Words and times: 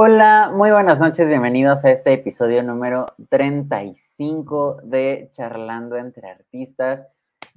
Hola, 0.00 0.52
muy 0.54 0.70
buenas 0.70 1.00
noches, 1.00 1.26
bienvenidos 1.26 1.84
a 1.84 1.90
este 1.90 2.12
episodio 2.12 2.62
número 2.62 3.06
35 3.30 4.82
de 4.84 5.28
Charlando 5.32 5.96
entre 5.96 6.30
Artistas. 6.30 7.04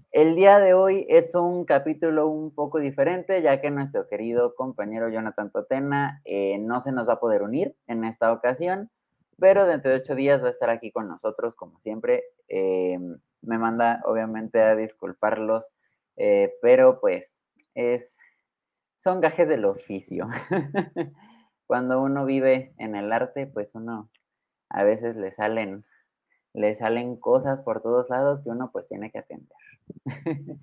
El 0.10 0.36
día 0.36 0.58
de 0.58 0.74
hoy 0.74 1.06
es 1.08 1.36
un 1.36 1.66
capítulo 1.66 2.30
un 2.30 2.50
poco 2.50 2.80
diferente, 2.80 3.44
ya 3.44 3.62
que 3.62 3.70
nuestro 3.70 4.08
querido 4.08 4.56
compañero 4.56 5.08
Jonathan 5.10 5.52
Totena 5.52 6.20
eh, 6.26 6.58
no 6.58 6.82
se 6.82 6.92
nos 6.92 7.08
va 7.08 7.14
a 7.14 7.20
poder 7.20 7.44
unir 7.44 7.76
en 7.86 8.06
esta 8.06 8.32
ocasión, 8.32 8.90
pero 9.38 9.68
dentro 9.68 9.92
de 9.92 9.98
ocho 9.98 10.16
días 10.16 10.42
va 10.42 10.48
a 10.48 10.50
estar 10.50 10.72
aquí 10.72 10.92
con 10.92 11.08
nosotros, 11.08 11.54
como 11.54 11.80
siempre. 11.80 12.24
Eh, 12.48 12.98
me 13.44 13.60
manda 13.60 14.02
obviamente 14.04 14.60
a 14.60 14.76
disculparlos, 14.76 15.68
eh, 16.18 16.52
pero 16.60 17.00
pues 17.00 17.32
es, 17.76 18.16
son 18.98 19.22
gajes 19.22 19.48
del 19.48 19.66
oficio. 19.66 20.28
cuando 21.72 22.02
uno 22.02 22.26
vive 22.26 22.74
en 22.80 22.98
el 22.98 23.14
arte, 23.14 23.48
pues 23.48 23.76
uno 23.76 24.10
a 24.68 24.84
veces 24.84 25.16
le 25.16 25.32
salen, 25.32 25.86
le 26.52 26.76
salen 26.76 27.16
cosas 27.16 27.62
por 27.62 27.82
todos 27.82 28.10
lados 28.10 28.42
que 28.42 28.50
uno 28.50 28.72
pues 28.74 28.90
tiene 28.90 29.10
que 29.10 29.20
atender. 29.20 29.56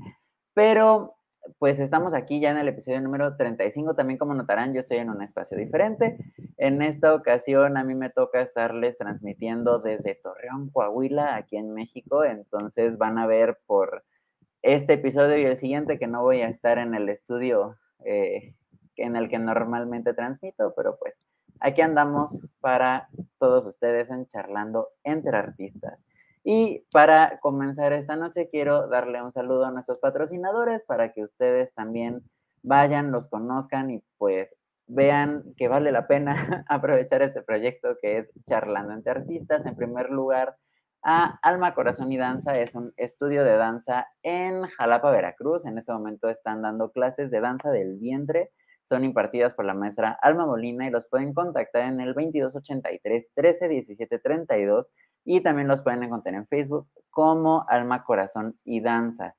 Pero 0.53 1.15
pues 1.59 1.81
estamos 1.81 2.13
aquí 2.13 2.41
ya 2.41 2.51
en 2.51 2.59
el 2.59 2.69
episodio 2.69 3.01
número 3.01 3.39
35. 3.39 3.95
También 3.95 4.19
como 4.19 4.35
notarán, 4.35 4.75
yo 4.75 4.81
estoy 4.81 4.99
en 4.99 5.09
un 5.09 5.23
espacio 5.23 5.57
diferente. 5.57 6.19
En 6.59 6.83
esta 6.83 7.15
ocasión 7.15 7.79
a 7.79 7.85
mí 7.85 7.95
me 7.95 8.11
toca 8.11 8.43
estarles 8.43 8.99
transmitiendo 8.99 9.79
desde 9.79 10.15
Torreón, 10.15 10.69
Coahuila, 10.69 11.37
aquí 11.37 11.57
en 11.57 11.73
México. 11.73 12.23
Entonces 12.23 12.99
van 12.99 13.17
a 13.17 13.27
ver 13.27 13.59
por 13.65 14.05
este 14.61 14.93
episodio 14.93 15.39
y 15.39 15.47
el 15.47 15.57
siguiente 15.57 15.99
que 15.99 16.07
no 16.07 16.21
voy 16.21 16.43
a 16.43 16.51
estar 16.51 16.77
en 16.77 16.95
el 16.95 17.09
estudio 17.09 17.79
eh, 18.05 18.57
en 18.99 19.17
el 19.17 19.29
que 19.29 19.39
normalmente 19.39 20.15
transmito, 20.15 20.75
pero 20.77 20.97
pues 20.99 21.19
aquí 21.61 21.81
andamos 21.81 22.41
para 22.61 23.09
todos 23.39 23.67
ustedes 23.67 24.11
en 24.11 24.27
charlando 24.29 24.89
entre 25.05 25.37
artistas. 25.37 26.05
Y 26.45 26.85
para 26.93 27.41
comenzar 27.41 27.93
esta 27.93 28.17
noche 28.17 28.49
quiero 28.51 28.89
darle 28.89 29.23
un 29.23 29.33
saludo 29.33 29.67
a 29.67 29.71
nuestros 29.71 29.99
patrocinadores 29.99 30.83
para 30.85 31.13
que 31.13 31.25
ustedes 31.25 31.75
también 31.75 32.23
vayan, 32.63 33.13
los 33.13 33.29
conozcan 33.29 33.91
y 33.91 34.03
pues 34.19 34.57
vean 34.87 35.45
que 35.57 35.69
vale 35.69 35.93
la 35.93 36.07
pena 36.07 36.65
aprovechar 36.69 37.23
este 37.23 37.43
proyecto 37.43 37.97
que 38.01 38.19
es 38.19 38.31
Charlando 38.47 38.95
entre 38.95 39.13
Artistas. 39.13 39.67
En 39.67 39.77
primer 39.77 40.11
lugar, 40.11 40.57
a 41.03 41.39
Alma, 41.43 41.75
Corazón 41.75 42.13
y 42.13 42.17
Danza 42.17 42.59
es 42.59 42.75
un 42.75 42.93
estudio 42.97 43.45
de 43.45 43.57
danza 43.57 44.09
en 44.23 44.63
Jalapa, 44.63 45.11
Veracruz. 45.11 45.65
En 45.65 45.79
este 45.79 45.93
momento 45.93 46.29
están 46.29 46.63
dando 46.63 46.91
clases 46.91 47.31
de 47.31 47.41
danza 47.41 47.71
del 47.71 47.97
vientre 47.99 48.51
son 48.89 49.05
impartidas 49.05 49.55
por 49.55 49.67
la 49.67 49.75
maestra 49.75 50.19
Alma 50.23 50.47
Molina 50.47 50.87
y 50.87 50.91
los 50.91 51.07
pueden 51.07 51.35
contactar 51.35 51.93
en 51.93 52.01
el 52.01 52.15
2283 52.15 53.29
13 53.35 54.19
32 54.23 54.91
y 55.25 55.43
también 55.43 55.69
los 55.69 55.83
pueden 55.83 56.03
encontrar 56.03 56.35
en 56.35 56.47
Facebook 56.47 56.89
como 57.11 57.67
Alma, 57.69 58.05
Corazón 58.05 58.59
y 58.65 58.81
Danza. 58.81 59.35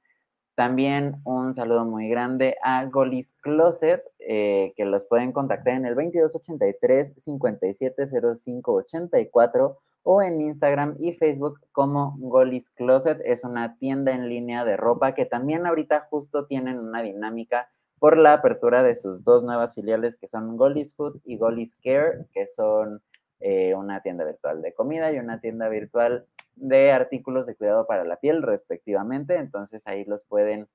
También 0.59 1.15
un 1.23 1.55
saludo 1.55 1.85
muy 1.85 2.09
grande 2.09 2.57
a 2.61 2.85
Golis 2.85 3.31
Closet, 3.41 4.03
eh, 4.19 4.73
que 4.75 4.83
los 4.83 5.05
pueden 5.05 5.31
contactar 5.31 5.75
en 5.75 5.85
el 5.85 5.95
2283 5.95 7.13
570584 7.17 9.77
o 10.03 10.21
en 10.21 10.41
Instagram 10.41 10.97
y 10.99 11.13
Facebook 11.13 11.61
como 11.71 12.17
Golis 12.19 12.69
Closet. 12.71 13.21
Es 13.23 13.45
una 13.45 13.77
tienda 13.77 14.11
en 14.11 14.27
línea 14.27 14.65
de 14.65 14.75
ropa 14.75 15.13
que 15.13 15.25
también 15.25 15.65
ahorita 15.65 16.07
justo 16.09 16.45
tienen 16.45 16.77
una 16.77 17.01
dinámica 17.01 17.69
por 17.99 18.17
la 18.17 18.33
apertura 18.33 18.81
de 18.83 18.95
sus 18.95 19.23
dos 19.23 19.43
nuevas 19.43 19.73
filiales 19.73 20.15
que 20.15 20.27
son 20.27 20.57
Golis 20.57 20.95
Food 20.95 21.19
y 21.25 21.37
Golis 21.37 21.75
Care, 21.83 22.25
que 22.33 22.47
son 22.47 23.01
eh, 23.39 23.75
una 23.75 24.01
tienda 24.01 24.25
virtual 24.25 24.61
de 24.61 24.73
comida 24.73 25.11
y 25.11 25.19
una 25.19 25.39
tienda 25.39 25.69
virtual 25.69 26.25
de 26.55 26.91
artículos 26.91 27.45
de 27.45 27.55
cuidado 27.55 27.87
para 27.87 28.03
la 28.03 28.17
piel, 28.17 28.41
respectivamente. 28.41 29.35
Entonces 29.35 29.85
ahí 29.87 30.05
los 30.05 30.23
pueden 30.23 30.67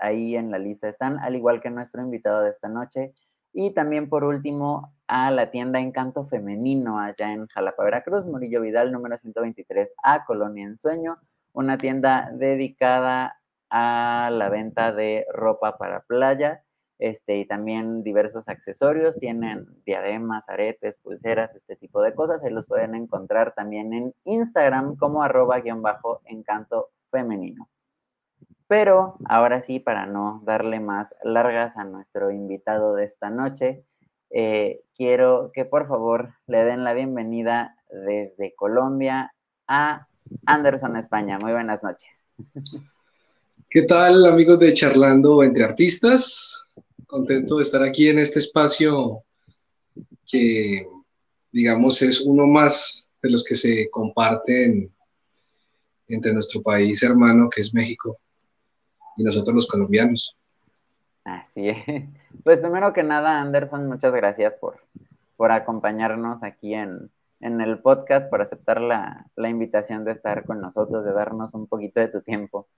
ahí 0.00 0.34
en 0.34 0.50
la 0.50 0.58
lista 0.58 0.88
están, 0.88 1.18
al 1.18 1.36
igual 1.36 1.60
que 1.60 1.68
nuestro 1.70 2.02
invitado 2.02 2.40
de 2.40 2.50
esta 2.50 2.68
noche, 2.68 3.14
y 3.58 3.70
también 3.70 4.10
por 4.10 4.22
último 4.22 4.92
a 5.06 5.30
la 5.30 5.50
tienda 5.50 5.80
Encanto 5.80 6.26
Femenino 6.26 7.00
allá 7.00 7.32
en 7.32 7.46
Jalapa, 7.46 7.84
Veracruz, 7.84 8.26
Murillo 8.26 8.60
Vidal, 8.60 8.92
número 8.92 9.16
123A, 9.16 10.26
Colonia 10.26 10.66
Ensueño, 10.66 11.16
una 11.54 11.78
tienda 11.78 12.30
dedicada 12.34 13.40
a 13.70 14.28
la 14.30 14.50
venta 14.50 14.92
de 14.92 15.24
ropa 15.32 15.78
para 15.78 16.00
playa 16.00 16.64
este, 16.98 17.38
y 17.38 17.46
también 17.46 18.02
diversos 18.02 18.46
accesorios. 18.50 19.18
Tienen 19.18 19.66
diademas, 19.86 20.46
aretes, 20.50 20.98
pulseras, 21.02 21.54
este 21.54 21.76
tipo 21.76 22.02
de 22.02 22.14
cosas. 22.14 22.42
Se 22.42 22.50
los 22.50 22.66
pueden 22.66 22.94
encontrar 22.94 23.54
también 23.54 23.94
en 23.94 24.14
Instagram 24.24 24.96
como 24.96 25.22
arroba 25.22 25.60
guion 25.60 25.80
bajo 25.80 26.20
encanto 26.26 26.90
femenino. 27.10 27.70
Pero 28.68 29.16
ahora 29.26 29.62
sí, 29.62 29.78
para 29.78 30.06
no 30.06 30.42
darle 30.44 30.80
más 30.80 31.14
largas 31.22 31.76
a 31.76 31.84
nuestro 31.84 32.32
invitado 32.32 32.94
de 32.94 33.04
esta 33.04 33.30
noche, 33.30 33.84
eh, 34.30 34.80
quiero 34.96 35.52
que 35.54 35.64
por 35.64 35.86
favor 35.86 36.34
le 36.48 36.64
den 36.64 36.82
la 36.82 36.92
bienvenida 36.92 37.76
desde 37.90 38.54
Colombia 38.56 39.32
a 39.68 40.08
Anderson 40.46 40.96
España. 40.96 41.38
Muy 41.38 41.52
buenas 41.52 41.82
noches. 41.84 42.10
¿Qué 43.70 43.82
tal 43.82 44.26
amigos 44.26 44.58
de 44.58 44.74
Charlando 44.74 45.44
entre 45.44 45.62
Artistas? 45.62 46.64
Contento 47.06 47.56
de 47.56 47.62
estar 47.62 47.82
aquí 47.84 48.08
en 48.08 48.18
este 48.18 48.40
espacio 48.40 49.22
que 50.26 50.86
digamos 51.52 52.02
es 52.02 52.20
uno 52.22 52.46
más 52.46 53.08
de 53.22 53.30
los 53.30 53.44
que 53.44 53.54
se 53.54 53.88
comparten 53.90 54.92
entre 56.08 56.32
nuestro 56.32 56.62
país 56.62 57.02
hermano 57.02 57.48
que 57.48 57.60
es 57.60 57.72
México 57.72 58.18
y 59.16 59.24
nosotros 59.24 59.54
los 59.54 59.66
colombianos. 59.68 60.36
Así 61.24 61.68
es. 61.68 61.78
Pues 62.44 62.60
primero 62.60 62.92
que 62.92 63.02
nada, 63.02 63.40
Anderson, 63.40 63.88
muchas 63.88 64.12
gracias 64.12 64.52
por, 64.60 64.76
por 65.36 65.50
acompañarnos 65.50 66.42
aquí 66.42 66.74
en, 66.74 67.10
el 67.40 67.78
podcast, 67.78 68.28
por 68.28 68.42
aceptar 68.42 68.80
la, 68.80 69.26
invitación 69.48 70.04
de 70.04 70.12
estar 70.12 70.44
con 70.44 70.60
nosotros, 70.60 71.04
de 71.04 71.12
darnos 71.12 71.54
un 71.54 71.66
poquito 71.66 71.98
de 71.98 72.08
tu 72.08 72.20
tiempo. 72.20 72.68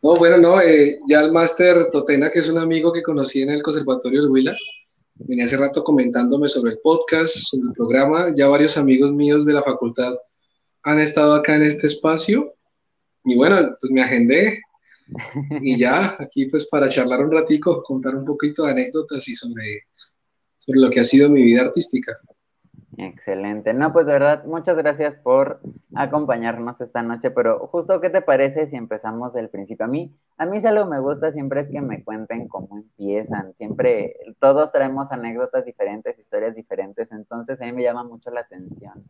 No, 0.00 0.16
bueno, 0.16 0.38
no, 0.38 0.60
eh, 0.60 1.00
ya 1.08 1.20
el 1.20 1.32
máster 1.32 1.90
Totena, 1.90 2.30
que 2.30 2.38
es 2.38 2.48
un 2.48 2.58
amigo 2.58 2.92
que 2.92 3.02
conocí 3.02 3.42
en 3.42 3.50
el 3.50 3.62
Conservatorio 3.62 4.22
del 4.22 4.30
Huila, 4.30 4.56
venía 5.16 5.44
hace 5.44 5.56
rato 5.56 5.82
comentándome 5.82 6.48
sobre 6.48 6.72
el 6.72 6.78
podcast, 6.78 7.34
sobre 7.34 7.68
el 7.68 7.74
programa, 7.74 8.34
ya 8.34 8.48
varios 8.48 8.78
amigos 8.78 9.12
míos 9.12 9.44
de 9.44 9.54
la 9.54 9.62
facultad 9.62 10.14
han 10.84 11.00
estado 11.00 11.34
acá 11.34 11.56
en 11.56 11.62
este 11.62 11.86
espacio 11.86 12.54
y 13.24 13.36
bueno, 13.36 13.76
pues 13.80 13.92
me 13.92 14.02
agendé 14.02 14.60
y 15.60 15.78
ya, 15.78 16.16
aquí 16.18 16.46
pues 16.46 16.68
para 16.68 16.88
charlar 16.88 17.24
un 17.24 17.32
ratico, 17.32 17.82
contar 17.82 18.14
un 18.14 18.24
poquito 18.24 18.64
de 18.64 18.72
anécdotas 18.72 19.26
y 19.28 19.36
sobre, 19.36 19.82
sobre 20.58 20.80
lo 20.80 20.90
que 20.90 21.00
ha 21.00 21.04
sido 21.04 21.28
mi 21.28 21.42
vida 21.42 21.62
artística. 21.62 22.18
Excelente. 22.96 23.74
No, 23.74 23.92
pues 23.92 24.06
de 24.06 24.12
verdad, 24.12 24.44
muchas 24.44 24.76
gracias 24.76 25.16
por 25.16 25.60
acompañarnos 25.94 26.80
esta 26.80 27.02
noche, 27.02 27.30
pero 27.30 27.66
justo, 27.66 28.00
¿qué 28.00 28.08
te 28.08 28.22
parece 28.22 28.66
si 28.66 28.76
empezamos 28.76 29.32
del 29.32 29.48
principio? 29.48 29.86
A 29.86 29.88
mí, 29.88 30.14
a 30.36 30.46
mí 30.46 30.60
si 30.60 30.66
algo 30.66 30.86
me 30.86 31.00
gusta 31.00 31.32
siempre 31.32 31.60
es 31.60 31.68
que 31.68 31.80
me 31.80 32.04
cuenten 32.04 32.46
cómo 32.46 32.76
empiezan. 32.76 33.52
Siempre, 33.54 34.16
todos 34.38 34.70
traemos 34.70 35.10
anécdotas 35.10 35.64
diferentes, 35.64 36.18
historias 36.18 36.54
diferentes, 36.54 37.10
entonces 37.10 37.60
a 37.60 37.64
mí 37.64 37.72
me 37.72 37.82
llama 37.82 38.04
mucho 38.04 38.30
la 38.30 38.40
atención. 38.40 39.04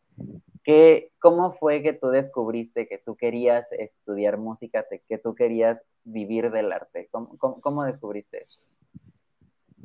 ¿Qué, 0.64 1.12
¿Cómo 1.20 1.52
fue 1.52 1.82
que 1.82 1.93
tú 1.93 2.08
descubriste 2.08 2.88
que 2.88 2.99
tú 2.99 3.16
querías 3.16 3.70
estudiar 3.72 4.38
música, 4.38 4.84
que 5.08 5.19
tú 5.19 5.34
querías 5.34 5.78
vivir 6.05 6.50
del 6.50 6.72
arte? 6.72 7.08
¿Cómo, 7.11 7.37
cómo, 7.38 7.84
descubriste 7.84 8.44
eso? 8.44 8.61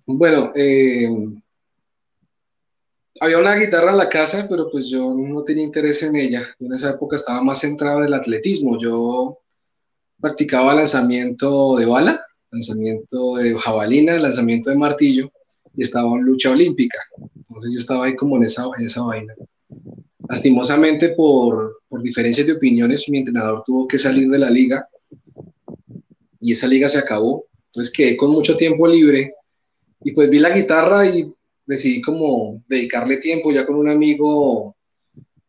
Bueno, 0.08 0.54
eh, 0.56 1.10
había 3.20 3.40
una 3.40 3.56
guitarra 3.56 3.92
en 3.92 3.98
la 3.98 4.08
casa, 4.08 4.48
pero 4.50 4.70
pues 4.72 4.90
yo 4.90 5.14
no 5.14 5.44
tenía 5.44 5.66
interés 5.66 6.02
en 6.04 6.16
ella. 6.16 6.44
en 6.60 6.74
esa 6.74 6.92
época 6.92 7.18
estaba 7.18 7.44
más 7.44 7.60
centrado 7.60 8.00
en 8.00 8.06
el 8.06 8.14
atletismo. 8.14 8.80
Yo 8.82 9.40
practicaba 10.22 10.74
lanzamiento 10.74 11.76
de 11.76 11.86
bala, 11.86 12.26
lanzamiento 12.52 13.36
de 13.36 13.54
jabalina, 13.60 14.18
lanzamiento 14.18 14.70
de 14.70 14.78
martillo 14.78 15.30
y 15.76 15.82
estaba 15.82 16.10
en 16.16 16.22
lucha 16.22 16.52
olímpica. 16.52 17.00
Entonces 17.36 17.72
yo 17.74 17.80
estaba 17.80 18.06
ahí 18.06 18.16
como 18.16 18.38
en 18.38 18.44
esa, 18.44 18.66
en 18.78 18.86
esa 18.86 19.04
vaina. 19.04 19.34
Lastimosamente, 20.30 21.10
por, 21.10 21.82
por 21.90 22.04
diferencias 22.04 22.46
de 22.46 22.54
opiniones, 22.54 23.10
mi 23.10 23.18
entrenador 23.18 23.64
tuvo 23.66 23.88
que 23.88 23.98
salir 23.98 24.30
de 24.30 24.38
la 24.38 24.50
liga 24.50 24.88
y 26.40 26.52
esa 26.52 26.68
liga 26.68 26.88
se 26.88 27.00
acabó. 27.00 27.48
Entonces 27.68 27.94
quedé 27.94 28.16
con 28.16 28.32
mucho 28.32 28.56
tiempo 28.56 28.88
libre 28.88 29.34
y 30.04 30.12
pues 30.12 30.30
vi 30.30 30.40
la 30.40 30.56
guitarra 30.56 31.06
y 31.08 31.32
decidí 31.66 32.02
como 32.02 32.64
dedicarle 32.68 33.18
tiempo 33.18 33.52
ya 33.52 33.66
con 33.66 33.76
un 33.76 33.90
amigo. 33.90 34.76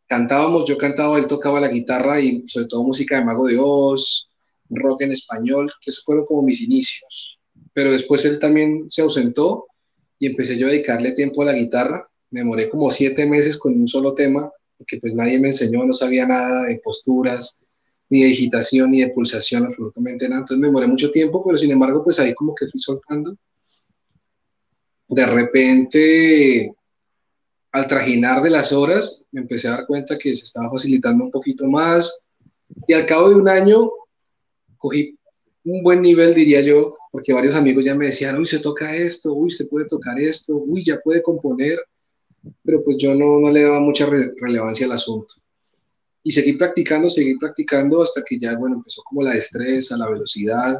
Cantábamos, 0.07 0.65
yo 0.67 0.77
cantaba, 0.77 1.19
él 1.19 1.27
tocaba 1.27 1.61
la 1.61 1.69
guitarra 1.69 2.21
y 2.21 2.45
sobre 2.49 2.67
todo 2.67 2.83
música 2.83 3.19
de 3.19 3.25
Mago 3.25 3.47
de 3.47 3.59
Oz, 3.61 4.31
rock 4.71 5.03
en 5.03 5.13
español, 5.13 5.71
que 5.81 5.91
esos 5.91 6.05
fueron 6.05 6.25
como 6.25 6.43
mis 6.43 6.63
inicios. 6.63 7.39
Pero 7.75 7.93
después 7.93 8.25
él 8.25 8.39
también 8.39 8.91
se 8.91 9.03
ausentó 9.03 9.67
y 10.19 10.27
empecé 10.27 10.57
yo 10.57 10.67
a 10.67 10.71
dedicarle 10.71 11.13
tiempo 11.13 11.43
a 11.43 11.47
la 11.47 11.53
guitarra. 11.53 12.09
Me 12.31 12.41
demoré 12.41 12.69
como 12.69 12.91
siete 12.91 13.27
meses 13.27 13.57
con 13.59 13.79
un 13.79 13.87
solo 13.87 14.15
tema, 14.15 14.51
porque 14.81 14.99
pues 14.99 15.15
nadie 15.15 15.39
me 15.39 15.49
enseñó, 15.49 15.85
no 15.85 15.93
sabía 15.93 16.27
nada 16.27 16.65
de 16.65 16.81
posturas, 16.83 17.63
ni 18.09 18.23
de 18.23 18.29
digitación, 18.29 18.91
ni 18.91 19.03
de 19.03 19.11
pulsación, 19.11 19.67
absolutamente 19.67 20.27
nada. 20.27 20.41
Entonces 20.41 20.59
me 20.59 20.69
demoré 20.69 20.87
mucho 20.87 21.11
tiempo, 21.11 21.45
pero 21.45 21.59
sin 21.59 21.71
embargo, 21.71 22.03
pues 22.03 22.19
ahí 22.19 22.33
como 22.33 22.55
que 22.55 22.67
fui 22.67 22.81
soltando. 22.81 23.37
De 25.07 25.27
repente, 25.27 26.73
al 27.73 27.87
trajinar 27.89 28.43
de 28.43 28.49
las 28.49 28.73
horas, 28.73 29.23
me 29.33 29.43
empecé 29.43 29.69
a 29.69 29.73
dar 29.73 29.87
cuenta 29.87 30.17
que 30.17 30.35
se 30.35 30.45
estaba 30.45 30.71
facilitando 30.71 31.25
un 31.25 31.31
poquito 31.31 31.67
más. 31.67 32.23
Y 32.87 32.95
al 32.95 33.05
cabo 33.05 33.29
de 33.29 33.35
un 33.35 33.51
año, 33.51 33.91
cogí 34.79 35.15
un 35.65 35.83
buen 35.83 36.01
nivel, 36.01 36.33
diría 36.33 36.63
yo, 36.63 36.95
porque 37.13 37.35
varios 37.35 37.55
amigos 37.55 37.85
ya 37.85 37.95
me 37.95 38.07
decían, 38.07 38.39
uy, 38.39 38.47
se 38.47 38.61
toca 38.61 38.97
esto, 38.97 39.35
uy, 39.35 39.51
se 39.51 39.67
puede 39.67 39.85
tocar 39.85 40.19
esto, 40.19 40.57
uy, 40.57 40.83
ya 40.83 40.99
puede 41.05 41.23
componer, 41.23 41.79
pero 42.63 42.83
pues 42.85 42.97
yo 42.99 43.15
no, 43.15 43.39
no 43.41 43.51
le 43.51 43.63
daba 43.63 43.81
mucha 43.81 44.07
relevancia 44.07 44.87
al 44.87 44.93
asunto. 44.93 45.35
Y 46.23 46.33
seguí 46.33 46.55
practicando, 46.55 47.09
seguí 47.09 47.37
practicando 47.39 48.03
hasta 48.03 48.23
que 48.23 48.39
ya, 48.39 48.57
bueno, 48.57 48.77
empezó 48.77 49.03
como 49.03 49.23
la 49.23 49.33
destreza, 49.33 49.97
la 49.97 50.09
velocidad. 50.09 50.77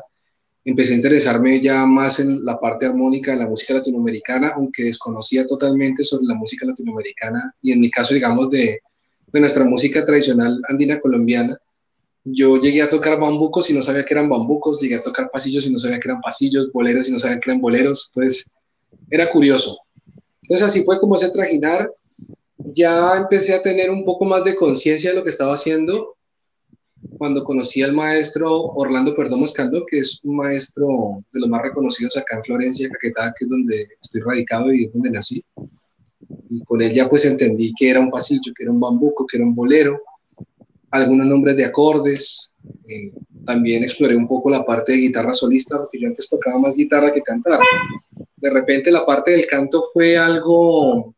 Empecé 0.65 0.93
a 0.93 0.97
interesarme 0.97 1.61
ya 1.61 1.87
más 1.87 2.21
en 2.21 2.45
la 2.45 2.59
parte 2.59 2.87
armónica 2.87 3.33
de 3.33 3.39
la 3.39 3.49
música 3.49 3.75
latinoamericana, 3.75 4.53
aunque 4.57 4.85
desconocía 4.85 5.47
totalmente 5.47 6.05
sobre 6.05 6.27
la 6.27 6.35
música 6.35 6.67
latinoamericana 6.67 7.55
y 7.63 7.73
en 7.73 7.81
mi 7.81 7.91
caso, 7.91 8.13
digamos, 8.13 8.51
de, 8.51 8.81
de 9.33 9.41
nuestra 9.41 9.65
música 9.65 10.05
tradicional 10.05 10.61
andina 10.69 11.01
colombiana 11.01 11.59
yo 12.25 12.61
llegué 12.61 12.83
a 12.83 12.89
tocar 12.89 13.19
bambucos 13.19 13.71
y 13.71 13.75
no 13.75 13.83
sabía 13.83 14.05
que 14.05 14.15
eran 14.15 14.29
bambucos, 14.29 14.81
llegué 14.81 14.97
a 14.97 15.03
tocar 15.03 15.31
pasillos 15.31 15.67
y 15.67 15.73
no 15.73 15.79
sabía 15.79 15.99
que 15.99 16.09
eran 16.09 16.21
pasillos, 16.21 16.71
boleros 16.73 17.09
y 17.09 17.13
no 17.13 17.19
sabía 17.19 17.41
que 17.41 17.51
eran 17.51 17.61
boleros, 17.61 18.11
entonces 18.15 18.47
era 19.11 19.31
curioso. 19.31 19.79
Entonces 20.51 20.67
así 20.67 20.85
fue 20.85 20.99
como 20.99 21.15
ese 21.15 21.31
trajinar, 21.31 21.93
ya 22.59 23.17
empecé 23.19 23.55
a 23.55 23.63
tener 23.63 23.89
un 23.89 24.05
poco 24.05 24.25
más 24.25 24.43
de 24.43 24.57
conciencia 24.57 25.11
de 25.11 25.17
lo 25.17 25.23
que 25.23 25.29
estaba 25.29 25.55
haciendo 25.55 26.17
cuando 27.19 27.45
conocí 27.45 27.83
al 27.83 27.93
maestro 27.93 28.51
Orlando 28.51 29.15
Perdomo 29.15 29.45
Escando, 29.45 29.87
que 29.89 30.01
es 30.01 30.19
un 30.25 30.35
maestro 30.35 31.23
de 31.33 31.39
los 31.39 31.49
más 31.49 31.63
reconocidos 31.63 32.17
acá 32.17 32.39
en 32.39 32.43
Florencia, 32.43 32.91
Caquetá, 32.91 33.33
que 33.39 33.45
es 33.45 33.49
donde 33.49 33.87
estoy 34.03 34.23
radicado 34.23 34.73
y 34.73 34.87
es 34.87 34.93
donde 34.93 35.11
nací. 35.13 35.41
Y 36.49 36.65
con 36.65 36.83
él 36.83 36.93
ya 36.95 37.09
pues 37.09 37.25
entendí 37.27 37.73
que 37.79 37.89
era 37.89 38.01
un 38.01 38.11
pasillo, 38.11 38.53
que 38.57 38.65
era 38.65 38.73
un 38.73 38.81
bambuco, 38.81 39.29
que 39.29 39.37
era 39.37 39.47
un 39.47 39.55
bolero, 39.55 40.03
algunos 40.91 41.29
nombres 41.29 41.57
de 41.57 41.65
acordes. 41.65 42.51
Eh, 42.89 43.13
también 43.47 43.85
exploré 43.85 44.17
un 44.17 44.27
poco 44.27 44.51
la 44.51 44.65
parte 44.65 44.91
de 44.91 44.99
guitarra 44.99 45.33
solista, 45.33 45.79
porque 45.79 46.01
yo 46.01 46.09
antes 46.09 46.29
tocaba 46.29 46.59
más 46.59 46.75
guitarra 46.75 47.13
que 47.13 47.23
cantar. 47.23 47.61
De 48.41 48.51
repente 48.51 48.91
la 48.91 49.05
parte 49.05 49.33
del 49.33 49.47
canto 49.47 49.85
fue 49.93 50.17
algo 50.17 51.15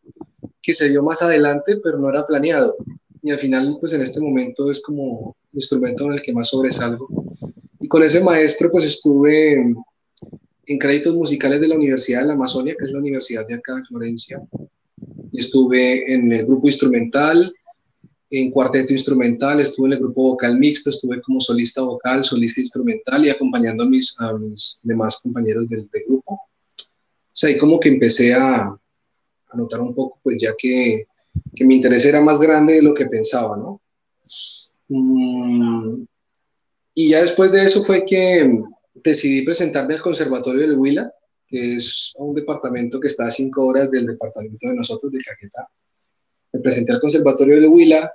que 0.60 0.74
se 0.74 0.88
dio 0.88 1.02
más 1.02 1.22
adelante, 1.22 1.76
pero 1.82 1.98
no 1.98 2.08
era 2.08 2.26
planeado. 2.26 2.76
Y 3.22 3.30
al 3.30 3.38
final, 3.38 3.76
pues 3.80 3.92
en 3.92 4.02
este 4.02 4.20
momento 4.20 4.70
es 4.70 4.82
como 4.82 5.36
el 5.52 5.58
instrumento 5.58 6.04
en 6.06 6.14
el 6.14 6.22
que 6.22 6.32
más 6.32 6.48
sobresalgo. 6.48 7.08
Y 7.80 7.88
con 7.88 8.02
ese 8.02 8.22
maestro, 8.22 8.70
pues 8.70 8.84
estuve 8.84 9.54
en 10.66 10.78
créditos 10.78 11.14
musicales 11.14 11.60
de 11.60 11.68
la 11.68 11.76
Universidad 11.76 12.20
de 12.20 12.28
la 12.28 12.32
Amazonia, 12.34 12.74
que 12.78 12.84
es 12.84 12.92
la 12.92 12.98
universidad 12.98 13.46
de 13.46 13.54
acá 13.54 13.78
en 13.78 13.86
Florencia. 13.86 14.40
Y 15.32 15.40
estuve 15.40 16.12
en 16.12 16.32
el 16.32 16.46
grupo 16.46 16.68
instrumental, 16.68 17.52
en 18.30 18.50
cuarteto 18.50 18.92
instrumental, 18.92 19.60
estuve 19.60 19.88
en 19.88 19.92
el 19.94 19.98
grupo 19.98 20.22
vocal 20.22 20.58
mixto, 20.58 20.90
estuve 20.90 21.20
como 21.20 21.38
solista 21.38 21.82
vocal, 21.82 22.24
solista 22.24 22.62
instrumental 22.62 23.24
y 23.26 23.30
acompañando 23.30 23.84
a 23.84 23.88
mis, 23.88 24.18
a 24.20 24.32
mis 24.32 24.80
demás 24.82 25.20
compañeros 25.22 25.68
del, 25.68 25.88
grupo. 26.06 26.40
Sea, 27.32 27.50
ahí 27.50 27.58
como 27.58 27.80
que 27.80 27.88
empecé 27.88 28.34
a, 28.34 28.62
a 28.62 29.56
notar 29.56 29.80
un 29.80 29.94
poco, 29.94 30.18
pues 30.22 30.36
ya 30.40 30.52
que, 30.56 31.06
que, 31.54 31.64
mi 31.64 31.76
interés 31.76 32.04
era 32.04 32.20
más 32.20 32.40
grande 32.40 32.74
de 32.74 32.82
lo 32.82 32.94
que 32.94 33.06
pensaba, 33.06 33.56
¿no? 33.56 33.80
Mm, 34.88 36.04
y 36.94 37.10
ya 37.10 37.20
después 37.20 37.50
de 37.52 37.64
eso 37.64 37.82
fue 37.82 38.04
que 38.04 38.60
decidí 38.94 39.42
presentarme 39.42 39.94
al 39.94 40.02
Conservatorio 40.02 40.62
del 40.62 40.78
Huila, 40.78 41.12
que 41.46 41.76
es 41.76 42.14
un 42.18 42.34
departamento 42.34 43.00
que 43.00 43.08
está 43.08 43.26
a 43.26 43.30
cinco 43.30 43.66
horas 43.66 43.90
del 43.90 44.06
departamento 44.06 44.68
de 44.68 44.74
nosotros, 44.74 45.12
de 45.12 45.18
Caquetá. 45.18 45.68
Me 46.52 46.60
presenté 46.60 46.92
al 46.92 47.00
Conservatorio 47.00 47.56
del 47.56 47.68
Huila, 47.68 48.12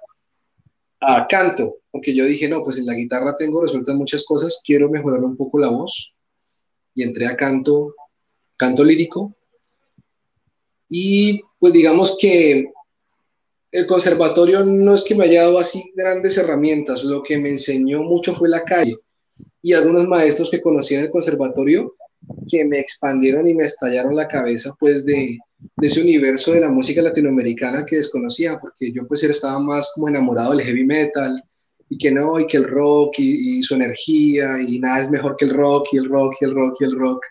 a 1.00 1.28
canto, 1.28 1.78
porque 1.92 2.14
yo 2.16 2.26
dije, 2.26 2.48
no, 2.50 2.64
pues 2.64 2.78
en 2.80 2.86
la 2.86 2.94
guitarra 2.94 3.38
tengo 3.38 3.62
resueltas 3.62 3.96
muchas 3.96 4.26
cosas, 4.26 4.62
quiero 4.64 4.90
mejorar 4.90 5.24
un 5.24 5.38
poco 5.38 5.60
la 5.60 5.70
voz. 5.70 6.14
Y 6.96 7.04
entré 7.04 7.28
a 7.28 7.36
canto, 7.36 7.94
canto 8.58 8.84
lírico. 8.84 9.36
Y 10.90 11.42
pues 11.60 11.74
digamos 11.74 12.18
que 12.20 12.72
el 13.72 13.88
conservatorio 13.88 14.64
no 14.64 14.94
es 14.94 15.04
que 15.04 15.16
me 15.16 15.26
haya 15.26 15.44
dado 15.44 15.60
así 15.60 15.92
grandes 15.96 16.38
herramientas, 16.38 17.04
lo 17.04 17.22
que 17.22 17.38
me 17.38 17.50
enseñó 17.50 18.02
mucho 18.02 18.34
fue 18.34 18.50
la 18.50 18.64
calle 18.64 18.96
y 19.62 19.74
algunos 19.74 20.08
maestros 20.08 20.50
que 20.50 20.62
conocí 20.62 20.96
en 20.96 21.02
el 21.02 21.10
conservatorio 21.10 21.94
que 22.50 22.66
me 22.66 22.80
expandieron 22.80 23.48
y 23.48 23.54
me 23.54 23.66
estallaron 23.66 24.16
la 24.16 24.28
cabeza 24.28 24.74
pues 24.80 25.06
de, 25.06 25.38
ese 25.82 26.02
universo 26.02 26.54
de 26.54 26.62
la 26.62 26.70
música 26.70 27.02
latinoamericana 27.02 27.86
que 27.86 27.98
desconocía, 27.98 28.58
porque 28.60 28.92
yo 28.92 29.06
pues 29.08 29.24
estaba 29.24 29.60
más 29.60 29.92
como 29.94 30.08
enamorado 30.08 30.52
del 30.52 30.62
heavy 30.62 30.86
metal 30.86 31.44
y 31.90 31.98
que 31.98 32.12
no, 32.12 32.40
y 32.40 32.48
que 32.48 32.58
el 32.58 32.66
rock 32.66 33.20
y, 33.20 33.62
su 33.64 33.76
energía 33.76 34.58
y 34.66 34.80
nada 34.80 35.02
es 35.02 35.10
mejor 35.10 35.36
que 35.38 35.46
el 35.46 35.54
rock 35.54 35.88
y 35.94 35.98
el 35.98 36.10
rock 36.10 36.36
y 36.42 36.46
el 36.46 36.56
rock 36.56 36.78
y 36.80 36.84
el 36.86 36.92
rock. 36.98 37.26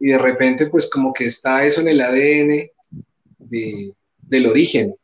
Y 0.00 0.08
de 0.08 0.18
repente 0.18 0.66
pues 0.66 0.88
como 0.90 1.12
que 1.12 1.26
está 1.26 1.64
eso 1.64 1.80
en 1.80 1.88
el 1.88 2.00
ADN 2.00 2.70
de, 3.38 3.94
del 4.20 4.46
origen. 4.46 4.94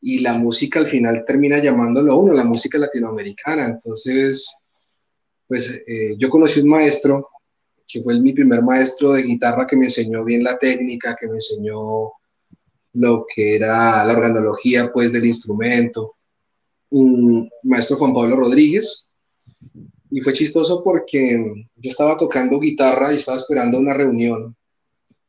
Y 0.00 0.20
la 0.20 0.32
música 0.34 0.78
al 0.78 0.88
final 0.88 1.24
termina 1.26 1.62
llamándolo 1.62 2.16
uno, 2.16 2.32
la 2.32 2.44
música 2.44 2.78
latinoamericana. 2.78 3.66
Entonces, 3.66 4.56
pues 5.46 5.82
eh, 5.86 6.14
yo 6.18 6.30
conocí 6.30 6.60
un 6.60 6.70
maestro 6.70 7.28
que 7.92 8.02
fue 8.02 8.18
mi 8.20 8.32
primer 8.32 8.62
maestro 8.62 9.12
de 9.12 9.22
guitarra 9.22 9.66
que 9.66 9.76
me 9.76 9.86
enseñó 9.86 10.24
bien 10.24 10.44
la 10.44 10.56
técnica, 10.58 11.16
que 11.20 11.26
me 11.26 11.34
enseñó 11.34 12.12
lo 12.92 13.26
que 13.32 13.56
era 13.56 14.04
la 14.04 14.12
organología 14.12 14.90
pues 14.92 15.12
del 15.12 15.26
instrumento, 15.26 16.16
un 16.90 17.48
maestro 17.62 17.96
Juan 17.96 18.12
Pablo 18.12 18.36
Rodríguez. 18.36 19.08
Y 20.10 20.20
fue 20.20 20.32
chistoso 20.32 20.82
porque 20.82 21.66
yo 21.76 21.88
estaba 21.88 22.16
tocando 22.16 22.58
guitarra 22.58 23.12
y 23.12 23.16
estaba 23.16 23.36
esperando 23.36 23.78
una 23.78 23.94
reunión. 23.94 24.56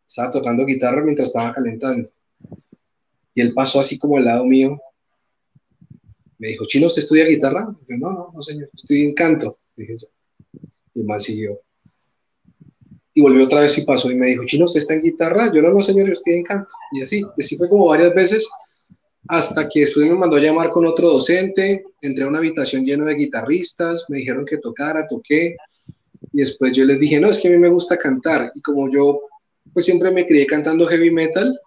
Estaba 0.08 0.32
tocando 0.32 0.66
guitarra 0.66 1.04
mientras 1.04 1.30
estaba 1.30 1.54
calentando. 1.54 2.10
Y 3.34 3.42
él 3.42 3.54
pasó 3.54 3.80
así 3.80 4.00
como 4.00 4.18
al 4.18 4.26
lado 4.26 4.46
mío. 4.46 4.80
Me 6.38 6.50
dijo, 6.50 6.66
Chino, 6.68 6.88
¿usted 6.88 7.04
estudia 7.04 7.26
guitarra? 7.26 7.74
Dije, 7.82 8.00
no, 8.00 8.12
no, 8.12 8.32
no, 8.34 8.42
señor, 8.42 8.70
estoy 8.74 9.06
en 9.06 9.14
canto. 9.14 9.60
Dije 9.76 9.98
yo. 10.00 10.08
Y 10.96 11.02
el 11.02 11.06
man 11.06 11.20
siguió 11.20 11.62
y 13.14 13.22
volvió 13.22 13.46
otra 13.46 13.62
vez 13.62 13.78
y 13.78 13.86
pasó 13.86 14.10
y 14.10 14.16
me 14.16 14.28
dijo, 14.28 14.46
Chino, 14.46 14.66
¿usted 14.66 14.80
está 14.80 14.94
en 14.94 15.02
guitarra? 15.02 15.52
Yo 15.54 15.62
no, 15.62 15.74
no, 15.74 15.82
señor, 15.82 16.08
yo 16.08 16.14
estoy 16.14 16.36
en 16.36 16.44
canto. 16.44 16.74
Y 16.92 17.02
así, 17.02 17.24
así 17.38 17.58
fue 17.58 17.68
como 17.68 17.88
varias 17.88 18.14
veces, 18.14 18.50
hasta 19.32 19.70
que 19.70 19.80
después 19.80 20.06
me 20.06 20.14
mandó 20.14 20.36
a 20.36 20.42
llamar 20.42 20.72
con 20.72 20.86
otro 20.86 21.10
docente, 21.10 21.86
entré 22.02 22.26
a 22.26 22.28
una 22.28 22.40
habitación 22.40 22.84
llena 22.84 23.06
de 23.06 23.14
guitarristas, 23.14 24.06
me 24.10 24.18
dijeron 24.18 24.46
que 24.46 24.58
tocara, 24.58 25.08
toqué, 25.08 25.56
y 26.34 26.40
después 26.40 26.74
yo 26.74 26.84
les 26.84 27.00
dije, 27.00 27.18
no, 27.18 27.30
es 27.30 27.40
que 27.40 27.48
a 27.48 27.52
mí 27.52 27.58
me 27.58 27.70
gusta 27.70 27.98
cantar, 27.98 28.52
y 28.54 28.62
como 28.62 28.92
yo 28.92 29.22
pues 29.72 29.86
siempre 29.86 30.12
me 30.12 30.26
crié 30.26 30.46
cantando 30.46 30.86
heavy 30.86 31.12
metal, 31.12 31.58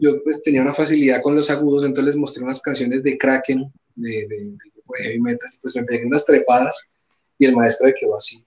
yo 0.00 0.20
pues 0.24 0.42
tenía 0.42 0.62
una 0.62 0.74
facilidad 0.74 1.22
con 1.22 1.36
los 1.36 1.48
agudos, 1.48 1.84
entonces 1.84 2.06
les 2.06 2.16
mostré 2.16 2.42
unas 2.42 2.60
canciones 2.60 3.04
de 3.04 3.16
Kraken, 3.16 3.72
de, 3.94 4.56
heavy 4.98 5.20
metal, 5.20 5.50
pues 5.62 5.76
me 5.76 5.84
pegué 5.84 6.06
unas 6.06 6.26
trepadas, 6.26 6.88
y 7.38 7.46
el 7.46 7.54
maestro 7.54 7.86
de 7.86 7.94
quedó 7.94 8.16
así, 8.16 8.44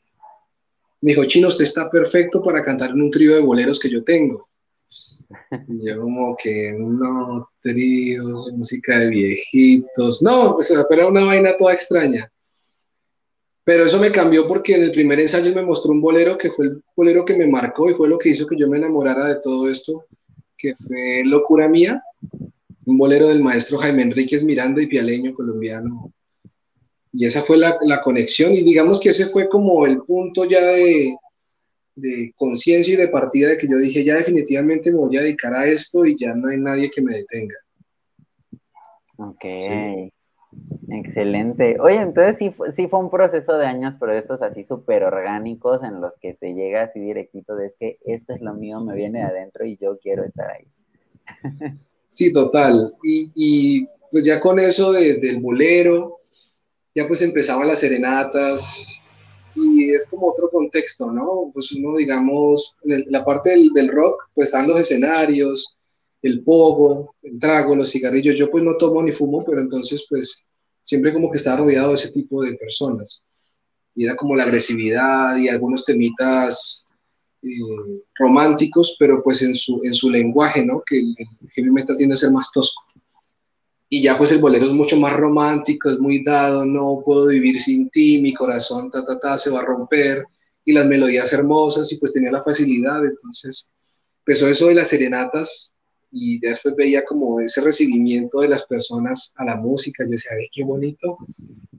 me 1.00 1.12
dijo, 1.12 1.24
Chino, 1.24 1.48
usted 1.48 1.64
está 1.64 1.90
perfecto 1.90 2.44
para 2.44 2.62
cantar 2.66 2.90
en 2.90 3.04
un 3.04 3.10
trío 3.10 3.36
de 3.36 3.42
boleros 3.42 3.80
que 3.80 3.90
yo 3.90 4.04
tengo. 4.04 4.49
Yo 5.68 6.02
como 6.02 6.36
que, 6.42 6.74
no, 6.78 7.50
tríos, 7.62 8.52
música 8.54 9.00
de 9.00 9.10
viejitos, 9.10 10.22
no, 10.24 10.56
o 10.56 10.64
sea, 10.64 10.86
era 10.90 11.08
una 11.08 11.26
vaina 11.26 11.56
toda 11.58 11.74
extraña. 11.74 12.32
Pero 13.64 13.86
eso 13.86 14.00
me 14.00 14.12
cambió 14.12 14.48
porque 14.48 14.76
en 14.76 14.84
el 14.84 14.92
primer 14.92 15.20
ensayo 15.20 15.54
me 15.54 15.62
mostró 15.62 15.92
un 15.92 16.02
bolero 16.02 16.38
que 16.38 16.50
fue 16.50 16.66
el 16.66 16.84
bolero 16.96 17.24
que 17.24 17.38
me 17.38 17.46
marcó 17.46 17.90
y 17.90 17.94
fue 17.94 18.10
lo 18.10 18.18
que 18.18 18.30
hizo 18.30 18.48
que 18.48 18.58
yo 18.58 18.68
me 18.68 18.78
enamorara 18.78 19.26
de 19.26 19.40
todo 19.42 19.70
esto, 19.70 20.06
que 20.58 20.76
fue 20.76 21.22
Locura 21.24 21.70
Mía, 21.70 22.02
un 22.86 22.98
bolero 22.98 23.28
del 23.28 23.44
maestro 23.44 23.78
Jaime 23.78 24.02
Enríquez 24.02 24.44
Miranda 24.44 24.82
y 24.82 24.88
pialeño 24.88 25.34
colombiano. 25.36 26.12
Y 27.14 27.26
esa 27.26 27.42
fue 27.44 27.58
la, 27.58 27.78
la 27.82 28.02
conexión 28.02 28.54
y 28.54 28.64
digamos 28.64 29.00
que 29.00 29.10
ese 29.10 29.28
fue 29.28 29.48
como 29.48 29.86
el 29.86 30.02
punto 30.02 30.46
ya 30.46 30.62
de, 30.62 31.16
de 32.00 32.34
conciencia 32.36 32.94
y 32.94 32.98
de 32.98 33.08
partida 33.08 33.50
de 33.50 33.58
que 33.58 33.68
yo 33.68 33.78
dije, 33.78 34.04
ya 34.04 34.16
definitivamente 34.16 34.92
me 34.92 34.98
voy 34.98 35.18
a 35.18 35.22
dedicar 35.22 35.54
a 35.54 35.68
esto 35.68 36.06
y 36.06 36.18
ya 36.18 36.34
no 36.34 36.50
hay 36.50 36.58
nadie 36.58 36.90
que 36.90 37.02
me 37.02 37.14
detenga. 37.14 37.56
Ok, 39.18 39.46
excelente. 40.90 41.78
Oye, 41.80 42.02
entonces 42.02 42.38
sí, 42.38 42.52
sí 42.76 42.88
fue 42.88 43.00
un 43.00 43.10
proceso 43.10 43.58
de 43.58 43.66
años, 43.66 43.96
pero 44.00 44.14
esos 44.14 44.42
así 44.42 44.64
súper 44.64 45.04
orgánicos 45.04 45.84
en 45.84 46.02
los 46.02 46.18
que 46.18 46.34
te 46.34 46.54
llegas 46.54 46.92
así 46.92 47.00
directito 47.00 47.56
de 47.56 47.68
es 47.68 47.76
que 47.80 47.98
esto 48.06 48.34
es 48.34 48.42
lo 48.42 48.54
mío, 48.54 48.80
me 48.80 48.96
viene 48.96 49.20
de 49.20 49.26
adentro 49.26 49.66
y 49.66 49.78
yo 49.78 50.00
quiero 50.00 50.24
estar 50.24 50.50
ahí. 50.52 50.68
Sí, 52.12 52.34
total. 52.34 52.96
Y, 53.04 53.32
y 53.36 53.88
pues 54.12 54.26
ya 54.26 54.40
con 54.40 54.60
eso 54.60 54.92
del 54.92 55.40
bolero, 55.40 56.22
ya 56.96 57.08
pues 57.08 57.22
empezaban 57.22 57.68
las 57.68 57.80
serenatas, 57.80 59.00
y 59.60 59.92
es 59.94 60.06
como 60.08 60.28
otro 60.28 60.50
contexto, 60.50 61.12
¿no? 61.12 61.52
Pues 61.54 61.72
uno, 61.74 61.98
digamos, 61.98 62.78
la 62.84 63.24
parte 63.24 63.52
del, 63.52 63.70
del, 63.74 63.90
rock, 63.90 64.30
pues 64.34 64.50
están 64.50 64.68
los 64.68 64.80
escenarios, 64.80 65.78
el 66.22 66.44
pogo, 66.44 67.16
el 67.24 67.40
trago, 67.40 67.76
los 67.76 67.92
cigarrillos. 67.92 68.36
Yo 68.36 68.50
pues 68.50 68.64
no 68.64 68.76
tomo 68.78 69.02
ni 69.02 69.12
fumo, 69.12 69.44
pero 69.46 69.62
entonces 69.62 70.06
pues 70.10 70.50
siempre 70.82 71.14
como 71.14 71.30
que 71.32 71.38
estaba 71.38 71.58
rodeado 71.58 71.90
de 71.90 71.96
ese 71.96 72.12
tipo 72.12 72.44
de 72.44 72.56
personas. 72.56 73.24
Y 73.96 74.06
era 74.06 74.16
como 74.16 74.36
la 74.36 74.44
agresividad 74.44 75.38
y 75.38 75.50
algunos 75.50 75.86
temitas 75.86 76.86
eh, 77.42 77.50
románticos, 78.16 78.96
pero 79.00 79.22
pues 79.24 79.42
en 79.42 79.56
su, 79.56 79.82
en 79.84 79.94
su 79.94 80.10
lenguaje, 80.10 80.66
¿no? 80.66 80.82
Que 80.86 81.00
el, 81.00 81.16
heavy 81.54 81.72
metal 81.72 81.98
tiende 81.98 82.14
a 82.14 82.18
ser 82.18 82.32
más 82.32 82.52
tosco 82.52 82.84
y 83.90 84.04
ya 84.04 84.18
pues 84.18 84.32
el 84.32 84.38
bolero 84.38 84.68
es 84.68 84.72
mucho 84.72 84.98
más 84.98 85.14
romántico, 85.14 85.90
es 85.90 86.00
muy 86.00 86.24
dado, 86.24 86.64
no 86.64 87.02
puedo 87.04 87.26
vivir 87.26 87.60
sin 87.60 87.90
ti, 87.90 88.22
mi 88.22 88.34
corazón 88.34 88.92
ta, 88.92 89.04
ta, 89.04 89.20
ta, 89.20 89.38
se 89.38 89.50
va 89.50 89.62
a 89.62 89.66
romper, 89.66 90.24
y 90.64 90.74
las 90.74 90.86
melodías 90.86 91.34
hermosas, 91.34 91.92
y 91.92 91.98
pues 91.98 92.14
tenía 92.14 92.32
la 92.32 92.44
facilidad, 92.44 93.04
entonces 93.04 93.68
empezó 94.20 94.48
eso 94.48 94.68
de 94.68 94.76
las 94.76 94.90
serenatas, 94.90 95.74
y 96.12 96.40
después 96.40 96.76
veía 96.76 97.04
como 97.04 97.40
ese 97.40 97.62
recibimiento 97.62 98.42
de 98.42 98.50
las 98.50 98.68
personas 98.68 99.34
a 99.38 99.46
la 99.46 99.56
música, 99.56 100.04
yo 100.04 100.12
decía, 100.12 100.32
qué 100.52 100.64
bonito, 100.64 101.18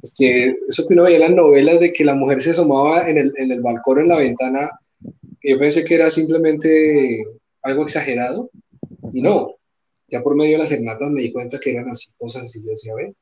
es 0.02 0.14
que 0.18 0.56
eso 0.68 0.88
que 0.88 0.94
uno 0.94 1.04
veía 1.04 1.16
en 1.16 1.22
las 1.22 1.34
novelas 1.34 1.78
de 1.78 1.92
que 1.92 2.04
la 2.04 2.14
mujer 2.14 2.40
se 2.40 2.50
asomaba 2.50 3.08
en 3.08 3.18
el, 3.18 3.32
en 3.36 3.52
el 3.52 3.60
balcón 3.60 4.00
en 4.00 4.08
la 4.08 4.18
ventana, 4.18 4.70
yo 5.42 5.58
pensé 5.58 5.84
que 5.84 5.94
era 5.94 6.10
simplemente 6.10 7.24
algo 7.62 7.84
exagerado, 7.84 8.50
y 9.12 9.22
no, 9.22 9.59
ya 10.10 10.22
por 10.22 10.36
medio 10.36 10.52
de 10.52 10.58
las 10.58 10.68
serenatas 10.68 11.10
me 11.10 11.22
di 11.22 11.32
cuenta 11.32 11.58
que 11.58 11.72
eran 11.72 11.88
así 11.88 12.12
cosas 12.18 12.44
así, 12.44 12.62
yo 12.62 12.70
decía, 12.70 12.94
ve, 12.94 13.14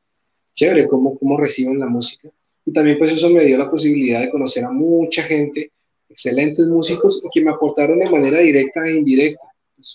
chévere, 0.54 0.88
cómo, 0.88 1.18
cómo 1.18 1.36
reciben 1.36 1.78
la 1.78 1.86
música. 1.86 2.30
Y 2.64 2.72
también 2.72 2.98
pues 2.98 3.12
eso 3.12 3.30
me 3.30 3.44
dio 3.44 3.56
la 3.56 3.70
posibilidad 3.70 4.20
de 4.20 4.30
conocer 4.30 4.64
a 4.64 4.70
mucha 4.70 5.22
gente, 5.22 5.72
excelentes 6.08 6.66
músicos, 6.66 7.22
que 7.32 7.42
me 7.42 7.50
aportaron 7.50 7.98
de 7.98 8.10
manera 8.10 8.38
directa 8.38 8.86
e 8.86 8.96
indirecta. 8.96 9.46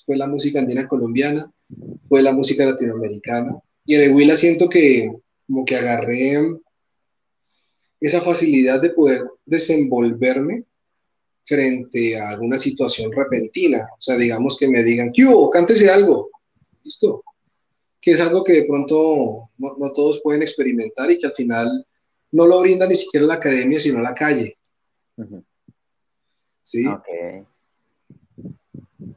fue 0.05 0.17
la 0.17 0.27
música 0.27 0.59
andina 0.59 0.87
colombiana, 0.87 1.51
fue 2.07 2.21
la 2.21 2.31
música 2.31 2.65
latinoamericana. 2.65 3.57
Y 3.85 3.95
en 3.95 4.01
el 4.01 4.15
Huila 4.15 4.35
siento 4.35 4.69
que 4.69 5.11
como 5.45 5.65
que 5.65 5.75
agarré 5.75 6.37
esa 7.99 8.21
facilidad 8.21 8.81
de 8.81 8.89
poder 8.91 9.23
desenvolverme 9.45 10.63
frente 11.45 12.17
a 12.17 12.29
alguna 12.29 12.57
situación 12.57 13.11
repentina. 13.11 13.87
O 13.93 14.01
sea, 14.01 14.15
digamos 14.15 14.57
que 14.57 14.67
me 14.67 14.83
digan, 14.83 15.11
¿qué 15.13 15.25
hubo? 15.25 15.49
Cántese 15.49 15.89
algo. 15.89 16.29
¿Listo? 16.83 17.23
Que 18.01 18.11
es 18.11 18.21
algo 18.21 18.43
que 18.43 18.53
de 18.53 18.65
pronto 18.65 19.49
no, 19.57 19.91
todos 19.93 20.21
pueden 20.21 20.41
experimentar 20.41 21.09
y 21.09 21.17
que 21.17 21.27
al 21.27 21.33
final 21.33 21.85
no 22.31 22.47
lo 22.47 22.59
brinda 22.59 22.87
ni 22.87 22.95
siquiera 22.95 23.25
la 23.25 23.35
academia, 23.35 23.79
sino 23.79 24.01
la 24.01 24.13
calle. 24.13 24.57
¿Sí? 26.63 26.85
Ok. 26.87 27.07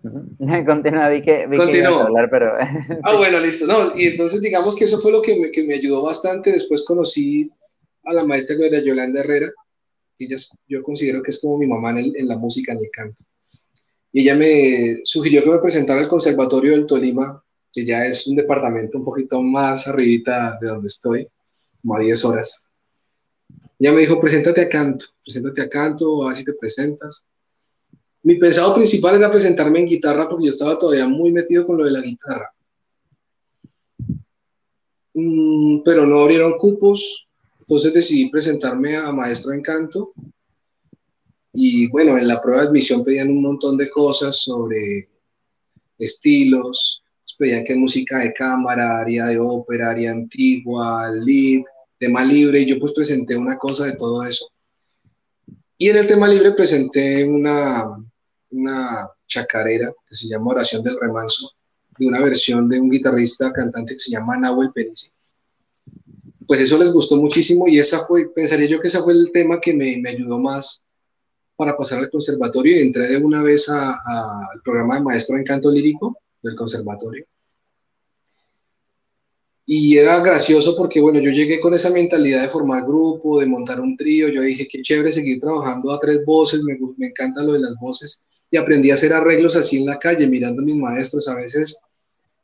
Continúa, 0.67 1.09
vi 1.09 1.23
que, 1.23 1.47
vi 1.47 1.57
que 1.57 1.85
hablar, 1.85 2.29
pero... 2.31 2.57
ah, 3.03 3.17
bueno, 3.17 3.39
listo. 3.41 3.67
No, 3.67 3.97
y 3.99 4.07
entonces 4.07 4.41
digamos 4.41 4.77
que 4.77 4.85
eso 4.85 4.99
fue 4.99 5.13
lo 5.13 5.23
que 5.23 5.37
me, 5.37 5.51
que 5.51 5.65
me 5.65 5.75
ayudó 5.75 6.03
bastante. 6.03 6.53
Después 6.53 6.85
conocí 6.85 7.51
a 8.05 8.13
la 8.13 8.25
maestra 8.25 8.57
Yolanda 8.57 9.21
Herrera. 9.21 9.51
Ella 10.19 10.37
yo 10.69 10.83
considero 10.83 11.23
que 11.23 11.31
es 11.31 11.41
como 11.41 11.59
mi 11.59 11.67
mamá 11.67 11.91
en, 11.91 12.13
en 12.17 12.29
la 12.29 12.37
música, 12.37 12.73
en 12.73 12.79
el 12.79 12.91
canto. 12.91 13.23
Y 14.13 14.23
ella 14.23 14.35
me 14.35 15.01
sugirió 15.05 15.45
que 15.45 15.51
me 15.51 15.59
presentara 15.59 16.01
al 16.01 16.09
Conservatorio 16.09 16.73
del 16.73 16.87
Tolima 16.87 17.43
que 17.77 17.85
ya 17.85 18.07
es 18.07 18.27
un 18.27 18.37
departamento 18.37 18.97
un 18.97 19.05
poquito 19.05 19.43
más 19.43 19.87
arribita 19.87 20.59
de 20.59 20.69
donde 20.69 20.87
estoy, 20.87 21.29
como 21.83 21.95
a 21.95 22.01
10 22.01 22.25
horas. 22.25 22.65
Ya 23.79 23.93
me 23.93 24.01
dijo, 24.01 24.19
preséntate 24.19 24.63
a 24.63 24.69
canto, 24.71 25.05
preséntate 25.23 25.61
a 25.61 25.69
canto, 25.69 26.25
a 26.25 26.29
ver 26.29 26.39
si 26.39 26.45
te 26.45 26.55
presentas. 26.55 27.27
Mi 28.23 28.37
pensado 28.37 28.75
principal 28.75 29.17
era 29.17 29.31
presentarme 29.31 29.81
en 29.81 29.89
guitarra 29.89 30.27
porque 30.27 30.47
yo 30.47 30.51
estaba 30.53 30.79
todavía 30.79 31.07
muy 31.07 31.31
metido 31.33 31.67
con 31.67 31.77
lo 31.77 31.85
de 31.85 31.91
la 31.91 32.01
guitarra. 32.01 32.51
Mm, 35.13 35.83
pero 35.85 36.07
no 36.07 36.21
abrieron 36.21 36.57
cupos, 36.57 37.29
entonces 37.61 37.93
decidí 37.93 38.31
presentarme 38.31 38.97
a 38.97 39.13
maestro 39.13 39.53
en 39.53 39.61
canto. 39.61 40.15
Y 41.53 41.89
bueno, 41.89 42.17
en 42.17 42.27
la 42.27 42.41
prueba 42.41 42.63
de 42.63 42.69
admisión 42.69 43.05
pedían 43.05 43.29
un 43.29 43.43
montón 43.43 43.77
de 43.77 43.91
cosas 43.91 44.35
sobre 44.43 45.11
estilos, 45.99 47.03
pedían 47.37 47.65
que 47.65 47.75
música 47.75 48.19
de 48.19 48.33
cámara, 48.33 49.01
área 49.01 49.27
de 49.27 49.39
ópera, 49.39 49.91
área 49.91 50.13
antigua, 50.13 51.11
lead, 51.11 51.65
tema 51.99 52.25
libre, 52.25 52.61
y 52.61 52.67
yo 52.67 52.79
pues 52.79 52.93
presenté 52.93 53.37
una 53.37 53.57
cosa 53.59 53.87
de 53.87 53.97
todo 53.97 54.25
eso. 54.25 54.51
Y 55.79 55.89
en 55.89 55.97
el 55.97 56.07
tema 56.07 56.29
libre 56.29 56.53
presenté 56.53 57.25
una, 57.25 57.85
una 58.51 59.11
chacarera 59.27 59.93
que 60.09 60.15
se 60.15 60.29
llama 60.29 60.53
Oración 60.53 60.83
del 60.83 60.99
Remanso, 60.99 61.51
de 61.99 62.07
una 62.07 62.21
versión 62.21 62.69
de 62.69 62.81
un 62.81 62.91
guitarrista 62.91 63.53
cantante 63.53 63.95
que 63.95 64.01
se 64.01 64.11
llama 64.11 64.37
Nahuel 64.37 64.73
Perici. 64.73 65.11
Pues 66.47 66.61
eso 66.61 66.79
les 66.79 66.93
gustó 66.93 67.17
muchísimo 67.17 67.67
y 67.67 67.79
esa 67.79 68.07
fue, 68.07 68.29
pensaría 68.33 68.69
yo 68.69 68.81
que 68.81 68.87
ese 68.87 69.01
fue 69.01 69.13
el 69.13 69.31
tema 69.33 69.61
que 69.61 69.75
me, 69.75 69.99
me 69.99 70.11
ayudó 70.11 70.39
más 70.39 70.85
para 71.57 71.77
pasar 71.77 71.99
al 71.99 72.11
conservatorio 72.11 72.77
y 72.77 72.83
entré 72.83 73.09
de 73.09 73.17
una 73.17 73.43
vez 73.43 73.69
al 73.69 74.61
programa 74.63 74.97
de 74.97 75.03
maestro 75.03 75.37
en 75.37 75.45
canto 75.45 75.71
lírico 75.71 76.17
del 76.47 76.57
conservatorio. 76.57 77.27
Y 79.69 79.97
era 79.97 80.21
gracioso 80.21 80.77
porque, 80.77 81.01
bueno, 81.01 81.19
yo 81.19 81.31
llegué 81.31 81.59
con 81.59 81.75
esa 81.75 81.91
mentalidad 81.91 82.43
de 82.43 82.49
formar 82.49 82.85
grupo, 82.85 83.41
de 83.41 83.47
montar 83.47 83.81
un 83.81 83.97
trío. 83.97 84.29
Yo 84.29 84.41
dije, 84.43 84.69
qué 84.71 84.81
chévere 84.81 85.11
seguir 85.11 85.41
trabajando 85.41 85.93
a 85.93 85.99
tres 85.99 86.25
voces, 86.25 86.63
me, 86.63 86.79
me 86.97 87.09
encanta 87.09 87.43
lo 87.43 87.55
de 87.55 87.61
las 87.61 87.75
voces. 87.81 88.23
Y 88.49 88.57
aprendí 88.57 88.91
a 88.91 88.95
hacer 88.95 89.13
arreglos 89.13 89.57
así 89.57 89.79
en 89.79 89.87
la 89.87 89.99
calle, 89.99 90.29
mirando 90.29 90.63
a 90.63 90.65
mis 90.65 90.77
maestros. 90.77 91.27
A 91.29 91.35
veces 91.35 91.81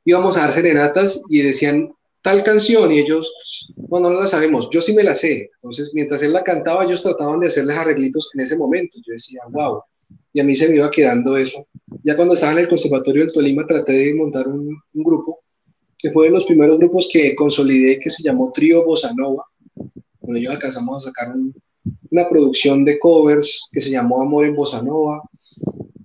íbamos 0.04 0.36
a 0.36 0.42
dar 0.42 0.52
serenatas 0.52 1.22
y 1.28 1.42
decían 1.42 1.92
tal 2.22 2.44
canción 2.44 2.90
y 2.92 3.00
ellos, 3.00 3.72
bueno, 3.76 4.08
no 4.08 4.20
la 4.20 4.26
sabemos, 4.26 4.70
yo 4.70 4.80
sí 4.80 4.94
me 4.94 5.02
la 5.02 5.14
sé. 5.14 5.50
Entonces, 5.56 5.90
mientras 5.92 6.22
él 6.22 6.32
la 6.32 6.42
cantaba, 6.42 6.84
ellos 6.84 7.02
trataban 7.02 7.40
de 7.40 7.48
hacerles 7.48 7.76
arreglitos 7.76 8.30
en 8.34 8.40
ese 8.40 8.56
momento. 8.56 8.98
Yo 9.04 9.12
decía, 9.12 9.42
wow. 9.50 9.82
Y 10.32 10.40
a 10.40 10.44
mí 10.44 10.56
se 10.56 10.68
me 10.68 10.76
iba 10.76 10.90
quedando 10.90 11.36
eso. 11.36 11.66
Ya 12.02 12.16
cuando 12.16 12.34
estaba 12.34 12.52
en 12.52 12.58
el 12.60 12.68
Conservatorio 12.68 13.24
del 13.24 13.32
Tolima, 13.32 13.66
traté 13.66 13.92
de 13.92 14.14
montar 14.14 14.48
un, 14.48 14.76
grupo 14.92 15.40
que 15.98 16.10
fue 16.10 16.26
de 16.26 16.32
los 16.32 16.44
primeros 16.44 16.78
grupos 16.78 17.08
que 17.12 17.34
consolidé, 17.36 18.00
que 18.00 18.10
se 18.10 18.22
llamó 18.22 18.50
Trío 18.52 18.84
Bossa 18.84 19.12
Nova. 19.14 19.44
Con 20.20 20.36
ellos 20.36 20.52
alcanzamos 20.52 21.06
a 21.06 21.10
sacar 21.10 21.34
una 22.10 22.28
producción 22.28 22.84
de 22.84 22.98
covers 22.98 23.68
que 23.70 23.80
se 23.80 23.90
llamó 23.90 24.22
Amor 24.22 24.46
en 24.46 24.56
Bossa 24.56 24.82
Nova, 24.82 25.22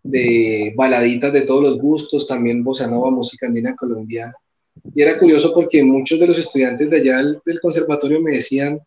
de 0.03 0.74
baladitas 0.75 1.34
de 1.34 1.41
todos 1.41 1.63
los 1.63 1.77
gustos, 1.79 2.27
también 2.27 2.63
Bossa 2.63 2.88
Nova, 2.88 3.10
música 3.10 3.48
andina 3.48 3.75
colombiana. 3.75 4.34
Y 4.93 5.01
era 5.01 5.17
curioso 5.19 5.53
porque 5.53 5.84
muchos 5.84 6.19
de 6.19 6.27
los 6.27 6.38
estudiantes 6.38 6.89
de 6.89 6.98
allá 6.98 7.17
del, 7.17 7.60
conservatorio 7.62 8.22
me 8.22 8.34
decían, 8.34 8.79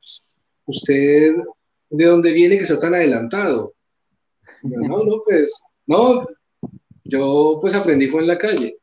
usted, 0.66 1.34
¿de 1.90 2.04
dónde 2.04 2.32
viene 2.32 2.56
que 2.56 2.62
está 2.62 2.80
tan 2.80 2.94
adelantado? 2.94 3.74
No, 4.62 5.04
no, 5.04 5.22
pues, 5.24 5.62
no, 5.86 6.26
yo 7.04 7.58
pues 7.60 7.74
aprendí 7.74 8.08
fue 8.08 8.20
en 8.20 8.28
la 8.28 8.38
calle 8.38 8.80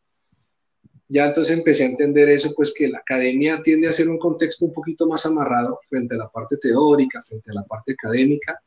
ya 1.10 1.28
entonces 1.28 1.58
empecé 1.58 1.84
a 1.84 1.88
entender 1.88 2.28
eso, 2.30 2.52
pues 2.56 2.74
que 2.78 2.90
la 2.90 3.00
academia 3.00 3.62
tiende 3.64 3.88
a 3.88 3.94
ser 3.94 4.10
un 4.10 4.20
contexto 4.20 4.66
un 4.66 4.74
poquito 4.74 5.08
más 5.08 5.26
amarrado 5.26 5.80
frente 5.88 6.16
a 6.16 6.18
la 6.18 6.30
parte 6.30 6.58
teórica, 6.58 7.22
frente 7.22 7.52
a 7.52 7.54
la 7.54 7.64
parte 7.64 7.94
académica, 7.94 8.62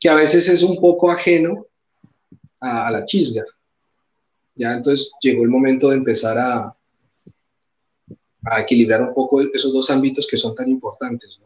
que 0.00 0.08
a 0.08 0.16
veces 0.16 0.48
es 0.48 0.62
un 0.62 0.76
poco 0.80 1.10
ajeno 1.10 1.66
a, 2.60 2.90
la 2.90 3.04
chisga. 3.04 3.44
Ya 4.56 4.72
entonces 4.72 5.12
llegó 5.20 5.44
el 5.44 5.48
momento 5.48 5.90
de 5.90 5.96
empezar 5.96 6.38
a, 6.38 6.76
a, 8.44 8.60
equilibrar 8.60 9.02
un 9.02 9.14
poco 9.14 9.40
esos 9.40 9.72
dos 9.72 9.88
ámbitos 9.90 10.26
que 10.26 10.36
son 10.36 10.54
tan 10.56 10.68
importantes. 10.68 11.38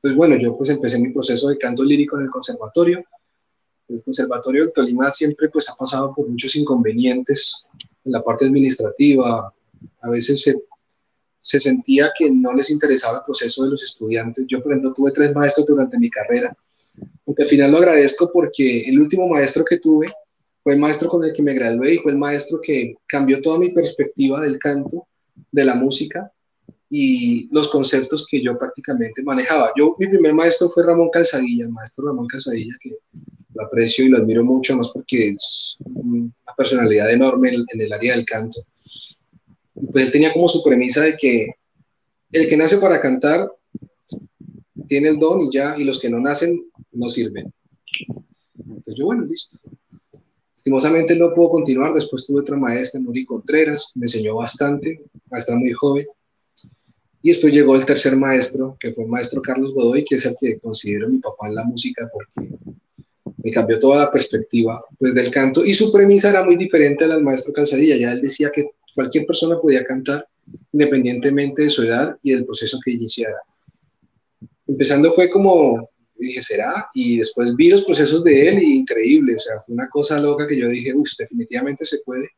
pues 0.00 0.14
bueno, 0.16 0.36
yo 0.36 0.56
pues 0.56 0.70
empecé 0.70 0.98
mi 0.98 1.12
proceso 1.12 1.48
de 1.48 1.58
canto 1.58 1.84
lírico 1.84 2.16
en 2.16 2.24
el 2.24 2.30
conservatorio. 2.30 3.04
El 3.88 4.02
conservatorio 4.02 4.66
de 4.66 4.72
Tolima 4.72 5.12
siempre 5.12 5.48
pues 5.48 5.68
ha 5.70 5.74
pasado 5.76 6.14
por 6.14 6.28
muchos 6.28 6.54
inconvenientes 6.56 7.64
en 8.04 8.12
la 8.12 8.22
parte 8.22 8.44
administrativa. 8.44 9.52
A 10.02 10.10
veces 10.10 10.42
se, 10.42 10.54
se 11.40 11.58
sentía 11.58 12.10
que 12.16 12.30
no 12.30 12.52
les 12.52 12.70
interesaba 12.70 13.18
el 13.18 13.24
proceso 13.24 13.64
de 13.64 13.70
los 13.70 13.82
estudiantes. 13.82 14.44
Yo, 14.48 14.62
por 14.62 14.72
ejemplo, 14.72 14.92
tuve 14.92 15.12
tres 15.12 15.34
maestros 15.34 15.66
durante 15.66 15.98
mi 15.98 16.10
carrera, 16.10 16.56
aunque 17.26 17.42
al 17.42 17.48
final 17.48 17.70
lo 17.70 17.78
agradezco 17.78 18.30
porque 18.32 18.82
el 18.82 19.00
último 19.00 19.28
maestro 19.28 19.64
que 19.64 19.78
tuve 19.78 20.08
fue 20.62 20.74
el 20.74 20.80
maestro 20.80 21.08
con 21.08 21.24
el 21.24 21.32
que 21.32 21.42
me 21.42 21.54
gradué 21.54 21.94
y 21.94 21.98
fue 21.98 22.12
el 22.12 22.18
maestro 22.18 22.60
que 22.62 22.94
cambió 23.06 23.40
toda 23.40 23.58
mi 23.58 23.70
perspectiva 23.70 24.42
del 24.42 24.58
canto, 24.58 25.06
de 25.50 25.64
la 25.64 25.74
música 25.74 26.30
y 26.90 27.48
los 27.52 27.68
conceptos 27.68 28.26
que 28.30 28.42
yo 28.42 28.58
prácticamente 28.58 29.22
manejaba. 29.22 29.72
Yo, 29.76 29.94
mi 29.98 30.08
primer 30.08 30.34
maestro 30.34 30.68
fue 30.70 30.84
Ramón 30.84 31.10
Calzadilla, 31.10 31.64
el 31.64 31.70
maestro 31.70 32.06
Ramón 32.06 32.26
Calzadilla, 32.26 32.74
que 32.80 32.96
lo 33.58 33.64
aprecio 33.64 34.04
y 34.04 34.08
lo 34.08 34.18
admiro 34.18 34.44
mucho, 34.44 34.76
más 34.76 34.90
porque 34.90 35.30
es 35.30 35.76
una 35.84 36.30
personalidad 36.56 37.12
enorme 37.12 37.50
en, 37.50 37.80
el 37.80 37.92
área 37.92 38.14
del 38.14 38.24
canto. 38.24 38.60
Pues 39.92 40.06
él 40.06 40.12
tenía 40.12 40.32
como 40.32 40.48
su 40.48 40.62
premisa 40.62 41.02
de 41.02 41.16
que 41.16 41.48
el 42.30 42.48
que 42.48 42.56
nace 42.56 42.78
para 42.78 43.00
cantar 43.00 43.50
tiene 44.86 45.08
el 45.08 45.18
don 45.18 45.40
y 45.40 45.50
ya, 45.52 45.74
y 45.76 45.84
los 45.84 46.00
que 46.00 46.08
no 46.08 46.20
nacen 46.20 46.70
no 46.92 47.10
sirven. 47.10 47.52
Entonces 48.58 48.94
yo, 48.96 49.06
bueno, 49.06 49.24
listo. 49.24 49.58
Lastimosamente 50.54 51.16
no 51.16 51.34
puedo 51.34 51.50
continuar, 51.50 51.92
después 51.94 52.26
tuve 52.26 52.40
otra 52.40 52.56
maestra, 52.56 53.00
Nuri 53.00 53.24
Contreras, 53.24 53.92
me 53.96 54.04
enseñó 54.04 54.36
bastante, 54.36 55.00
maestra 55.30 55.56
muy 55.56 55.72
joven, 55.72 56.06
y 57.22 57.30
después 57.30 57.52
llegó 57.52 57.74
el 57.74 57.84
tercer 57.84 58.16
maestro, 58.16 58.76
que 58.78 58.92
fue 58.92 59.04
el 59.04 59.10
maestro 59.10 59.42
Carlos 59.42 59.72
Godoy, 59.74 60.04
que 60.04 60.16
es 60.16 60.26
el 60.26 60.36
que 60.40 60.58
considero 60.58 61.08
mi 61.08 61.18
papá 61.18 61.48
en 61.48 61.54
la 61.54 61.64
música 61.64 62.08
porque 62.12 62.50
me 63.42 63.50
cambió 63.52 63.78
toda 63.78 64.04
la 64.04 64.12
perspectiva 64.12 64.82
pues, 64.98 65.14
del 65.14 65.30
canto. 65.30 65.64
Y 65.64 65.74
su 65.74 65.92
premisa 65.92 66.30
era 66.30 66.44
muy 66.44 66.56
diferente 66.56 67.04
a 67.04 67.08
la 67.08 67.14
del 67.14 67.24
maestro 67.24 67.52
Calzadilla. 67.52 67.96
Ya 67.96 68.12
él 68.12 68.20
decía 68.20 68.50
que 68.54 68.70
cualquier 68.94 69.26
persona 69.26 69.60
podía 69.60 69.84
cantar 69.84 70.26
independientemente 70.72 71.62
de 71.62 71.70
su 71.70 71.84
edad 71.84 72.16
y 72.22 72.32
del 72.32 72.44
proceso 72.44 72.78
que 72.84 72.92
iniciara. 72.92 73.38
Empezando 74.66 75.12
fue 75.12 75.30
como, 75.30 75.88
dije, 76.16 76.40
¿será? 76.40 76.88
Y 76.94 77.18
después 77.18 77.54
vi 77.54 77.70
los 77.70 77.84
procesos 77.84 78.24
de 78.24 78.48
él 78.48 78.62
y 78.62 78.76
increíble, 78.76 79.36
o 79.36 79.38
sea, 79.38 79.60
fue 79.64 79.74
una 79.74 79.88
cosa 79.88 80.20
loca 80.20 80.46
que 80.46 80.58
yo 80.58 80.68
dije, 80.68 80.94
uff, 80.94 81.10
definitivamente 81.18 81.86
se 81.86 81.98
puede. 82.04 82.28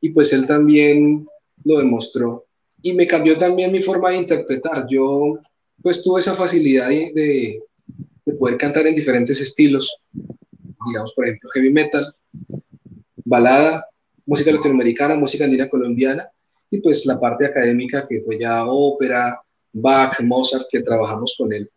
Y 0.00 0.10
pues 0.10 0.32
él 0.32 0.46
también 0.46 1.26
lo 1.64 1.78
demostró 1.78 2.46
y 2.82 2.92
me 2.92 3.06
cambió 3.06 3.36
también 3.38 3.72
mi 3.72 3.82
forma 3.82 4.10
de 4.10 4.18
interpretar. 4.18 4.86
Yo 4.88 5.38
pues 5.82 6.02
tuve 6.02 6.20
esa 6.20 6.34
facilidad 6.34 6.88
de, 6.88 7.12
de, 7.14 7.62
poder 8.32 8.56
cantar 8.56 8.86
en 8.86 8.94
diferentes 8.94 9.40
estilos, 9.40 9.96
digamos, 10.86 11.12
por 11.14 11.26
ejemplo, 11.26 11.50
heavy 11.54 11.72
metal, 11.72 12.14
balada, 13.24 13.86
música 14.24 14.52
latinoamericana, 14.52 15.14
música 15.14 15.44
andina 15.44 15.68
colombiana, 15.68 16.28
y 16.70 16.80
pues 16.80 17.06
la 17.06 17.18
parte 17.18 17.46
académica 17.46 18.06
que 18.08 18.20
fue 18.22 18.38
ya 18.38 18.66
ópera, 18.66 19.40
Bach, 19.72 20.20
Mozart, 20.20 20.64
que 20.70 20.82
trabajamos 20.82 21.34
con 21.38 21.52
él. 21.52 21.70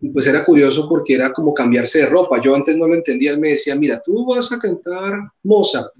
Y 0.00 0.08
pues 0.10 0.26
era 0.26 0.44
curioso 0.44 0.88
porque 0.88 1.14
era 1.14 1.32
como 1.32 1.54
cambiarse 1.54 2.00
de 2.00 2.06
ropa. 2.06 2.42
Yo 2.42 2.54
antes 2.54 2.76
no 2.76 2.88
lo 2.88 2.94
entendía, 2.94 3.32
él 3.32 3.38
me 3.38 3.50
decía, 3.50 3.76
mira, 3.76 4.02
tú 4.04 4.26
vas 4.26 4.52
a 4.52 4.58
cantar 4.58 5.14
Mozart, 5.42 5.92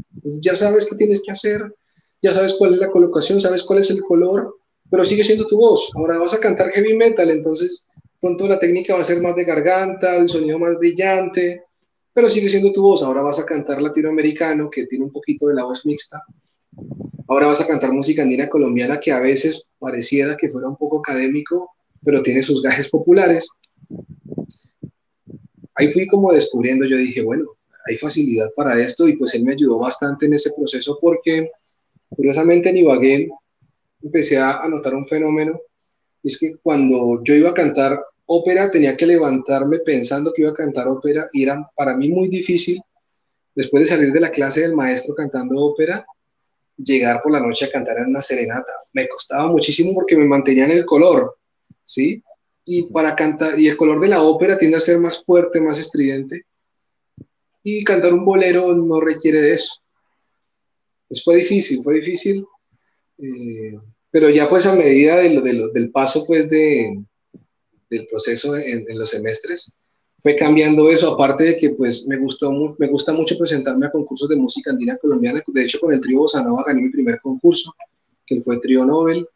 ya 0.42 0.54
sabes 0.54 0.88
qué 0.88 0.96
tienes 0.96 1.22
que 1.22 1.32
hacer, 1.32 1.74
ya 2.22 2.32
sabes 2.32 2.54
cuál 2.54 2.74
es 2.74 2.80
la 2.80 2.90
colocación, 2.90 3.40
sabes 3.40 3.62
cuál 3.62 3.78
es 3.78 3.90
el 3.90 4.00
color, 4.02 4.56
pero 4.90 5.04
sigue 5.04 5.24
siendo 5.24 5.46
tu 5.46 5.56
voz. 5.56 5.90
Ahora 5.94 6.18
vas 6.18 6.34
a 6.34 6.40
cantar 6.40 6.70
heavy 6.70 6.96
metal, 6.96 7.30
entonces 7.30 7.86
pronto 8.20 8.46
la 8.46 8.58
técnica 8.58 8.94
va 8.94 9.00
a 9.00 9.04
ser 9.04 9.22
más 9.22 9.34
de 9.36 9.44
garganta, 9.44 10.16
el 10.16 10.28
sonido 10.28 10.58
más 10.58 10.76
brillante, 10.78 11.64
pero 12.12 12.28
sigue 12.28 12.48
siendo 12.48 12.72
tu 12.72 12.82
voz. 12.82 13.02
Ahora 13.02 13.22
vas 13.22 13.38
a 13.38 13.46
cantar 13.46 13.80
latinoamericano, 13.80 14.68
que 14.70 14.86
tiene 14.86 15.04
un 15.04 15.12
poquito 15.12 15.46
de 15.48 15.54
la 15.54 15.64
voz 15.64 15.86
mixta. 15.86 16.22
Ahora 17.28 17.46
vas 17.46 17.60
a 17.60 17.66
cantar 17.66 17.92
música 17.92 18.22
andina 18.22 18.48
colombiana, 18.48 19.00
que 19.00 19.12
a 19.12 19.20
veces 19.20 19.68
pareciera 19.78 20.36
que 20.36 20.48
fuera 20.48 20.68
un 20.68 20.76
poco 20.76 20.98
académico, 20.98 21.70
pero 22.04 22.22
tiene 22.22 22.42
sus 22.42 22.62
gajes 22.62 22.88
populares. 22.88 23.48
Ahí 25.74 25.92
fui 25.92 26.06
como 26.06 26.32
descubriendo, 26.32 26.84
yo 26.86 26.96
dije, 26.96 27.22
bueno, 27.22 27.46
hay 27.88 27.96
facilidad 27.96 28.50
para 28.54 28.78
esto 28.80 29.08
y 29.08 29.16
pues 29.16 29.34
él 29.34 29.44
me 29.44 29.52
ayudó 29.52 29.78
bastante 29.78 30.26
en 30.26 30.34
ese 30.34 30.50
proceso 30.56 30.98
porque 31.00 31.50
Curiosamente 32.10 32.70
en 32.70 32.76
Ibagué 32.78 33.30
empecé 34.02 34.38
a 34.38 34.66
notar 34.68 34.94
un 34.94 35.06
fenómeno, 35.06 35.60
es 36.22 36.38
que 36.38 36.56
cuando 36.56 37.22
yo 37.24 37.34
iba 37.34 37.50
a 37.50 37.54
cantar 37.54 38.02
ópera 38.32 38.70
tenía 38.70 38.96
que 38.96 39.06
levantarme 39.06 39.80
pensando 39.80 40.32
que 40.32 40.42
iba 40.42 40.52
a 40.52 40.54
cantar 40.54 40.86
ópera 40.86 41.28
y 41.32 41.42
era 41.42 41.68
para 41.74 41.96
mí 41.96 42.08
muy 42.08 42.28
difícil, 42.28 42.80
después 43.56 43.82
de 43.82 43.86
salir 43.96 44.12
de 44.12 44.20
la 44.20 44.30
clase 44.30 44.60
del 44.60 44.76
maestro 44.76 45.16
cantando 45.16 45.58
ópera, 45.58 46.06
llegar 46.76 47.20
por 47.22 47.32
la 47.32 47.40
noche 47.40 47.64
a 47.64 47.72
cantar 47.72 47.98
en 47.98 48.06
una 48.06 48.22
serenata. 48.22 48.72
Me 48.92 49.08
costaba 49.08 49.48
muchísimo 49.48 49.92
porque 49.94 50.16
me 50.16 50.26
mantenía 50.26 50.64
en 50.64 50.70
el 50.70 50.86
color, 50.86 51.36
¿sí? 51.84 52.22
Y 52.64 52.92
para 52.92 53.16
cantar, 53.16 53.58
y 53.58 53.66
el 53.66 53.76
color 53.76 53.98
de 53.98 54.08
la 54.08 54.22
ópera 54.22 54.56
tiende 54.56 54.76
a 54.76 54.80
ser 54.80 54.98
más 54.98 55.24
fuerte, 55.24 55.60
más 55.60 55.80
estridente. 55.80 56.44
Y 57.64 57.82
cantar 57.82 58.14
un 58.14 58.24
bolero 58.24 58.72
no 58.76 59.00
requiere 59.00 59.40
de 59.40 59.54
eso. 59.54 59.74
Pues 61.08 61.24
fue 61.24 61.36
difícil, 61.36 61.82
fue 61.82 61.94
difícil, 61.94 62.46
eh, 63.18 63.76
pero 64.12 64.30
ya 64.30 64.48
pues 64.48 64.66
a 64.66 64.76
medida 64.76 65.16
del 65.16 65.90
paso 65.90 66.24
pues 66.28 66.48
de, 66.48 66.94
del 67.90 68.06
proceso 68.06 68.56
en, 68.56 68.86
los 68.96 69.10
semestres, 69.10 69.72
fue 70.22 70.36
cambiando 70.36 70.90
eso, 70.90 71.12
aparte 71.12 71.44
de 71.44 71.56
que 71.56 71.70
pues 71.70 72.06
me, 72.06 72.16
gustó, 72.18 72.52
me 72.78 72.88
gusta 72.88 73.12
mucho 73.12 73.36
presentarme 73.36 73.86
a 73.86 73.90
concursos 73.90 74.28
de 74.28 74.36
música 74.36 74.70
andina 74.70 74.96
colombiana, 74.96 75.42
de 75.46 75.64
hecho 75.64 75.80
con 75.80 75.92
el 75.92 76.00
trío 76.00 76.18
Bossa 76.18 76.44
gané 76.66 76.82
mi 76.82 76.90
primer 76.90 77.20
concurso, 77.20 77.74
que 78.26 78.40
fue 78.42 78.60
Trío 78.60 78.84
Nobel, 78.84 79.26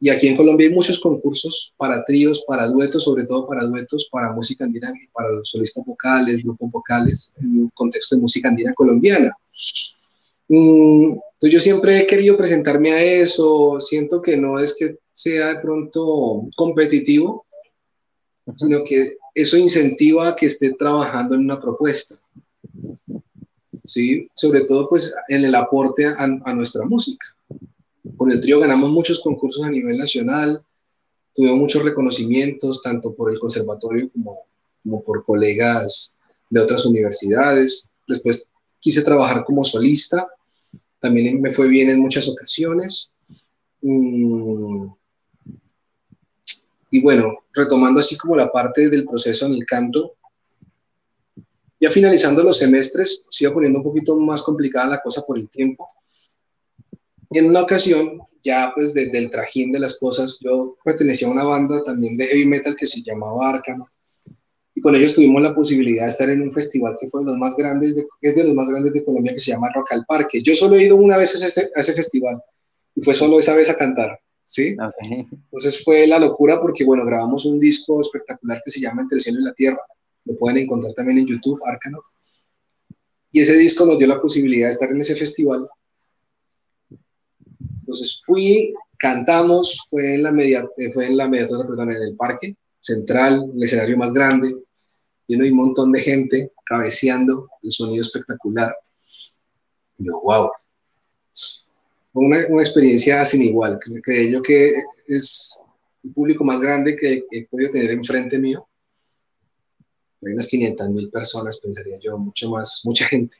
y 0.00 0.10
aquí 0.10 0.28
en 0.28 0.36
Colombia 0.36 0.68
hay 0.68 0.74
muchos 0.74 1.00
concursos 1.00 1.74
para 1.76 2.04
tríos, 2.04 2.44
para 2.46 2.68
duetos, 2.68 3.04
sobre 3.04 3.26
todo 3.26 3.46
para 3.46 3.64
duetos, 3.64 4.08
para 4.10 4.32
música 4.32 4.64
andina 4.64 4.92
para 5.12 5.30
los 5.30 5.50
solistas 5.50 5.84
vocales, 5.84 6.42
grupos 6.42 6.70
vocales, 6.70 7.34
en 7.40 7.62
un 7.62 7.70
contexto 7.74 8.14
de 8.14 8.22
música 8.22 8.48
andina 8.48 8.72
colombiana. 8.74 9.32
Mm, 10.48 11.12
entonces 11.12 11.52
yo 11.52 11.60
siempre 11.60 11.98
he 11.98 12.06
querido 12.06 12.36
presentarme 12.36 12.92
a 12.92 13.02
eso, 13.02 13.78
siento 13.80 14.22
que 14.22 14.36
no 14.36 14.58
es 14.60 14.76
que 14.78 14.96
sea 15.12 15.54
de 15.54 15.60
pronto 15.60 16.48
competitivo, 16.54 17.44
sino 18.56 18.82
que 18.84 19.16
eso 19.34 19.56
incentiva 19.56 20.28
a 20.28 20.36
que 20.36 20.46
esté 20.46 20.72
trabajando 20.74 21.34
en 21.34 21.42
una 21.42 21.60
propuesta. 21.60 22.16
¿sí? 23.84 24.28
Sobre 24.34 24.64
todo 24.64 24.88
pues 24.88 25.14
en 25.28 25.44
el 25.44 25.54
aporte 25.54 26.06
a, 26.06 26.54
nuestra 26.54 26.84
música. 26.86 27.26
Con 28.16 28.32
el 28.32 28.40
trío 28.40 28.60
ganamos 28.60 28.90
muchos 28.90 29.20
concursos 29.20 29.64
a 29.64 29.70
nivel 29.70 29.98
nacional, 29.98 30.62
tuvimos 31.34 31.58
muchos 31.58 31.84
reconocimientos, 31.84 32.82
tanto 32.82 33.14
por 33.14 33.30
el 33.30 33.38
conservatorio 33.38 34.10
como, 34.10 34.40
como 34.82 35.02
por 35.04 35.24
colegas 35.24 36.16
de 36.50 36.60
otras 36.60 36.84
universidades. 36.86 37.90
Después 38.06 38.48
quise 38.80 39.02
trabajar 39.02 39.44
como 39.44 39.64
solista 39.64 40.26
también 41.00 41.40
me 41.40 41.52
fue 41.52 41.68
bien 41.68 41.90
en 41.90 42.00
muchas 42.00 42.28
ocasiones. 42.28 43.10
Mm. 43.82 44.86
Y 46.90 47.02
bueno, 47.02 47.44
retomando 47.52 48.00
así 48.00 48.16
como 48.16 48.36
la 48.36 48.50
parte 48.50 48.88
del 48.88 49.04
proceso 49.04 49.46
en 49.46 49.54
el 49.54 49.66
canto, 49.66 50.14
ya 51.80 51.90
finalizando 51.90 52.42
los 52.42 52.58
semestres, 52.58 53.24
se 53.28 53.44
iba 53.44 53.54
poniendo 53.54 53.78
un 53.78 53.84
poquito 53.84 54.16
más 54.16 54.42
complicada 54.42 54.88
la 54.88 55.02
cosa 55.02 55.22
por 55.26 55.38
el 55.38 55.48
tiempo. 55.48 55.88
Y 57.30 57.38
en 57.38 57.46
una 57.46 57.62
ocasión, 57.62 58.20
ya 58.42 58.72
pues 58.74 58.94
desde 58.94 59.18
el 59.18 59.30
trajín 59.30 59.70
de 59.70 59.78
las 59.78 59.98
cosas, 59.98 60.38
yo 60.40 60.76
pertenecía 60.82 61.28
a 61.28 61.30
una 61.30 61.44
banda 61.44 61.82
también 61.84 62.16
de 62.16 62.26
heavy 62.26 62.46
metal 62.46 62.74
que 62.74 62.86
se 62.86 63.02
llamaba 63.02 63.50
Arkham 63.50 63.84
y 64.78 64.80
con 64.80 64.94
ellos 64.94 65.14
tuvimos 65.14 65.42
la 65.42 65.52
posibilidad 65.56 66.04
de 66.04 66.10
estar 66.10 66.30
en 66.30 66.40
un 66.40 66.52
festival 66.52 66.96
que 67.00 67.10
fue 67.10 67.22
de 67.22 67.26
los 67.26 67.36
más 67.36 67.56
grandes 67.56 67.96
de, 67.96 68.06
es 68.20 68.36
de 68.36 68.44
los 68.44 68.54
más 68.54 68.68
grandes 68.68 68.92
de 68.92 69.04
Colombia 69.04 69.32
que 69.32 69.40
se 69.40 69.50
llama 69.50 69.72
Rock 69.74 69.90
al 69.90 70.06
Parque. 70.06 70.40
Yo 70.40 70.54
solo 70.54 70.76
he 70.76 70.84
ido 70.84 70.94
una 70.94 71.16
vez 71.16 71.34
a 71.34 71.44
ese, 71.44 71.68
a 71.74 71.80
ese 71.80 71.94
festival 71.94 72.40
y 72.94 73.02
fue 73.02 73.12
solo 73.12 73.40
esa 73.40 73.56
vez 73.56 73.68
a 73.70 73.76
cantar, 73.76 74.20
¿sí? 74.48 74.76
Entonces 75.10 75.84
fue 75.84 76.06
la 76.06 76.18
locura 76.18 76.60
porque, 76.60 76.84
bueno, 76.84 77.04
grabamos 77.04 77.44
un 77.44 77.60
disco 77.60 78.00
espectacular 78.00 78.60
que 78.64 78.70
se 78.70 78.80
llama 78.80 79.02
Entre 79.02 79.16
el 79.16 79.22
cielo 79.22 79.40
y 79.40 79.44
la 79.44 79.52
tierra, 79.52 79.80
lo 80.24 80.36
pueden 80.36 80.58
encontrar 80.58 80.94
también 80.94 81.18
en 81.18 81.26
YouTube, 81.26 81.60
Arcanaut. 81.64 82.04
Y 83.30 83.40
ese 83.40 83.56
disco 83.56 83.84
nos 83.84 83.98
dio 83.98 84.06
la 84.06 84.20
posibilidad 84.20 84.68
de 84.68 84.72
estar 84.72 84.90
en 84.90 85.00
ese 85.00 85.14
festival. 85.14 85.68
Entonces 87.80 88.22
fui, 88.24 88.72
cantamos, 88.98 89.86
fue 89.90 90.14
en 90.14 90.22
la 90.22 90.32
media, 90.32 90.66
fue 90.94 91.06
en 91.06 91.16
la 91.18 91.30
perdón, 91.30 91.90
en 91.90 92.02
el 92.02 92.16
parque 92.16 92.56
central, 92.80 93.50
el 93.54 93.62
escenario 93.62 93.98
más 93.98 94.14
grande, 94.14 94.54
lleno 95.26 95.44
de 95.44 95.50
un 95.50 95.58
montón 95.58 95.92
de 95.92 96.00
gente 96.00 96.52
cabeceando, 96.64 97.50
el 97.62 97.70
sonido 97.70 98.00
espectacular. 98.00 98.74
Y 99.98 100.06
yo, 100.06 100.20
wow. 100.22 100.50
Una, 102.18 102.46
una, 102.48 102.62
experiencia 102.62 103.24
sin 103.24 103.42
igual. 103.42 103.78
Creo 104.02 104.30
yo 104.30 104.42
que 104.42 104.72
es 105.06 105.60
el 106.02 106.12
público 106.12 106.44
más 106.44 106.60
grande 106.60 106.96
que, 106.96 107.24
he 107.30 107.46
podido 107.46 107.70
tener 107.70 107.90
enfrente 107.90 108.38
mío. 108.38 108.66
Hay 110.24 110.32
unas 110.32 110.48
500 110.48 110.90
mil 110.90 111.10
personas, 111.10 111.60
pensaría 111.60 111.98
yo, 112.00 112.18
mucho 112.18 112.50
más, 112.50 112.82
mucha 112.84 113.06
gente. 113.06 113.36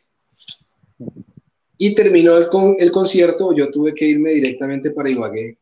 Y 1.76 1.94
terminó 1.94 2.36
el, 2.36 2.48
el 2.78 2.92
concierto, 2.92 3.52
yo 3.54 3.70
tuve 3.70 3.94
que 3.94 4.06
irme 4.06 4.30
directamente 4.30 4.90
para 4.90 5.10
Ibagué. 5.10 5.58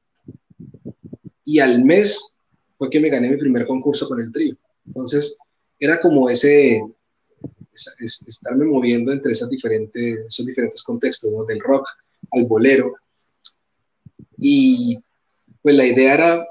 Y 1.44 1.58
al 1.60 1.84
mes 1.84 2.34
fue 2.76 2.90
que 2.90 3.00
me 3.00 3.08
gané 3.08 3.30
mi 3.30 3.36
primer 3.36 3.66
concurso 3.66 4.08
con 4.08 4.20
el 4.20 4.32
trío. 4.32 4.56
Entonces, 4.86 5.36
era 5.78 6.00
como 6.00 6.28
ese, 6.28 6.82
estarme 8.00 8.64
moviendo 8.64 9.12
entre 9.12 9.32
esas 9.32 9.50
diferentes, 9.50 10.18
esos 10.26 10.46
diferentes 10.46 10.82
contextos, 10.82 11.30
del 11.46 11.60
rock 11.60 11.86
al 12.32 12.46
bolero. 12.46 12.94
Y 14.38 14.98
pues 15.62 15.74
la 15.74 15.86
idea 15.86 16.14
era 16.14 16.46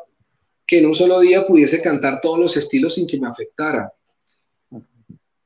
que 0.67 0.80
en 0.80 0.88
un 0.88 0.95
solo 0.95 1.19
día 1.19 1.45
pudiese 1.45 1.82
cantar 1.82 2.19
todos 2.21 2.39
los 2.39 2.58
estilos 2.58 2.95
sin 2.95 3.08
que 3.08 3.19
me 3.19 3.28
afectara. 3.28 3.93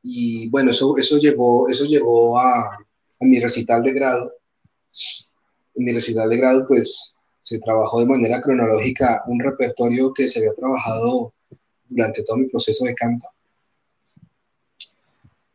Y 0.02 0.50
bueno, 0.50 0.72
eso, 0.72 0.98
eso 0.98 1.18
llegó, 1.18 1.68
eso 1.68 1.86
llegó 1.86 2.40
a, 2.40 2.78
mi 3.22 3.40
recital 3.40 3.84
de 3.84 3.94
grado. 3.94 4.32
En 5.76 5.86
mi 5.86 5.94
recital 5.94 6.30
de 6.30 6.38
grado, 6.38 6.66
pues 6.68 7.14
se 7.42 7.60
trabajó 7.60 8.00
de 8.00 8.06
manera 8.06 8.42
cronológica 8.42 9.24
un 9.28 9.40
repertorio 9.40 10.14
que 10.14 10.28
se 10.28 10.40
había 10.40 10.54
trabajado 10.54 11.34
durante 11.88 12.24
todo 12.24 12.38
mi 12.38 12.48
proceso 12.48 12.86
de 12.86 12.96
canto. 12.96 13.28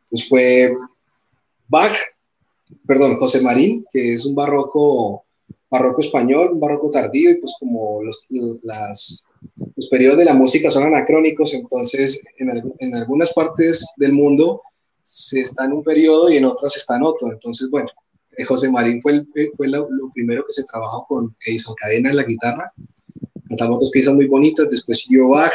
Entonces 0.01 0.29
fue 0.29 0.75
Bach, 1.67 1.97
perdón, 2.85 3.17
José 3.17 3.41
Marín, 3.41 3.85
que 3.91 4.13
es 4.13 4.25
un 4.25 4.35
barroco, 4.35 5.24
barroco 5.75 6.01
español, 6.01 6.51
barroco 6.55 6.89
tardío, 6.89 7.31
y 7.31 7.35
pues 7.35 7.55
como 7.59 8.03
los, 8.03 8.27
las, 8.63 9.25
los 9.75 9.89
periodos 9.89 10.17
de 10.17 10.25
la 10.25 10.33
música 10.33 10.69
son 10.69 10.83
anacrónicos, 10.83 11.53
entonces 11.53 12.23
en, 12.37 12.63
en 12.79 12.95
algunas 12.95 13.33
partes 13.33 13.93
del 13.97 14.13
mundo 14.13 14.61
se 15.03 15.41
está 15.41 15.65
en 15.65 15.73
un 15.73 15.83
periodo 15.83 16.29
y 16.29 16.37
en 16.37 16.45
otras 16.45 16.75
está 16.75 16.95
en 16.95 17.03
otro. 17.03 17.31
Entonces, 17.31 17.69
bueno, 17.69 17.87
eh, 18.37 18.43
José 18.43 18.71
Marín 18.71 19.01
fue, 19.01 19.23
fue 19.55 19.67
lo, 19.67 19.87
primero 20.13 20.43
que 20.45 20.53
se 20.53 20.63
trabajó 20.65 21.05
con 21.07 21.35
Edison 21.45 21.75
Cadena 21.75 22.09
en 22.09 22.17
la 22.17 22.23
guitarra. 22.23 22.73
Cantamos 23.47 23.79
dos 23.79 23.91
piezas 23.91 24.15
muy 24.15 24.27
bonitas, 24.27 24.69
después 24.69 24.99
siguió 24.99 25.29
Bach 25.29 25.53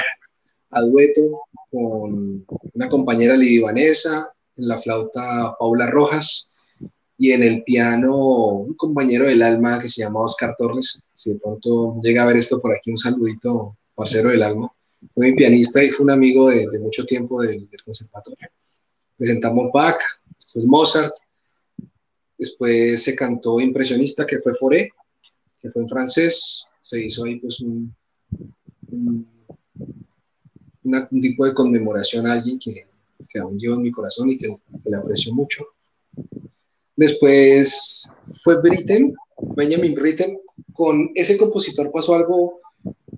a 0.71 0.83
dueto 0.83 1.43
con 1.71 2.47
una 2.75 2.89
compañera 2.89 3.37
Lidia 3.37 3.67
Vanessa, 3.67 4.33
en 4.57 4.69
la 4.69 4.79
flauta 4.79 5.57
Paula 5.59 5.87
Rojas 5.87 6.51
y 7.21 7.33
en 7.33 7.43
el 7.43 7.63
piano 7.65 8.17
un 8.17 8.73
compañero 8.73 9.27
del 9.27 9.43
alma 9.43 9.79
que 9.79 9.89
se 9.89 10.03
llama 10.03 10.21
Oscar 10.21 10.55
Torres. 10.57 11.03
Si 11.13 11.35
de 11.35 11.39
pronto 11.39 12.01
llega 12.03 12.23
a 12.23 12.27
ver 12.27 12.37
esto 12.37 12.63
por 12.63 12.75
aquí, 12.75 12.91
un 12.91 12.97
saludito, 12.97 13.77
parcero 13.95 14.31
del 14.31 14.43
alma. 14.43 14.73
Fue 15.15 15.27
mi 15.27 15.35
pianista 15.35 15.85
y 15.85 15.91
fue 15.91 16.05
un 16.05 16.13
amigo 16.13 16.49
de, 16.49 16.67
mucho 16.81 17.05
tiempo 17.05 17.43
del, 17.43 17.69
conservatorio 17.85 18.49
presentamos 19.19 19.71
Bach, 19.71 19.99
después 20.35 20.65
Mozart, 20.65 21.13
después 22.39 23.03
se 23.03 23.15
cantó 23.15 23.61
Impresionista, 23.61 24.25
que 24.25 24.39
fue 24.39 24.55
Foré, 24.55 24.89
que 25.61 25.71
fue 25.71 25.83
en 25.83 25.89
francés, 25.91 26.67
se 26.81 27.05
hizo 27.05 27.25
ahí 27.25 27.37
pues 27.37 27.61
un, 27.61 27.95
un, 28.91 29.27
tipo 31.21 31.45
de 31.45 31.53
conmemoración 31.53 32.27
a 32.27 32.33
alguien 32.33 32.59
que, 32.59 32.87
que, 33.29 33.39
aún 33.39 33.59
lleva 33.59 33.75
en 33.75 33.83
mi 33.83 33.91
corazón 33.91 34.31
y 34.31 34.39
que, 34.39 34.57
le 34.87 34.97
aprecio 34.97 35.35
mucho. 35.35 35.67
Después 37.01 38.11
fue 38.45 38.61
Britten, 38.61 39.15
Benjamin 39.57 39.95
Britten, 39.95 40.39
con 40.75 41.11
ese 41.15 41.39
compositor 41.39 41.91
pasó 41.91 42.15
algo 42.15 42.61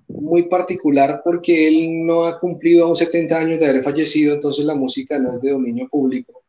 muy 0.07 0.43
particular 0.43 1.21
porque 1.21 1.67
él 1.67 2.05
no 2.05 2.23
ha 2.23 2.39
cumplido 2.39 2.95
70 2.95 3.37
años 3.37 3.59
de 3.59 3.65
haber 3.65 3.83
fallecido, 3.83 4.35
entonces 4.35 4.63
la 4.63 4.73
música 4.73 5.19
no 5.19 5.35
es 5.35 5.41
de 5.41 5.51
dominio 5.51 5.89
público. 5.89 6.43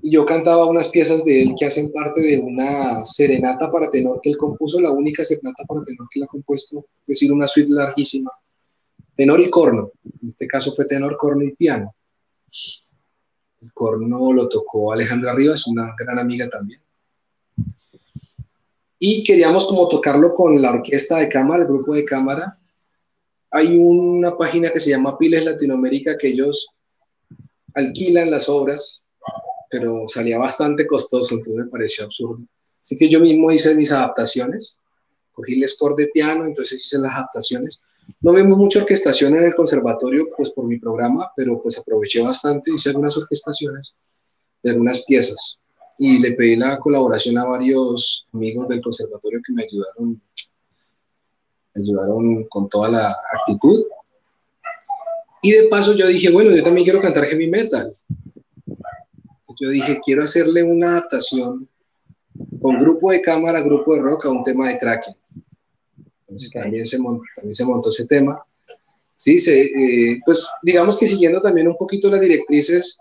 Y 0.00 0.12
yo 0.12 0.24
cantaba 0.24 0.64
unas 0.64 0.88
piezas 0.88 1.26
de 1.26 1.42
él 1.42 1.54
que 1.58 1.66
hacen 1.66 1.92
parte 1.92 2.22
de 2.22 2.40
una 2.40 3.04
serenata 3.04 3.70
para 3.70 3.90
tenor 3.90 4.18
que 4.22 4.30
él 4.30 4.38
compuso, 4.38 4.80
la 4.80 4.92
única 4.92 5.22
serenata 5.22 5.62
para 5.68 5.84
tenor 5.84 6.08
que 6.10 6.20
él 6.20 6.24
ha 6.24 6.26
compuesto, 6.26 6.86
es 7.02 7.06
decir, 7.06 7.30
una 7.30 7.46
suite 7.46 7.70
larguísima. 7.70 8.30
Tenor 9.14 9.40
y 9.40 9.50
corno, 9.50 9.90
en 10.22 10.28
este 10.28 10.46
caso 10.46 10.74
fue 10.74 10.86
tenor, 10.86 11.18
corno 11.18 11.44
y 11.44 11.54
piano. 11.54 11.94
El 13.62 13.72
corno 13.72 14.32
lo 14.32 14.48
tocó 14.48 14.92
Alejandra 14.92 15.34
Rivas, 15.34 15.66
una 15.66 15.94
gran 15.98 16.18
amiga 16.18 16.48
también 16.50 16.80
y 19.04 19.24
queríamos 19.24 19.66
como 19.66 19.88
tocarlo 19.88 20.32
con 20.32 20.62
la 20.62 20.70
orquesta 20.70 21.18
de 21.18 21.28
cámara, 21.28 21.62
el 21.62 21.68
grupo 21.68 21.92
de 21.92 22.04
cámara. 22.04 22.56
Hay 23.50 23.76
una 23.76 24.38
página 24.38 24.72
que 24.72 24.78
se 24.78 24.90
llama 24.90 25.18
Piles 25.18 25.44
Latinoamérica 25.44 26.16
que 26.16 26.28
ellos 26.28 26.68
alquilan 27.74 28.30
las 28.30 28.48
obras, 28.48 29.02
pero 29.68 30.04
salía 30.06 30.38
bastante 30.38 30.86
costoso, 30.86 31.34
entonces 31.34 31.64
me 31.64 31.68
pareció 31.68 32.04
absurdo. 32.04 32.44
Así 32.80 32.96
que 32.96 33.10
yo 33.10 33.18
mismo 33.18 33.50
hice 33.50 33.74
mis 33.74 33.90
adaptaciones, 33.90 34.78
cogí 35.32 35.60
el 35.60 35.68
score 35.68 35.96
de 35.96 36.06
piano, 36.14 36.46
entonces 36.46 36.78
hice 36.78 36.98
las 36.98 37.12
adaptaciones. 37.12 37.82
No 38.20 38.32
vemos 38.32 38.58
mucha 38.58 38.80
orquestación 38.80 39.34
en 39.36 39.44
el 39.44 39.54
conservatorio, 39.54 40.28
pues 40.36 40.50
por 40.52 40.64
mi 40.64 40.78
programa, 40.78 41.30
pero 41.36 41.60
pues 41.60 41.78
aproveché 41.78 42.20
bastante, 42.20 42.72
hice 42.72 42.90
algunas 42.90 43.16
orquestaciones 43.16 43.94
de 44.62 44.70
algunas 44.70 45.04
piezas 45.04 45.58
y 45.98 46.18
le 46.18 46.32
pedí 46.32 46.56
la 46.56 46.78
colaboración 46.78 47.38
a 47.38 47.44
varios 47.44 48.26
amigos 48.32 48.68
del 48.68 48.82
conservatorio 48.82 49.40
que 49.46 49.52
me 49.52 49.64
ayudaron, 49.64 50.20
me 51.74 51.82
ayudaron 51.82 52.44
con 52.44 52.68
toda 52.68 52.88
la 52.88 53.14
actitud. 53.38 53.84
Y 55.42 55.52
de 55.52 55.68
paso 55.68 55.94
yo 55.94 56.06
dije, 56.06 56.30
bueno, 56.30 56.54
yo 56.54 56.62
también 56.62 56.84
quiero 56.84 57.02
cantar 57.02 57.24
heavy 57.24 57.48
metal. 57.50 57.94
Yo 59.60 59.70
dije, 59.70 60.00
quiero 60.04 60.24
hacerle 60.24 60.62
una 60.62 60.90
adaptación 60.90 61.68
con 62.60 62.80
grupo 62.80 63.10
de 63.12 63.20
cámara, 63.20 63.60
grupo 63.60 63.94
de 63.94 64.00
rock 64.00 64.26
a 64.26 64.30
un 64.30 64.44
tema 64.44 64.68
de 64.68 64.78
Kraken. 64.78 65.14
Entonces 66.32 66.52
también, 66.52 66.86
se 66.86 66.98
montó, 66.98 67.22
también 67.36 67.54
se 67.54 67.64
montó 67.66 67.90
ese 67.90 68.06
tema. 68.06 68.42
Sí, 69.16 69.38
se, 69.38 69.64
eh, 69.64 70.20
pues 70.24 70.46
digamos 70.62 70.98
que 70.98 71.06
siguiendo 71.06 71.42
también 71.42 71.68
un 71.68 71.76
poquito 71.76 72.08
las 72.08 72.22
directrices 72.22 72.98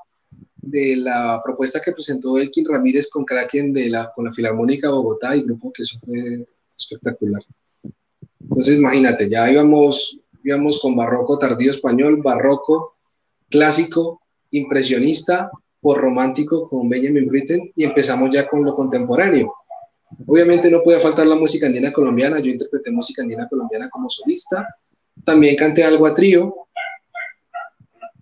de 0.57 0.97
la 0.97 1.41
propuesta 1.43 1.79
que 1.79 1.93
presentó 1.93 2.37
Elkin 2.37 2.67
Ramírez 2.67 3.09
con 3.09 3.23
Kraken 3.23 3.73
de 3.73 3.89
la, 3.89 4.11
con 4.13 4.25
la 4.25 4.31
Filarmónica 4.33 4.89
Bogotá 4.89 5.33
y 5.35 5.43
grupo 5.43 5.71
que 5.71 5.83
eso 5.83 5.97
fue 6.05 6.45
espectacular. 6.77 7.41
Entonces, 8.41 8.75
imagínate, 8.75 9.29
ya 9.29 9.49
íbamos, 9.49 10.19
íbamos 10.43 10.81
con 10.81 10.93
barroco 10.93 11.37
tardío 11.37 11.71
español, 11.71 12.21
barroco, 12.21 12.95
clásico, 13.49 14.21
impresionista, 14.51 15.49
por 15.79 16.01
romántico 16.01 16.67
con 16.67 16.89
Benjamin 16.89 17.27
Britten 17.27 17.71
y 17.77 17.85
empezamos 17.85 18.29
ya 18.31 18.45
con 18.49 18.65
lo 18.65 18.75
contemporáneo. 18.75 19.53
Obviamente 20.27 20.69
no 20.69 20.81
podía 20.83 20.99
faltar 20.99 21.27
la 21.27 21.35
música 21.35 21.67
andina 21.67 21.91
colombiana, 21.91 22.39
yo 22.39 22.51
interpreté 22.51 22.91
música 22.91 23.21
andina 23.21 23.47
colombiana 23.47 23.89
como 23.89 24.09
solista, 24.09 24.67
también 25.25 25.55
canté 25.55 25.83
algo 25.83 26.05
a 26.05 26.13
trío, 26.15 26.55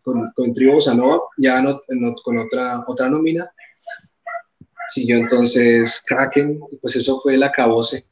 con, 0.04 0.32
con 0.36 0.54
Trio 0.54 0.78
ya 1.38 1.62
no, 1.62 1.80
con 2.24 2.38
otra, 2.38 2.84
otra 2.88 3.10
nómina. 3.10 3.52
Siguió 4.88 5.18
entonces 5.18 6.04
Kraken, 6.06 6.60
pues 6.82 6.96
eso 6.96 7.20
fue 7.22 7.36
el 7.36 7.44
acabose, 7.44 8.06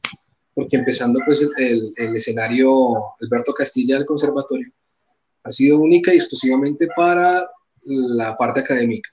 porque 0.54 0.76
empezando 0.76 1.18
pues 1.26 1.48
el, 1.56 1.92
el 1.96 2.14
escenario 2.14 3.16
Alberto 3.20 3.52
Castilla 3.52 3.96
del 3.96 4.06
conservatorio 4.06 4.70
ha 5.42 5.50
sido 5.50 5.80
única 5.80 6.12
y 6.12 6.16
exclusivamente 6.16 6.88
para 6.94 7.48
la 7.82 8.36
parte 8.36 8.60
académica. 8.60 9.10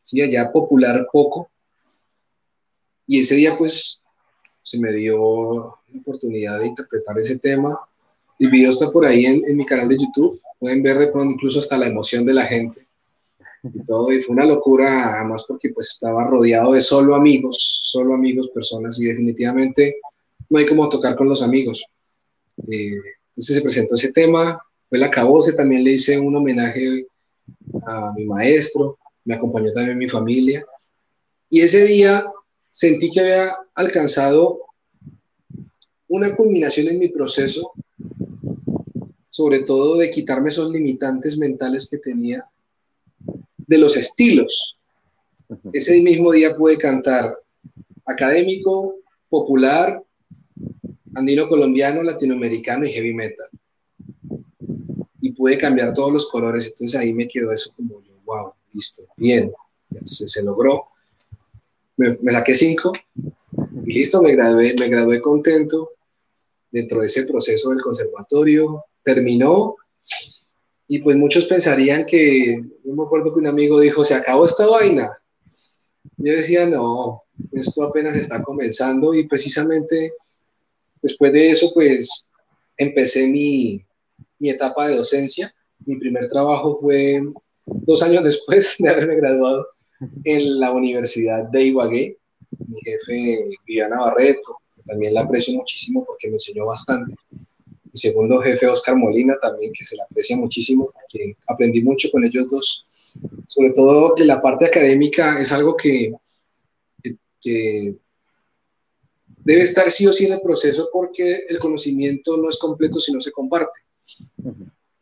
Sí, 0.00 0.20
allá 0.20 0.50
popular 0.50 1.06
poco. 1.12 1.50
Y 3.08 3.20
ese 3.20 3.34
día 3.34 3.58
pues 3.58 4.00
se 4.62 4.78
me 4.78 4.92
dio 4.92 5.74
la 5.92 6.00
oportunidad 6.00 6.60
de 6.60 6.68
interpretar 6.68 7.18
ese 7.18 7.38
tema 7.40 7.76
el 8.38 8.50
video 8.50 8.70
está 8.70 8.90
por 8.90 9.04
ahí 9.04 9.26
en, 9.26 9.56
mi 9.56 9.66
canal 9.66 9.88
de 9.88 9.96
YouTube. 9.96 10.38
Pueden 10.58 10.82
ver 10.82 10.98
de 10.98 11.08
pronto 11.08 11.34
incluso 11.34 11.58
hasta 11.58 11.76
la 11.76 11.88
emoción 11.88 12.24
de 12.24 12.34
la 12.34 12.44
gente 12.44 12.86
y 13.62 13.84
todo. 13.84 14.12
Y 14.12 14.22
fue 14.22 14.34
una 14.34 14.44
locura, 14.44 15.18
además 15.18 15.44
porque 15.46 15.70
pues 15.70 15.88
estaba 15.94 16.24
rodeado 16.24 16.72
de 16.72 16.80
solo 16.80 17.14
amigos, 17.14 17.80
solo 17.82 18.14
amigos, 18.14 18.50
personas 18.50 19.00
y 19.00 19.06
definitivamente 19.06 19.96
no 20.48 20.58
hay 20.58 20.66
como 20.66 20.88
tocar 20.88 21.16
con 21.16 21.28
los 21.28 21.42
amigos. 21.42 21.84
Eh, 22.70 22.94
entonces 23.30 23.56
se 23.56 23.62
presentó 23.62 23.96
ese 23.96 24.12
tema, 24.12 24.60
fue 24.88 24.98
la 24.98 25.10
cabose, 25.10 25.54
también 25.54 25.82
le 25.82 25.92
hice 25.92 26.18
un 26.18 26.36
homenaje 26.36 27.06
a 27.86 28.12
mi 28.16 28.24
maestro, 28.24 28.98
me 29.24 29.34
acompañó 29.34 29.72
también 29.72 29.98
mi 29.98 30.08
familia. 30.08 30.64
Y 31.50 31.60
ese 31.62 31.84
día 31.86 32.24
sentí 32.70 33.10
que 33.10 33.20
había 33.20 33.56
alcanzado 33.74 34.60
una 36.08 36.34
culminación 36.34 36.88
en 36.88 36.98
mi 36.98 37.08
proceso 37.08 37.72
sobre 39.38 39.62
todo 39.62 39.98
de 39.98 40.10
quitarme 40.10 40.48
esos 40.48 40.68
limitantes 40.68 41.38
mentales 41.38 41.88
que 41.88 41.98
tenía 41.98 42.44
de 43.56 43.78
los 43.78 43.96
estilos. 43.96 44.76
Ese 45.72 46.02
mismo 46.02 46.32
día 46.32 46.56
pude 46.56 46.76
cantar 46.76 47.38
académico, 48.04 48.96
popular, 49.28 50.02
andino 51.14 51.48
colombiano, 51.48 52.02
latinoamericano 52.02 52.84
y 52.84 52.92
heavy 52.92 53.14
metal. 53.14 53.46
Y 55.20 55.30
pude 55.30 55.56
cambiar 55.56 55.94
todos 55.94 56.12
los 56.12 56.28
colores, 56.28 56.66
entonces 56.66 56.98
ahí 56.98 57.14
me 57.14 57.28
quedó 57.28 57.52
eso 57.52 57.72
como 57.76 58.02
yo, 58.02 58.14
wow, 58.24 58.52
listo, 58.72 59.04
bien, 59.16 59.52
se, 60.02 60.28
se 60.28 60.42
logró. 60.42 60.88
Me, 61.98 62.16
me, 62.22 62.32
saqué 62.32 62.54
cinco 62.54 62.92
y 63.84 63.92
listo, 63.92 64.22
me 64.22 64.32
gradué, 64.32 64.74
me 64.78 64.88
gradué 64.88 65.20
contento 65.20 65.90
dentro 66.70 67.00
de 67.00 67.06
ese 67.06 67.26
proceso 67.26 67.70
del 67.70 67.82
conservatorio. 67.82 68.84
Terminó 69.02 69.76
y 70.90 71.00
pues 71.00 71.16
muchos 71.16 71.46
pensarían 71.46 72.06
que, 72.06 72.62
yo 72.82 72.94
me 72.94 73.04
acuerdo 73.04 73.32
que 73.32 73.40
un 73.40 73.46
amigo 73.46 73.78
dijo, 73.78 74.02
se 74.02 74.14
acabó 74.14 74.46
esta 74.46 74.66
vaina. 74.66 75.18
Yo 76.16 76.32
decía, 76.32 76.66
no, 76.66 77.22
esto 77.52 77.84
apenas 77.84 78.16
está 78.16 78.42
comenzando 78.42 79.14
y 79.14 79.28
precisamente 79.28 80.14
después 81.02 81.32
de 81.32 81.50
eso 81.50 81.70
pues 81.74 82.30
empecé 82.76 83.28
mi, 83.28 83.84
mi 84.38 84.48
etapa 84.48 84.88
de 84.88 84.96
docencia. 84.96 85.54
Mi 85.84 85.96
primer 85.96 86.28
trabajo 86.28 86.78
fue 86.80 87.22
dos 87.66 88.02
años 88.02 88.24
después 88.24 88.76
de 88.78 88.88
haberme 88.88 89.16
graduado 89.16 89.66
en 90.24 90.60
la 90.60 90.72
Universidad 90.72 91.48
de 91.48 91.64
Ibagué. 91.64 92.16
Mi 92.66 92.80
jefe, 92.80 93.48
Viviana 93.66 94.00
Barreto, 94.00 94.56
también 94.86 95.14
la 95.14 95.22
aprecio 95.22 95.54
muchísimo 95.54 96.04
porque 96.04 96.28
me 96.28 96.34
enseñó 96.34 96.66
bastante 96.66 97.14
mi 97.30 97.98
segundo 97.98 98.40
jefe, 98.40 98.66
Oscar 98.66 98.96
Molina, 98.96 99.36
también, 99.40 99.72
que 99.72 99.84
se 99.84 99.96
le 99.96 100.02
aprecia 100.02 100.36
muchísimo, 100.36 100.90
porque 100.92 101.36
aprendí 101.46 101.82
mucho 101.82 102.10
con 102.10 102.24
ellos 102.24 102.48
dos. 102.50 102.86
Sobre 103.46 103.70
todo 103.70 104.14
que 104.14 104.24
la 104.24 104.42
parte 104.42 104.66
académica 104.66 105.40
es 105.40 105.52
algo 105.52 105.76
que, 105.76 106.12
que, 107.40 107.94
debe 109.38 109.62
estar 109.62 109.90
sí 109.90 110.06
o 110.06 110.12
sí 110.12 110.26
en 110.26 110.34
el 110.34 110.40
proceso 110.42 110.90
porque 110.92 111.46
el 111.48 111.58
conocimiento 111.58 112.36
no 112.36 112.50
es 112.50 112.58
completo 112.58 113.00
si 113.00 113.12
no 113.12 113.20
se 113.20 113.32
comparte. 113.32 113.80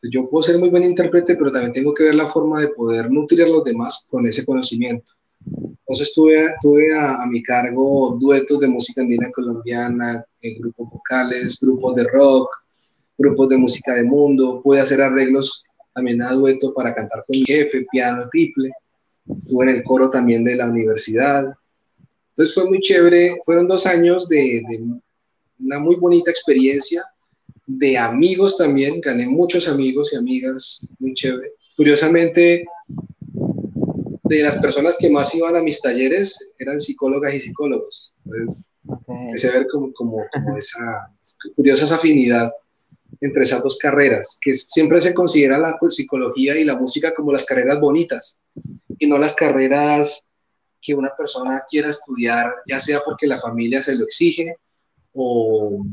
Yo 0.03 0.29
puedo 0.29 0.43
ser 0.43 0.59
muy 0.59 0.69
buen 0.69 0.85
intérprete, 0.85 1.37
pero 1.37 1.51
también 1.51 1.73
tengo 1.73 1.95
que 1.95 2.05
ver 2.05 2.15
la 2.15 2.29
forma 2.29 2.61
de 2.61 2.69
poder 2.69 3.11
nutrir 3.11 3.43
a 3.43 3.49
los 3.49 3.65
demás 3.65 4.07
con 4.09 4.27
ese 4.27 4.45
conocimiento. 4.45 5.13
Entonces 5.45 6.13
tuve, 6.15 6.55
tuve 6.61 6.95
a, 6.95 7.23
a 7.23 7.27
mi 7.27 7.43
cargo 7.43 8.17
duetos 8.21 8.61
de 8.61 8.69
música 8.69 9.01
andina 9.01 9.31
colombiana, 9.33 10.25
eh, 10.43 10.59
grupos 10.59 10.91
vocales, 10.91 11.59
grupos 11.61 11.95
de 11.95 12.05
rock, 12.05 12.49
grupos 13.17 13.49
de 13.49 13.57
música 13.57 13.95
de 13.95 14.03
mundo, 14.03 14.61
pude 14.63 14.81
hacer 14.81 15.01
arreglos 15.01 15.65
también 15.95 16.21
a 16.23 16.33
dueto 16.33 16.75
para 16.75 16.95
cantar 16.95 17.25
con 17.27 17.39
mi 17.39 17.45
jefe, 17.45 17.87
piano 17.91 18.29
triple, 18.31 18.71
estuve 19.37 19.71
en 19.71 19.77
el 19.77 19.85
coro 19.85 20.11
también 20.11 20.45
de 20.45 20.57
la 20.57 20.69
universidad. 20.69 21.55
Entonces 22.31 22.55
fue 22.55 22.69
muy 22.69 22.81
chévere, 22.81 23.41
fueron 23.45 23.67
dos 23.67 23.87
años 23.87 24.29
de, 24.29 24.63
de 24.69 24.85
una 25.61 25.79
muy 25.79 25.97
bonita 25.97 26.31
experiencia, 26.31 27.03
de 27.67 27.99
amigos 27.99 28.57
también, 28.57 29.01
gané 29.01 29.27
muchos 29.27 29.69
amigos 29.69 30.13
y 30.13 30.17
amigas, 30.17 30.87
muy 30.99 31.15
chévere. 31.15 31.53
Curiosamente, 31.77 32.65
de 34.29 34.43
las 34.43 34.57
personas 34.59 34.97
que 34.99 35.11
más 35.11 35.35
iban 35.35 35.57
a 35.57 35.63
mis 35.63 35.81
talleres 35.81 36.51
eran 36.59 36.81
psicólogas 36.81 37.35
y 37.35 37.41
psicólogos. 37.41 38.15
Entonces, 38.25 38.65
okay. 38.87 39.17
empecé 39.17 39.49
a 39.49 39.59
ver 39.59 39.67
como, 39.71 39.93
como, 39.93 40.25
como 40.33 40.57
esa 40.57 41.11
curiosa 41.55 41.85
esa 41.85 41.97
afinidad 41.97 42.53
entre 43.21 43.43
esas 43.43 43.63
dos 43.63 43.79
carreras, 43.79 44.39
que 44.41 44.53
siempre 44.53 45.01
se 45.01 45.15
considera 45.15 45.59
la 45.59 45.79
psicología 45.89 46.57
y 46.59 46.65
la 46.65 46.77
música 46.77 47.15
como 47.15 47.33
las 47.33 47.47
carreras 47.47 47.81
bonitas 47.81 48.39
y 48.99 49.07
no 49.07 49.19
las 49.19 49.35
carreras 49.35 50.29
que 50.81 50.95
una 50.95 51.11
persona 51.17 51.65
quiera 51.69 51.89
estudiar, 51.89 52.53
ya 52.67 52.79
sea 52.79 53.01
porque 53.05 53.27
la 53.27 53.41
familia 53.41 53.83
se 53.83 53.97
lo 53.97 54.05
exige 54.05 54.57
o 55.13 55.85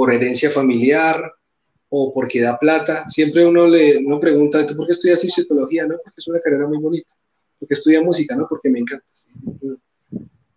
por 0.00 0.14
herencia 0.14 0.48
familiar 0.48 1.30
o 1.90 2.10
porque 2.14 2.40
da 2.40 2.58
plata. 2.58 3.06
Siempre 3.06 3.44
uno 3.44 3.66
le 3.66 3.98
uno 3.98 4.18
pregunta, 4.18 4.66
¿tú 4.66 4.74
por 4.74 4.86
qué 4.86 4.92
estudias 4.92 5.20
psicología? 5.20 5.86
No, 5.86 5.96
porque 6.02 6.16
es 6.16 6.26
una 6.28 6.40
carrera 6.40 6.66
muy 6.66 6.78
bonita. 6.78 7.10
Porque 7.58 7.74
estudia 7.74 8.00
música, 8.00 8.34
¿no? 8.34 8.46
Porque 8.48 8.70
me 8.70 8.78
encanta. 8.78 9.04
¿sí? 9.12 9.28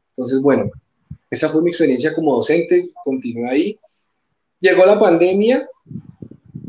Entonces, 0.07 0.41
bueno, 0.41 0.71
esa 1.29 1.49
fue 1.49 1.61
mi 1.61 1.71
experiencia 1.71 2.15
como 2.15 2.35
docente, 2.35 2.89
continué 3.03 3.49
ahí. 3.49 3.79
Llegó 4.61 4.85
la 4.85 4.97
pandemia 4.97 5.67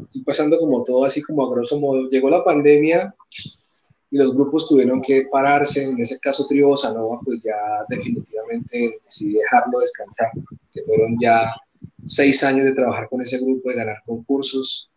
estoy 0.02 0.24
pasando 0.24 0.58
como 0.58 0.82
todo 0.82 1.04
así 1.04 1.22
como 1.22 1.46
a 1.46 1.50
grosso 1.54 1.78
modo. 1.78 2.08
Llegó 2.08 2.28
la 2.28 2.42
pandemia 2.42 3.14
y 4.10 4.16
los 4.16 4.34
grupos 4.34 4.68
tuvieron 4.68 5.00
que 5.00 5.28
pararse. 5.30 5.84
En 5.84 6.00
ese 6.00 6.18
caso, 6.18 6.44
Trio 6.48 6.70
Bossa 6.70 6.92
pues 7.24 7.40
ya 7.44 7.84
definitivamente 7.88 8.98
decidí 9.04 9.34
dejarlo 9.34 9.78
descansar, 9.78 10.30
que 10.72 10.82
fueron 10.82 11.16
ya 11.20 11.54
seis 12.06 12.42
años 12.44 12.66
de 12.66 12.74
trabajar 12.74 13.08
con 13.08 13.22
ese 13.22 13.38
grupo, 13.38 13.70
de 13.70 13.76
ganar 13.76 14.02
concursos, 14.04 14.90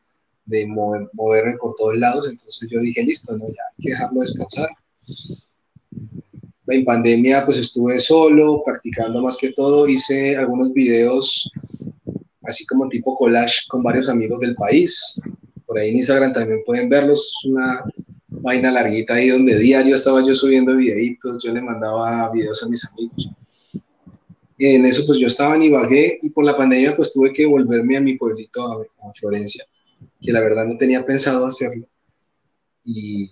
de 0.45 0.65
mover, 0.65 1.09
moverme 1.13 1.57
por 1.57 1.75
todos 1.75 1.97
lados. 1.97 2.29
Entonces 2.29 2.69
yo 2.69 2.79
dije, 2.79 3.03
listo, 3.03 3.37
no, 3.37 3.47
ya 3.47 3.63
hay 3.77 3.83
que 3.83 3.89
dejarlo 3.91 4.21
descansar. 4.21 4.69
En 6.67 6.83
pandemia, 6.83 7.45
pues 7.45 7.57
estuve 7.57 7.99
solo, 7.99 8.61
practicando 8.65 9.21
más 9.21 9.37
que 9.37 9.51
todo. 9.51 9.87
Hice 9.87 10.35
algunos 10.35 10.73
videos 10.73 11.49
así 12.43 12.65
como 12.65 12.87
tipo 12.89 13.15
collage 13.15 13.67
con 13.69 13.83
varios 13.83 14.09
amigos 14.09 14.39
del 14.39 14.55
país. 14.55 15.19
Por 15.65 15.77
ahí 15.77 15.89
en 15.89 15.97
Instagram 15.97 16.33
también 16.33 16.63
pueden 16.65 16.89
verlos. 16.89 17.31
Es 17.39 17.49
una 17.49 17.83
vaina 18.29 18.71
larguita 18.71 19.15
ahí 19.15 19.29
donde 19.29 19.57
diario 19.59 19.95
estaba 19.95 20.25
yo 20.25 20.33
subiendo 20.33 20.75
videitos, 20.75 21.43
yo 21.43 21.53
le 21.53 21.61
mandaba 21.61 22.31
videos 22.31 22.63
a 22.63 22.69
mis 22.69 22.85
amigos. 22.91 23.29
En 24.57 24.85
eso 24.85 25.03
pues 25.05 25.19
yo 25.19 25.27
estaba 25.27 25.55
en 25.55 25.63
Ibagué 25.63 26.19
y 26.21 26.29
por 26.29 26.43
la 26.43 26.57
pandemia 26.57 26.95
pues 26.95 27.13
tuve 27.13 27.31
que 27.31 27.45
volverme 27.45 27.97
a 27.97 28.01
mi 28.01 28.17
pueblito, 28.17 28.65
a, 28.65 29.13
Florencia, 29.13 29.65
que 30.21 30.31
la 30.31 30.41
verdad 30.41 30.65
no 30.65 30.77
tenía 30.77 31.05
pensado 31.05 31.45
hacerlo. 31.45 31.87
Y, 32.83 33.29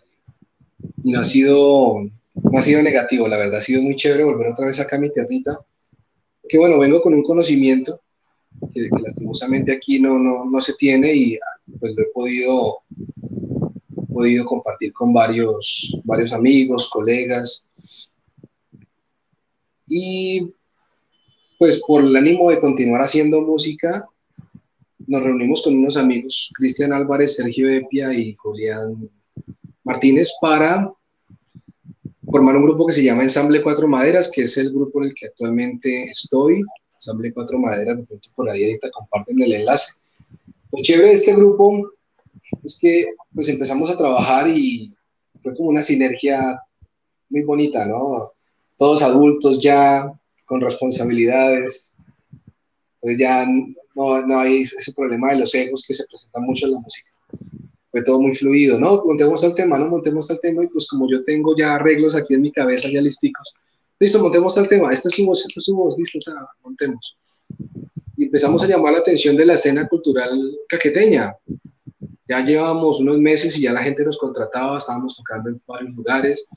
y 1.03 1.11
no 1.11 1.19
ha 1.19 1.23
sido 1.23 2.03
no 2.35 2.59
ha 2.59 2.61
sido 2.61 2.83
negativo, 2.83 3.27
la 3.27 3.37
verdad 3.37 3.57
ha 3.57 3.61
sido 3.61 3.81
muy 3.81 3.95
chévere 3.95 4.23
volver 4.23 4.47
otra 4.47 4.67
vez 4.67 4.79
acá 4.79 4.97
a 4.97 4.99
mi 4.99 5.11
tierrita. 5.11 5.59
Que 6.47 6.57
bueno, 6.57 6.77
vengo 6.79 7.01
con 7.01 7.13
un 7.13 7.23
conocimiento 7.23 8.01
que, 8.73 8.81
que 8.89 9.01
lastimosamente 9.01 9.73
aquí 9.73 9.99
no, 9.99 10.19
no, 10.19 10.45
no, 10.45 10.61
se 10.61 10.73
tiene 10.75 11.13
y 11.13 11.39
pues 11.79 11.93
lo 11.95 12.03
he 12.03 12.07
podido, 12.13 12.77
podido 14.13 14.45
compartir 14.45 14.93
con 14.93 15.13
varios, 15.13 15.97
varios 16.03 16.33
amigos, 16.33 16.89
colegas. 16.89 17.67
Y 19.87 20.53
pues 21.65 21.83
por 21.87 22.03
el 22.03 22.15
ánimo 22.15 22.51
de 22.51 22.59
continuar 22.59 23.01
haciendo 23.01 23.41
música, 23.41 24.07
nos 25.07 25.23
reunimos 25.23 25.63
con 25.63 25.75
unos 25.75 25.97
amigos, 25.97 26.51
Cristian 26.53 26.93
Álvarez, 26.93 27.37
Sergio 27.37 27.67
Epia 27.67 28.13
y 28.13 28.35
Julián 28.35 29.09
Martínez, 29.83 30.31
para 30.39 30.93
formar 32.29 32.55
un 32.57 32.65
grupo 32.65 32.85
que 32.85 32.93
se 32.93 33.03
llama 33.03 33.23
Ensamble 33.23 33.63
Cuatro 33.63 33.87
Maderas, 33.87 34.31
que 34.31 34.43
es 34.43 34.55
el 34.59 34.71
grupo 34.71 35.01
en 35.01 35.05
el 35.05 35.15
que 35.15 35.25
actualmente 35.25 36.03
estoy. 36.03 36.61
Asamblea 36.95 37.31
Cuatro 37.33 37.57
Maderas, 37.57 37.97
por 38.35 38.47
ahí 38.47 38.65
ahorita 38.65 38.91
comparten 38.91 39.41
el 39.41 39.53
enlace. 39.53 39.93
Lo 40.71 40.83
chévere 40.83 41.07
de 41.07 41.13
este 41.15 41.35
grupo 41.35 41.89
es 42.63 42.77
que 42.79 43.07
pues 43.33 43.49
empezamos 43.49 43.89
a 43.89 43.97
trabajar 43.97 44.47
y 44.47 44.93
fue 45.41 45.55
como 45.55 45.69
una 45.69 45.81
sinergia 45.81 46.61
muy 47.27 47.41
bonita, 47.41 47.87
¿no? 47.87 48.33
Todos 48.77 49.01
adultos 49.01 49.59
ya, 49.59 50.13
con 50.45 50.61
responsabilidades, 50.61 51.91
entonces 52.95 53.19
ya 53.19 53.45
no, 53.95 54.25
no 54.25 54.39
hay 54.39 54.63
ese 54.63 54.93
problema 54.93 55.31
de 55.31 55.39
los 55.39 55.53
egos 55.53 55.83
que 55.87 55.93
se 55.93 56.05
presenta 56.05 56.39
mucho 56.39 56.67
en 56.67 56.73
la 56.73 56.79
música. 56.79 57.11
Fue 57.91 58.03
todo 58.03 58.21
muy 58.21 58.35
fluido, 58.35 58.79
¿no? 58.79 59.03
Montemos 59.05 59.43
el 59.43 59.55
tema, 59.55 59.77
¿no? 59.77 59.89
Montemos 59.89 60.29
el 60.29 60.39
tema 60.41 60.63
y 60.63 60.67
pues 60.67 60.87
como 60.89 61.09
yo 61.09 61.23
tengo 61.23 61.55
ya 61.57 61.75
arreglos 61.75 62.15
aquí 62.15 62.33
en 62.33 62.41
mi 62.41 62.51
cabeza 62.51 62.89
ya 62.89 63.01
listicos, 63.01 63.53
listo, 63.99 64.19
montemos 64.19 64.55
tal 64.55 64.67
tema, 64.67 64.91
este 64.91 65.09
es 65.09 65.15
su 65.15 65.25
voz, 65.25 65.45
este 65.45 65.59
es 65.59 65.65
su 65.65 65.75
voz, 65.75 65.97
listo, 65.97 66.19
o 66.31 66.47
montemos. 66.63 67.17
Y 68.17 68.25
empezamos 68.25 68.63
a 68.63 68.67
llamar 68.67 68.93
la 68.93 68.99
atención 68.99 69.35
de 69.35 69.45
la 69.45 69.53
escena 69.53 69.87
cultural 69.87 70.29
caqueteña. 70.67 71.35
Ya 72.27 72.43
llevábamos 72.43 72.99
unos 72.99 73.19
meses 73.19 73.57
y 73.57 73.61
ya 73.61 73.71
la 73.71 73.83
gente 73.83 74.03
nos 74.03 74.17
contrataba, 74.17 74.77
estábamos 74.77 75.15
tocando 75.15 75.49
en 75.49 75.61
varios 75.67 75.95
lugares 75.95 76.47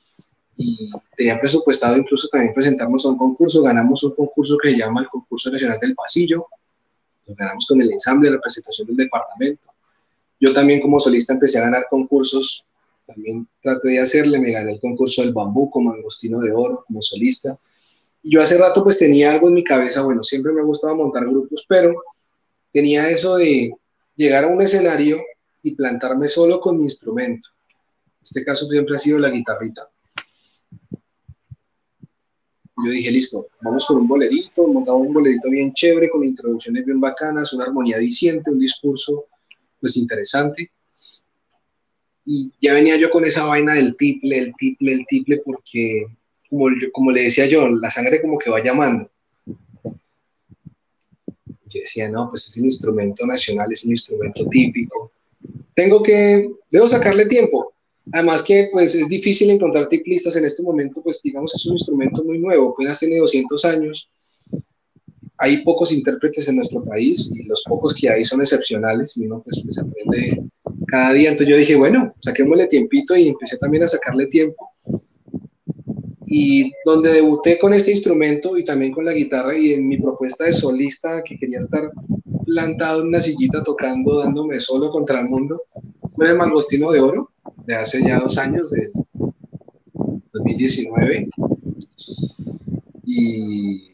y 0.59 0.91
tenía 1.17 1.41
presupuestado 1.41 1.97
incluso 1.97 2.29
también 2.29 2.53
presentarnos 2.53 3.07
a 3.07 3.11
un 3.11 3.17
concurso. 3.17 3.63
Ganamos 3.63 4.03
un 4.03 4.15
concurso 4.15 4.59
que 4.61 4.73
se 4.73 4.77
llama 4.77 5.03
el 5.03 5.09
Concurso 5.09 5.51
Nacional 5.51 5.79
del 5.81 5.95
Pasillo. 5.95 6.47
Lo 7.27 7.35
ganamos 7.35 7.65
con 7.67 7.81
el 7.81 7.91
ensamble 7.93 8.29
de 8.29 8.37
representación 8.37 8.89
del 8.89 8.97
departamento. 8.97 9.69
Yo 10.41 10.53
también 10.53 10.81
como 10.81 10.99
solista 10.99 11.33
empecé 11.33 11.59
a 11.59 11.63
ganar 11.63 11.87
concursos 11.89 12.65
también 13.09 13.49
traté 13.63 13.89
de 13.89 14.01
hacerle, 14.01 14.39
me 14.39 14.53
gané 14.53 14.75
el 14.75 14.81
concurso 14.81 15.23
del 15.23 15.33
bambú 15.33 15.71
como 15.71 15.93
Agostino 15.93 16.41
de 16.41 16.53
Oro, 16.53 16.85
como 16.87 17.01
solista. 17.01 17.59
Y 18.23 18.35
yo 18.35 18.43
hace 18.43 18.59
rato 18.59 18.85
pues 18.85 18.99
tenía 18.99 19.33
algo 19.33 19.49
en 19.49 19.55
mi 19.55 19.65
cabeza, 19.65 20.03
bueno, 20.03 20.23
siempre 20.23 20.53
me 20.53 20.61
ha 20.61 20.65
gustado 20.65 20.95
montar 20.95 21.25
grupos, 21.25 21.65
pero 21.67 21.95
tenía 22.71 23.09
eso 23.09 23.37
de 23.37 23.73
llegar 24.15 24.45
a 24.45 24.49
un 24.49 24.61
escenario 24.61 25.19
y 25.63 25.75
plantarme 25.75 26.29
solo 26.29 26.61
con 26.61 26.77
mi 26.77 26.85
instrumento. 26.85 27.49
En 27.71 28.23
este 28.23 28.45
caso 28.45 28.67
siempre 28.67 28.95
ha 28.95 28.99
sido 28.99 29.19
la 29.19 29.31
guitarrita. 29.31 29.89
Yo 32.85 32.91
dije, 32.93 33.11
listo, 33.11 33.49
vamos 33.61 33.87
con 33.87 33.99
un 33.99 34.09
bolerito, 34.09 34.67
montamos 34.67 35.07
un 35.07 35.13
bolerito 35.13 35.51
bien 35.51 35.73
chévere, 35.73 36.09
con 36.09 36.23
introducciones 36.25 36.85
bien 36.85 37.01
bacanas, 37.01 37.53
una 37.53 37.65
armonía 37.65 37.99
diciente, 37.99 38.51
un 38.51 38.59
discurso 38.59 39.27
pues 39.81 39.97
interesante. 39.97 40.71
Y 42.25 42.53
ya 42.61 42.75
venía 42.75 42.97
yo 42.97 43.11
con 43.11 43.25
esa 43.25 43.45
vaina 43.47 43.75
del 43.75 43.97
tiple, 43.97 44.39
el 44.39 44.55
tiple, 44.57 44.93
el 44.93 45.07
tiple, 45.07 45.43
porque 45.45 46.07
como, 46.51 46.67
como 46.93 47.11
le 47.11 47.23
decía 47.23 47.47
yo, 47.47 47.69
la 47.69 47.91
sangre 47.91 48.21
como 48.21 48.39
que 48.39 48.51
va 48.51 48.63
llamando. 48.63 49.11
Yo 51.71 51.81
decía, 51.81 52.09
no, 52.09 52.29
pues 52.31 52.49
es 52.49 52.59
un 52.59 52.67
instrumento 52.67 53.27
nacional, 53.27 53.73
es 53.73 53.85
un 53.85 53.93
instrumento 53.93 54.47
típico. 54.49 55.13
Tengo 55.75 56.03
que, 56.03 56.51
debo 56.71 56.89
sacarle 56.89 57.27
tiempo. 57.27 57.73
Además 58.13 58.43
que 58.43 58.69
pues 58.73 58.95
es 58.95 59.09
difícil 59.09 59.51
encontrar 59.51 59.89
tiplistas 59.89 60.37
en 60.37 60.45
este 60.45 60.63
momento, 60.63 61.03
pues 61.03 61.21
digamos 61.23 61.53
que 61.53 61.57
es 61.57 61.67
un 61.67 61.73
instrumento 61.73 62.25
muy 62.25 62.39
nuevo, 62.39 62.71
apenas 62.71 62.99
tiene 62.99 63.19
200 63.19 63.65
años. 63.65 64.11
Hay 65.39 65.63
pocos 65.63 65.93
intérpretes 65.93 66.49
en 66.49 66.57
nuestro 66.57 66.85
país 66.85 67.33
y 67.39 67.45
los 67.45 67.63
pocos 67.69 67.95
que 67.95 68.11
hay 68.11 68.25
son 68.25 68.41
excepcionales 68.41 69.17
y 69.17 69.27
uno 69.27 69.43
pues 69.45 69.65
les 69.65 69.79
aprende 69.79 70.43
cada 70.89 71.13
día. 71.13 71.31
Entonces 71.31 71.51
yo 71.53 71.59
dije, 71.59 71.77
bueno, 71.77 72.13
saquémosle 72.21 72.67
tiempito 72.67 73.17
y 73.17 73.29
empecé 73.29 73.57
también 73.59 73.85
a 73.85 73.89
sacarle 73.89 74.27
tiempo 74.27 74.71
y 76.31 76.71
donde 76.85 77.13
debuté 77.13 77.59
con 77.59 77.73
este 77.73 77.91
instrumento 77.91 78.59
y 78.59 78.65
también 78.65 78.93
con 78.93 79.05
la 79.05 79.13
guitarra 79.13 79.57
y 79.57 79.73
en 79.73 79.89
mi 79.89 79.97
propuesta 79.97 80.45
de 80.45 80.53
solista 80.53 81.23
que 81.25 81.39
quería 81.39 81.59
estar 81.59 81.91
plantado 82.45 83.01
en 83.01 83.09
una 83.09 83.21
sillita 83.21 83.63
tocando, 83.63 84.19
dándome 84.19 84.61
solo 84.61 84.91
contra 84.91 85.21
el 85.21 85.27
mundo, 85.27 85.63
fue 86.15 86.29
el 86.29 86.37
Mangostino 86.37 86.91
de 86.91 87.01
Oro 87.01 87.31
de 87.69 87.77
hace 87.77 88.03
ya 88.03 88.19
dos 88.19 88.39
años, 88.39 88.71
de 88.71 88.91
2019. 90.33 91.29
Y 93.05 93.93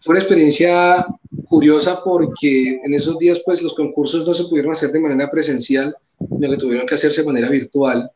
fue 0.00 0.12
una 0.12 0.20
experiencia 0.20 1.06
curiosa 1.48 2.00
porque 2.02 2.80
en 2.82 2.94
esos 2.94 3.18
días 3.18 3.42
pues 3.44 3.62
los 3.62 3.74
concursos 3.74 4.26
no 4.26 4.32
se 4.32 4.44
pudieron 4.44 4.72
hacer 4.72 4.90
de 4.90 5.00
manera 5.00 5.30
presencial, 5.30 5.94
sino 6.18 6.50
que 6.50 6.56
tuvieron 6.56 6.86
que 6.86 6.94
hacerse 6.94 7.22
de 7.22 7.26
manera 7.26 7.50
virtual 7.50 8.10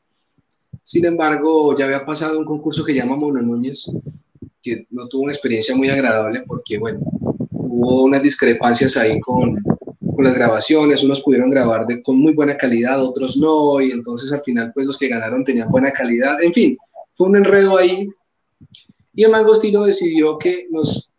sin 0.87 1.05
embargo, 1.05 1.77
ya 1.77 1.87
había 1.87 2.07
pasado 2.07 2.39
un 2.39 2.45
concurso 2.45 2.85
que 2.85 2.95
llama 2.95 3.17
Mono 3.17 3.43
Núñez, 3.43 3.93
que 4.63 4.87
no 4.91 5.09
tuvo 5.09 5.25
una 5.25 5.33
experiencia 5.33 5.75
muy 5.75 5.91
agradable 5.91 6.45
porque, 6.47 6.79
bueno, 6.79 7.01
hubo 7.51 8.05
unas 8.05 8.23
discrepancias 8.23 8.97
ahí 8.97 9.19
con, 9.19 9.61
con 10.17 10.25
las 10.25 10.35
grabaciones, 10.35 11.05
unos 11.05 11.23
pudieron 11.23 11.51
grabar 11.51 11.87
de, 11.87 12.03
con 12.03 12.19
muy 12.19 12.33
buena 12.33 12.57
calidad, 12.57 13.03
otros 13.03 13.37
no, 13.37 13.81
y 13.81 13.91
entonces 13.91 14.33
al 14.33 14.43
final, 14.43 14.73
pues 14.75 14.87
los 14.87 14.99
que 14.99 15.09
ganaron 15.09 15.45
tenían 15.45 15.71
buena 15.71 15.93
calidad, 15.93 16.43
en 16.43 16.53
fin, 16.53 16.79
fue 17.17 17.29
un 17.29 17.37
enredo 17.37 17.77
ahí. 17.77 18.09
Y 19.15 19.25
el 19.25 19.31
Mangostino 19.31 19.85
decidió 19.85 20.39
que 20.39 20.67
nos 20.71 21.13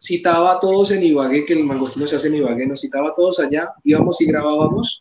citaba 0.00 0.54
a 0.54 0.60
todos 0.60 0.90
en 0.90 1.02
Ibagué, 1.02 1.44
que 1.44 1.52
el 1.52 1.64
Mangostino 1.64 2.06
se 2.06 2.16
hace 2.16 2.28
en 2.28 2.36
Ibagué, 2.36 2.66
nos 2.66 2.80
citaba 2.80 3.10
a 3.10 3.14
todos 3.14 3.38
allá, 3.38 3.68
íbamos 3.84 4.20
y 4.20 4.26
grabábamos. 4.26 5.00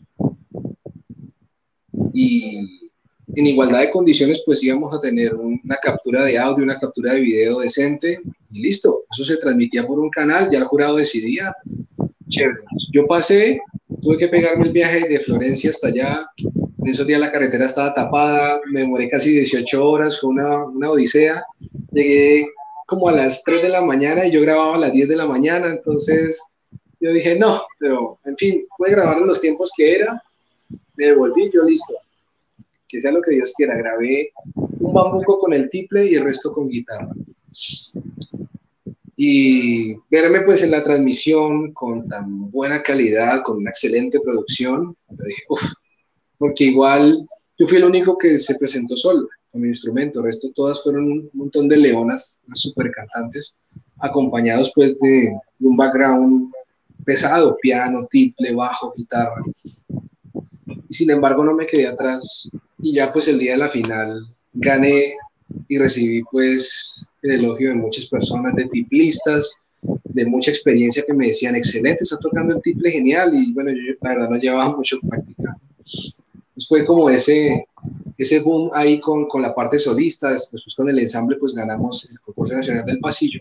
Y 2.14 2.58
en 3.36 3.48
igualdad 3.48 3.82
de 3.82 3.92
condiciones, 3.92 4.44
pues 4.46 4.64
íbamos 4.64 4.94
a 4.96 5.00
tener 5.00 5.34
una 5.36 5.78
captura 5.82 6.24
de 6.24 6.38
audio, 6.38 6.64
una 6.64 6.80
captura 6.80 7.14
de 7.14 7.22
video 7.22 7.60
decente 7.60 8.20
y 8.52 8.62
listo. 8.62 9.06
Eso 9.12 9.26
se 9.26 9.38
transmitía 9.38 9.88
por 9.88 10.00
un 10.00 10.10
canal, 10.10 10.50
ya 10.52 10.60
el 10.60 10.66
jurado 10.66 10.98
decidía. 10.98 11.56
Yo 12.92 13.08
pasé, 13.08 13.60
tuve 14.02 14.18
que 14.18 14.28
pegarme 14.28 14.66
el 14.66 14.74
viaje 14.74 15.08
de 15.08 15.20
Florencia 15.20 15.70
hasta 15.70 15.88
allá. 15.90 16.26
En 16.38 16.88
esos 16.88 17.06
días 17.06 17.20
la 17.20 17.32
carretera 17.32 17.66
estaba 17.66 17.94
tapada, 17.94 18.60
me 18.72 18.82
demoré 18.82 19.10
casi 19.10 19.32
18 19.32 19.86
horas, 19.86 20.20
fue 20.20 20.32
una, 20.32 20.66
una 20.66 20.92
odisea. 20.92 21.44
Llegué 21.92 22.48
como 22.88 23.10
a 23.10 23.12
las 23.12 23.44
3 23.44 23.62
de 23.62 23.70
la 23.70 23.82
mañana 23.82 24.26
y 24.26 24.32
yo 24.32 24.42
grababa 24.42 24.76
a 24.76 24.80
las 24.80 24.94
10 24.94 25.10
de 25.10 25.16
la 25.16 25.26
mañana, 25.26 25.68
entonces 25.68 26.42
yo 27.00 27.12
dije, 27.14 27.38
no, 27.38 27.62
pero 27.80 28.20
en 28.26 28.38
fin, 28.38 28.66
pude 28.78 28.92
grabar 28.92 29.18
en 29.18 29.28
los 29.28 29.42
tiempos 29.42 29.72
que 29.76 29.96
era, 29.96 30.22
me 30.96 31.08
devolví, 31.08 31.50
yo 31.54 31.64
listo 31.64 31.96
que 32.92 33.00
sea 33.00 33.12
lo 33.12 33.22
que 33.22 33.32
Dios 33.32 33.54
quiera. 33.56 33.76
Grabé 33.78 34.32
un 34.56 34.94
bambuco 34.94 35.40
con 35.40 35.54
el 35.54 35.70
tiple 35.70 36.08
y 36.08 36.16
el 36.16 36.26
resto 36.26 36.52
con 36.52 36.68
guitarra. 36.68 37.10
Y 39.24 39.94
verme 40.10 40.42
pues 40.42 40.64
en 40.64 40.72
la 40.72 40.84
transmisión 40.84 41.74
con 41.74 42.10
tan 42.10 42.50
buena 42.50 42.82
calidad, 42.82 43.44
con 43.44 43.58
una 43.58 43.70
excelente 43.70 44.20
producción, 44.20 44.98
dije, 45.10 45.44
porque 46.40 46.64
igual 46.64 47.30
yo 47.56 47.68
fui 47.68 47.78
el 47.78 47.84
único 47.84 48.18
que 48.18 48.40
se 48.40 48.58
presentó 48.58 48.98
solo 48.98 49.28
con 49.52 49.62
mi 49.62 49.68
instrumento, 49.68 50.18
el 50.18 50.26
resto 50.26 50.50
todas 50.56 50.82
fueron 50.82 51.04
un 51.04 51.30
montón 51.34 51.70
de 51.70 51.78
leonas, 51.78 52.40
unas 52.48 52.62
super 52.62 52.90
cantantes, 52.90 53.54
acompañados 54.00 54.72
pues 54.74 54.98
de, 54.98 55.32
de 55.60 55.68
un 55.68 55.78
background 55.78 56.52
pesado, 57.06 57.56
piano, 57.62 58.08
tiple, 58.10 58.56
bajo, 58.56 58.92
guitarra. 58.98 59.44
Y 60.90 60.94
sin 60.96 61.12
embargo 61.12 61.44
no 61.44 61.54
me 61.54 61.68
quedé 61.68 61.86
atrás 61.86 62.50
y 62.80 62.96
ya 62.96 63.14
pues 63.14 63.28
el 63.28 63.38
día 63.38 63.52
de 63.52 63.60
la 63.60 63.70
final 63.70 64.26
gané 64.52 65.14
y 65.68 65.78
recibí 65.78 66.24
pues 66.24 67.06
el 67.22 67.32
elogio 67.32 67.70
de 67.70 67.76
muchas 67.76 68.08
personas, 68.08 68.56
de 68.56 68.66
tiplistas, 68.66 69.56
de 69.82 70.26
mucha 70.26 70.52
experiencia 70.52 71.04
que 71.06 71.14
me 71.14 71.28
decían, 71.28 71.56
excelente, 71.56 72.04
está 72.04 72.18
tocando 72.18 72.56
el 72.56 72.62
tiple 72.62 72.92
genial 72.92 73.34
y 73.34 73.54
bueno, 73.54 73.72
yo 73.72 73.94
la 74.02 74.10
verdad 74.10 74.30
no 74.30 74.38
llevaba 74.38 74.76
mucho 74.76 75.00
practicando. 75.08 75.60
Pues 76.54 76.68
fue 76.68 76.86
como 76.86 77.10
ese, 77.10 77.66
ese 78.18 78.40
boom 78.42 78.70
ahí 78.74 79.00
con, 79.00 79.28
con 79.28 79.42
la 79.42 79.56
parte 79.56 79.80
solista, 79.80 80.32
después 80.32 80.64
pues, 80.64 80.76
con 80.76 80.90
el 80.90 81.00
ensamble 81.00 81.38
pues 81.38 81.56
ganamos 81.56 82.10
el 82.10 82.20
concurso 82.20 82.56
nacional 82.56 82.86
del 82.86 83.00
pasillo. 83.00 83.40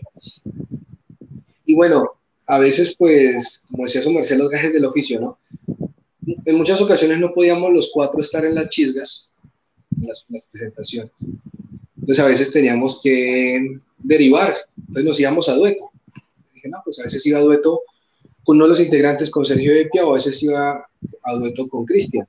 Y 1.65 1.75
bueno, 1.75 2.11
a 2.47 2.59
veces 2.59 2.95
pues, 2.97 3.63
como 3.69 3.83
decía 3.83 4.01
su 4.01 4.11
merced, 4.11 4.37
los 4.37 4.49
gajes 4.49 4.73
del 4.73 4.85
oficio, 4.85 5.19
¿no? 5.19 5.37
En 6.45 6.57
muchas 6.57 6.81
ocasiones 6.81 7.19
no 7.19 7.33
podíamos 7.33 7.71
los 7.71 7.91
cuatro 7.93 8.21
estar 8.21 8.43
en 8.45 8.55
las 8.55 8.69
chisgas, 8.69 9.29
las, 10.01 10.25
presentaciones. 10.51 11.11
Entonces 12.01 12.19
a 12.19 12.27
veces 12.27 12.51
teníamos 12.51 12.99
que 13.01 13.79
derivar, 13.99 14.55
entonces 14.75 15.05
nos 15.05 15.19
íbamos 15.19 15.47
a 15.49 15.55
dueto. 15.55 15.91
Dije, 16.53 16.69
no, 16.69 16.81
pues 16.83 16.99
a 16.99 17.03
veces 17.03 17.25
iba 17.27 17.37
a 17.39 17.43
dueto 17.43 17.81
con 18.43 18.55
uno 18.55 18.65
de 18.65 18.69
los 18.69 18.79
integrantes, 18.79 19.29
con 19.29 19.45
Sergio 19.45 19.73
Epia, 19.73 20.05
o 20.05 20.11
a 20.11 20.15
veces 20.15 20.41
iba 20.41 20.83
a 21.23 21.33
dueto 21.35 21.67
con 21.69 21.85
Cristian, 21.85 22.27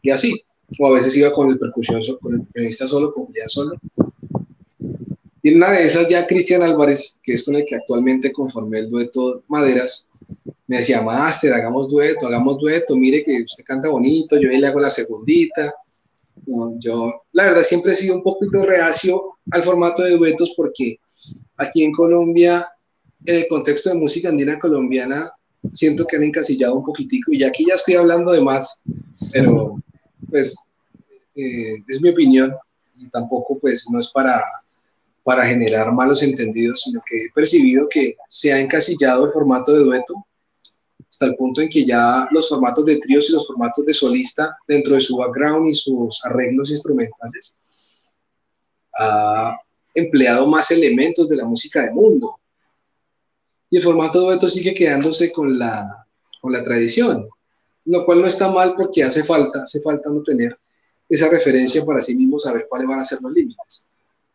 y 0.00 0.10
así. 0.10 0.40
O 0.78 0.86
a 0.86 0.96
veces 0.96 1.16
iba 1.16 1.32
con 1.32 1.50
el 1.50 1.58
percusión, 1.58 2.00
con 2.20 2.34
el 2.34 2.42
pianista 2.42 2.86
solo, 2.86 3.12
con 3.12 3.26
Julián 3.26 3.48
solo. 3.48 3.72
Y 5.42 5.48
en 5.48 5.56
una 5.56 5.72
de 5.72 5.84
esas 5.84 6.08
ya 6.08 6.26
Cristian 6.26 6.62
Álvarez, 6.62 7.18
que 7.24 7.32
es 7.32 7.44
con 7.44 7.56
el 7.56 7.64
que 7.64 7.74
actualmente 7.74 8.32
conformé 8.32 8.78
el 8.78 8.90
dueto 8.90 9.42
Maderas, 9.48 10.08
me 10.68 10.76
decía, 10.76 11.02
Master, 11.02 11.52
hagamos 11.52 11.90
dueto, 11.90 12.28
hagamos 12.28 12.58
dueto, 12.58 12.96
mire 12.96 13.24
que 13.24 13.42
usted 13.42 13.64
canta 13.64 13.88
bonito, 13.88 14.38
yo 14.38 14.48
le 14.48 14.64
hago 14.64 14.78
la 14.78 14.88
segundita, 14.88 15.74
yo, 16.78 17.22
la 17.32 17.46
verdad, 17.46 17.62
siempre 17.62 17.92
he 17.92 17.94
sido 17.94 18.16
un 18.16 18.22
poquito 18.22 18.64
reacio 18.64 19.38
al 19.50 19.62
formato 19.62 20.02
de 20.02 20.16
duetos 20.16 20.52
porque 20.56 20.98
aquí 21.56 21.84
en 21.84 21.92
Colombia, 21.92 22.68
en 23.24 23.36
el 23.36 23.48
contexto 23.48 23.90
de 23.90 23.96
música 23.96 24.28
andina 24.28 24.58
colombiana, 24.58 25.30
siento 25.72 26.06
que 26.06 26.16
han 26.16 26.24
encasillado 26.24 26.76
un 26.76 26.84
poquitico 26.84 27.32
y 27.32 27.44
aquí 27.44 27.66
ya 27.68 27.74
estoy 27.74 27.94
hablando 27.94 28.32
de 28.32 28.40
más, 28.40 28.80
pero 29.32 29.76
pues 30.28 30.66
eh, 31.34 31.82
es 31.86 32.02
mi 32.02 32.10
opinión 32.10 32.54
y 32.96 33.08
tampoco 33.08 33.58
pues 33.58 33.86
no 33.90 34.00
es 34.00 34.10
para, 34.10 34.42
para 35.22 35.46
generar 35.46 35.92
malos 35.92 36.22
entendidos, 36.22 36.82
sino 36.82 37.02
que 37.08 37.24
he 37.24 37.30
percibido 37.34 37.88
que 37.88 38.16
se 38.28 38.52
ha 38.52 38.60
encasillado 38.60 39.26
el 39.26 39.32
formato 39.32 39.72
de 39.72 39.84
dueto 39.84 40.26
hasta 41.10 41.26
el 41.26 41.34
punto 41.34 41.60
en 41.60 41.68
que 41.68 41.84
ya 41.84 42.28
los 42.30 42.48
formatos 42.48 42.84
de 42.84 43.00
tríos 43.00 43.28
y 43.28 43.32
los 43.32 43.46
formatos 43.46 43.84
de 43.84 43.92
solista 43.92 44.56
dentro 44.66 44.94
de 44.94 45.00
su 45.00 45.16
background 45.16 45.68
y 45.68 45.74
sus 45.74 46.24
arreglos 46.24 46.70
instrumentales 46.70 47.56
ha 48.96 49.58
empleado 49.94 50.46
más 50.46 50.70
elementos 50.70 51.28
de 51.28 51.36
la 51.36 51.44
música 51.44 51.82
de 51.82 51.90
mundo. 51.90 52.36
Y 53.70 53.76
el 53.76 53.82
formato 53.82 54.20
dueto 54.20 54.48
sigue 54.48 54.74
quedándose 54.74 55.32
con 55.32 55.58
la, 55.58 56.06
con 56.40 56.52
la 56.52 56.62
tradición, 56.62 57.28
lo 57.86 58.04
cual 58.04 58.20
no 58.20 58.26
está 58.26 58.50
mal 58.50 58.74
porque 58.76 59.02
hace 59.02 59.24
falta, 59.24 59.62
hace 59.62 59.80
falta 59.80 60.10
no 60.10 60.22
tener 60.22 60.56
esa 61.08 61.28
referencia 61.28 61.84
para 61.84 62.00
sí 62.00 62.16
mismo 62.16 62.38
saber 62.38 62.66
cuáles 62.68 62.86
van 62.86 63.00
a 63.00 63.04
ser 63.04 63.20
los 63.20 63.32
límites. 63.32 63.84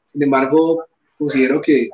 Sin 0.05 0.23
embargo, 0.23 0.85
considero 1.17 1.61
que 1.61 1.89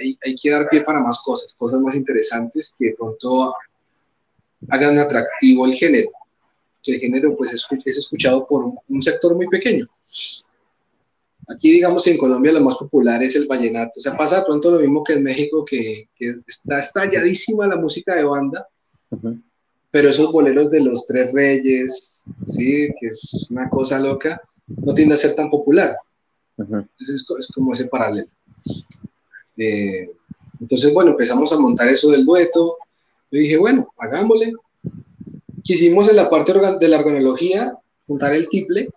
hay, 0.00 0.36
que 0.36 0.50
dar 0.50 0.68
pie 0.68 0.82
para 0.82 1.00
más 1.00 1.22
cosas, 1.24 1.54
cosas 1.54 1.80
más 1.80 1.94
interesantes 1.94 2.74
que 2.78 2.86
de 2.86 2.94
pronto 2.94 3.54
hagan 4.68 4.98
atractivo 4.98 5.66
el 5.66 5.74
género, 5.74 6.10
que 6.82 6.94
el 6.94 7.00
género 7.00 7.36
pues 7.36 7.52
es, 7.52 7.66
escuchado 7.84 8.46
por 8.46 8.72
un, 8.88 9.02
sector 9.02 9.34
muy 9.34 9.46
pequeño. 9.48 9.86
Aquí, 11.48 11.72
digamos, 11.72 12.06
en 12.06 12.18
Colombia 12.18 12.52
lo 12.52 12.60
más 12.60 12.76
popular 12.76 13.22
es 13.22 13.34
el 13.34 13.46
vallenato. 13.46 13.98
O 13.98 14.00
sea, 14.00 14.16
pasa 14.16 14.38
de 14.38 14.44
pronto 14.44 14.70
lo 14.70 14.78
mismo 14.78 15.02
que 15.02 15.14
en 15.14 15.22
México, 15.22 15.64
que, 15.64 16.08
está 16.46 16.78
estalladísima 16.78 17.66
la 17.66 17.76
música 17.76 18.14
de 18.14 18.24
banda, 18.24 18.68
pero 19.90 20.10
esos 20.10 20.30
boleros 20.30 20.70
de 20.70 20.80
los 20.80 21.06
tres 21.06 21.32
reyes, 21.32 22.18
¿sí? 22.46 22.88
que 23.00 23.08
es 23.08 23.46
una 23.50 23.68
cosa 23.68 23.98
loca, 23.98 24.40
no 24.68 24.94
tiende 24.94 25.14
a 25.14 25.18
ser 25.18 25.34
tan 25.34 25.50
popular. 25.50 25.96
Entonces 26.56 27.26
es, 27.38 27.52
como 27.52 27.72
ese 27.72 27.86
paralelo. 27.86 28.28
Eh, 29.56 30.10
entonces, 30.60 30.92
bueno, 30.92 31.12
empezamos 31.12 31.52
a 31.52 31.58
montar 31.58 31.88
eso 31.88 32.10
del 32.10 32.24
dueto. 32.24 32.76
Yo 33.30 33.40
dije, 33.40 33.56
bueno, 33.56 33.88
hagámosle. 33.98 34.52
Quisimos 35.62 36.08
en 36.08 36.16
la 36.16 36.30
parte 36.30 36.52
de 36.52 36.88
la 36.88 36.98
organología 36.98 37.76
juntar 38.06 38.34
el 38.34 38.48
tiple 38.48 38.88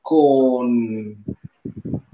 con 0.00 0.66
un 0.66 1.24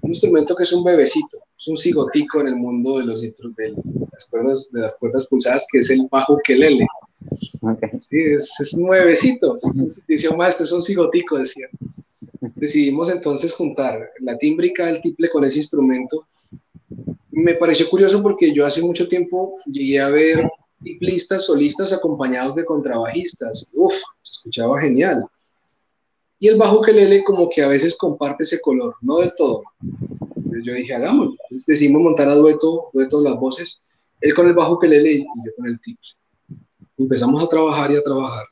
instrumento 0.02 0.54
que 0.54 0.62
es 0.62 0.72
un 0.72 0.82
bebecito, 0.82 1.38
es 1.58 1.68
un 1.68 1.76
cigotico 1.76 2.40
en 2.40 2.48
el 2.48 2.56
mundo 2.56 2.98
de, 2.98 3.04
los 3.04 3.20
de, 3.20 3.74
las 4.12 4.30
cuerdas, 4.30 4.70
de 4.72 4.80
las 4.80 4.94
cuerdas 4.96 5.26
pulsadas, 5.26 5.66
que 5.70 5.78
es 5.78 5.90
el 5.90 6.06
bajo 6.10 6.38
quelele. 6.42 6.86
Okay. 7.60 7.90
Sí, 7.98 8.18
es, 8.18 8.58
es 8.60 8.74
un 8.74 8.88
bebecito, 8.88 9.56
decía 10.08 10.30
un 10.30 10.38
maestro, 10.38 10.64
es 10.64 10.72
un 10.72 10.82
cigotico, 10.82 11.36
decía. 11.36 11.68
Decidimos 12.54 13.10
entonces 13.10 13.54
juntar 13.54 14.10
la 14.20 14.36
tímbrica 14.38 14.86
del 14.86 15.00
tiple 15.00 15.28
con 15.30 15.44
ese 15.44 15.58
instrumento. 15.58 16.26
Me 17.32 17.54
pareció 17.54 17.88
curioso 17.88 18.22
porque 18.22 18.52
yo 18.52 18.66
hace 18.66 18.82
mucho 18.82 19.06
tiempo 19.06 19.58
llegué 19.66 20.00
a 20.00 20.08
ver 20.08 20.50
tiplistas 20.82 21.46
solistas 21.46 21.92
acompañados 21.92 22.56
de 22.56 22.64
contrabajistas. 22.64 23.68
Uf, 23.72 23.94
se 24.22 24.32
escuchaba 24.32 24.80
genial. 24.80 25.24
Y 26.38 26.48
el 26.48 26.56
bajo 26.56 26.80
quelele 26.80 27.22
como 27.22 27.48
que 27.50 27.62
a 27.62 27.68
veces 27.68 27.96
comparte 27.98 28.44
ese 28.44 28.60
color, 28.60 28.96
no 29.02 29.18
del 29.18 29.32
todo. 29.36 29.62
Entonces 30.36 30.64
yo 30.64 30.72
dije, 30.72 30.94
hagamos. 30.94 31.36
Entonces 31.42 31.66
decidimos 31.66 32.02
montar 32.02 32.28
a 32.28 32.34
dueto, 32.34 32.90
dueto 32.94 33.20
las 33.20 33.38
voces, 33.38 33.80
él 34.20 34.34
con 34.34 34.46
el 34.46 34.54
bajo 34.54 34.78
quelele 34.78 35.12
y 35.12 35.18
yo 35.20 35.52
con 35.56 35.66
el 35.68 35.80
tiple. 35.80 36.08
Empezamos 36.96 37.44
a 37.44 37.48
trabajar 37.48 37.90
y 37.90 37.96
a 37.96 38.02
trabajar. 38.02 38.46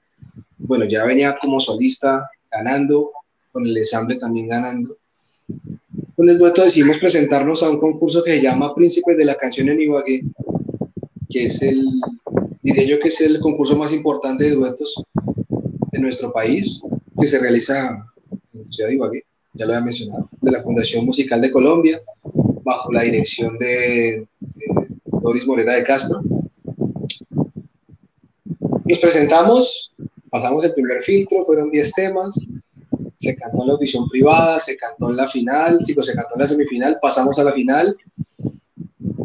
Bueno, 0.58 0.84
ya 0.84 1.04
venía 1.04 1.36
como 1.40 1.60
solista 1.60 2.28
ganando, 2.50 3.10
con 3.52 3.66
el 3.66 3.76
ensamble 3.76 4.16
también 4.16 4.48
ganando. 4.48 4.96
Con 6.18 6.28
el 6.28 6.36
dueto 6.36 6.64
decidimos 6.64 6.98
presentarnos 6.98 7.62
a 7.62 7.70
un 7.70 7.78
concurso 7.78 8.24
que 8.24 8.32
se 8.32 8.42
llama 8.42 8.74
Príncipes 8.74 9.16
de 9.16 9.24
la 9.24 9.36
Canción 9.36 9.68
en 9.68 9.80
Ibagué, 9.80 10.24
que 11.30 11.44
es 11.44 11.62
el, 11.62 11.80
diría 12.60 12.84
yo 12.88 12.98
que 12.98 13.06
es 13.06 13.20
el 13.20 13.38
concurso 13.38 13.78
más 13.78 13.94
importante 13.94 14.42
de 14.42 14.50
duetos 14.50 15.00
de 15.92 16.00
nuestro 16.00 16.32
país 16.32 16.82
que 17.16 17.24
se 17.24 17.38
realiza 17.38 18.04
en 18.52 18.64
la 18.64 18.66
ciudad 18.66 18.88
de 18.88 18.96
Ibagué, 18.96 19.22
ya 19.54 19.64
lo 19.64 19.74
había 19.74 19.84
mencionado, 19.84 20.28
de 20.42 20.50
la 20.50 20.60
Fundación 20.64 21.04
Musical 21.06 21.40
de 21.40 21.52
Colombia, 21.52 22.02
bajo 22.64 22.90
la 22.90 23.02
dirección 23.02 23.56
de, 23.56 24.26
Doris 25.22 25.46
Morera 25.46 25.76
de 25.76 25.84
Castro. 25.84 26.20
Nos 28.84 28.98
presentamos, 28.98 29.92
pasamos 30.30 30.64
el 30.64 30.74
primer 30.74 31.00
filtro, 31.00 31.44
fueron 31.44 31.70
10 31.70 31.92
temas, 31.92 32.48
se 33.18 33.34
cantó 33.34 33.62
en 33.62 33.66
la 33.66 33.72
audición 33.74 34.08
privada, 34.08 34.58
se 34.60 34.76
cantó 34.76 35.10
en 35.10 35.16
la 35.16 35.28
final, 35.28 35.80
chicos, 35.82 36.06
se 36.06 36.14
cantó 36.14 36.36
en 36.36 36.40
la 36.40 36.46
semifinal, 36.46 36.98
pasamos 37.02 37.38
a 37.38 37.44
la 37.44 37.52
final. 37.52 37.96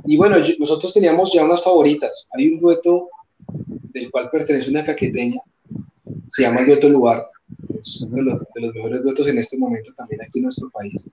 Y 0.06 0.18
bueno, 0.18 0.38
nosotros 0.58 0.94
teníamos 0.94 1.32
ya 1.32 1.46
unas 1.46 1.64
favoritas. 1.64 2.28
Hay 2.34 2.48
un 2.48 2.60
dueto 2.60 3.10
del 3.94 4.10
cual 4.10 4.30
pertenece 4.32 4.72
una 4.72 4.84
caqueteña, 4.84 5.40
se 6.28 6.42
llama 6.42 6.62
el 6.62 6.68
dueto 6.68 6.90
Lugar, 6.90 7.28
es 7.80 8.08
uno 8.10 8.18
de 8.18 8.62
los, 8.62 8.74
mejores 8.74 9.04
duetos 9.04 9.28
en 9.28 9.38
este 9.38 9.58
momento 9.58 9.92
también 9.96 10.22
aquí 10.22 10.40
en 10.40 10.44
nuestro 10.44 10.70
país. 10.72 11.06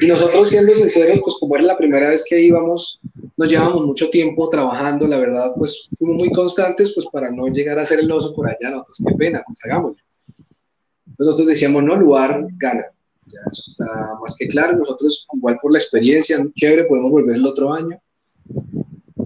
Y 0.00 0.06
nosotros, 0.08 0.48
siendo 0.48 0.74
sinceros, 0.74 1.20
pues 1.22 1.36
como 1.38 1.54
era 1.54 1.64
la 1.64 1.76
primera 1.76 2.08
vez 2.08 2.24
que 2.28 2.40
íbamos, 2.40 3.00
nos 3.36 3.48
llevamos 3.48 3.86
mucho 3.86 4.10
tiempo 4.10 4.48
trabajando, 4.48 5.06
la 5.06 5.18
verdad, 5.18 5.52
pues 5.56 5.88
fuimos 5.96 6.24
muy 6.24 6.32
constantes, 6.32 6.92
pues 6.94 7.06
para 7.12 7.30
no 7.30 7.46
llegar 7.46 7.78
a 7.78 7.84
ser 7.84 8.00
el 8.00 8.10
oso 8.10 8.34
por 8.34 8.48
allá, 8.48 8.70
nosotros, 8.70 9.04
qué 9.06 9.14
pena, 9.14 9.42
pues 9.46 9.60
hagámoslo. 9.64 10.02
Nosotros 11.18 11.48
decíamos, 11.48 11.82
no, 11.84 11.96
lugar 11.96 12.46
gana. 12.56 12.86
Ya 13.26 13.40
eso 13.50 13.62
está 13.68 13.86
más 14.20 14.36
que 14.36 14.48
claro, 14.48 14.76
nosotros 14.76 15.26
igual 15.32 15.58
por 15.62 15.72
la 15.72 15.78
experiencia, 15.78 16.44
chévere, 16.56 16.84
podemos 16.84 17.10
volver 17.10 17.36
el 17.36 17.46
otro 17.46 17.72
año. 17.72 18.00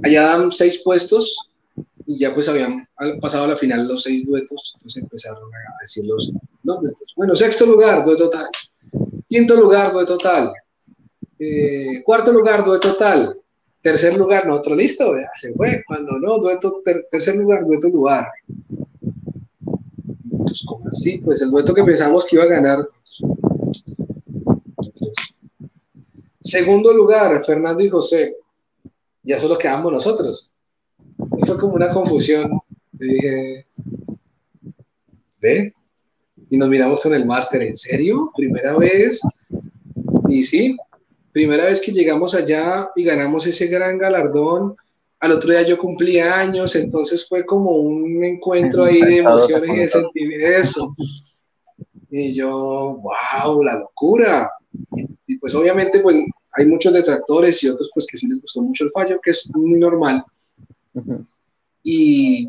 Allá 0.03 0.23
dan 0.23 0.53
seis 0.53 0.83
puestos, 0.85 1.49
y 2.07 2.19
ya 2.19 2.33
pues 2.33 2.49
habían 2.49 2.89
pasado 3.21 3.45
a 3.45 3.49
la 3.49 3.57
final 3.57 3.89
los 3.89 4.05
seis 4.05 4.27
duetos, 4.27 4.75
entonces 4.77 5.03
empezaron 5.03 5.43
a 5.43 5.83
decir 5.83 6.07
los 6.07 6.33
nombres. 6.63 6.95
Bueno, 7.17 7.35
sexto 7.35 7.67
lugar, 7.67 8.05
dueto 8.05 8.31
tal. 8.31 8.47
Quinto 9.29 9.57
lugar, 9.57 9.93
dueto 9.93 10.17
tal. 10.17 10.53
Eh, 11.39 12.03
cuarto 12.05 12.33
lugar, 12.33 12.65
dueto 12.65 12.95
tal. 12.95 13.39
Tercer 13.83 14.17
lugar, 14.17 14.47
no, 14.47 14.55
otro 14.55 14.75
listo, 14.75 15.17
ya 15.17 15.31
se 15.35 15.53
fue. 15.53 15.83
Cuando 15.87 16.19
no, 16.19 16.39
dueto, 16.39 16.83
tercer 17.11 17.37
lugar, 17.37 17.65
dueto 17.65 17.89
lugar. 17.89 18.29
Entonces, 20.57 20.67
¿cómo 20.67 20.89
así? 20.89 21.19
Pues 21.19 21.43
el 21.43 21.51
dueto 21.51 21.75
que 21.75 21.85
pensamos 21.85 22.27
que 22.27 22.37
iba 22.37 22.45
a 22.45 22.49
ganar. 22.49 22.89
segundo 26.41 26.93
lugar, 26.93 27.45
Fernando 27.45 27.83
y 27.83 27.89
José. 27.89 28.37
Ya 29.23 29.39
solo 29.39 29.59
quedamos 29.59 29.93
nosotros 29.93 30.51
fue 31.47 31.59
como 31.59 31.75
una 31.75 31.93
confusión. 31.93 32.51
Dije, 32.93 33.67
¿ve? 35.41 35.75
Y 36.51 36.59
nos 36.59 36.69
miramos 36.69 37.01
con 37.01 37.15
el 37.15 37.27
máster, 37.27 37.63
¿en 37.63 37.77
serio? 37.77 38.31
¿Primera 38.37 38.77
vez? 38.77 39.21
Y 40.29 40.43
sí, 40.43 40.77
primera 41.33 41.65
vez 41.65 41.81
que 41.81 41.93
llegamos 41.93 42.35
allá 42.35 42.91
y 42.95 43.05
ganamos 43.05 43.47
ese 43.47 43.67
gran 43.69 43.99
galardón. 43.99 44.77
Al 45.27 45.33
otro 45.33 45.51
día 45.51 45.63
yo 45.63 45.77
cumplí 45.77 46.21
años, 46.21 46.77
entonces 46.77 47.27
fue 47.29 47.45
como 47.45 47.73
un 47.73 48.23
encuentro 48.23 48.85
ahí 48.85 49.01
de 49.01 49.19
emociones 49.19 49.69
y 49.69 49.77
de 49.77 49.89
sentimientos. 49.89 50.93
Y 52.13 52.33
yo, 52.33 53.03
wow, 53.03 53.61
la 53.65 53.75
locura. 53.81 54.49
Y, 55.27 55.37
pues 55.39 55.53
obviamente 55.57 55.99
pues 55.99 56.17
hay 56.53 56.67
muchos 56.67 56.93
detractores 56.93 57.61
y 57.65 57.69
otros 57.69 57.91
pues 57.93 58.07
que 58.07 58.17
sí 58.17 58.29
les 58.29 58.41
gustó 58.41 58.63
mucho 58.63 58.85
el 58.85 58.93
fallo, 58.93 59.19
que 59.21 59.31
es 59.31 59.51
muy 59.53 59.81
normal. 59.81 60.23
Y 61.83 62.49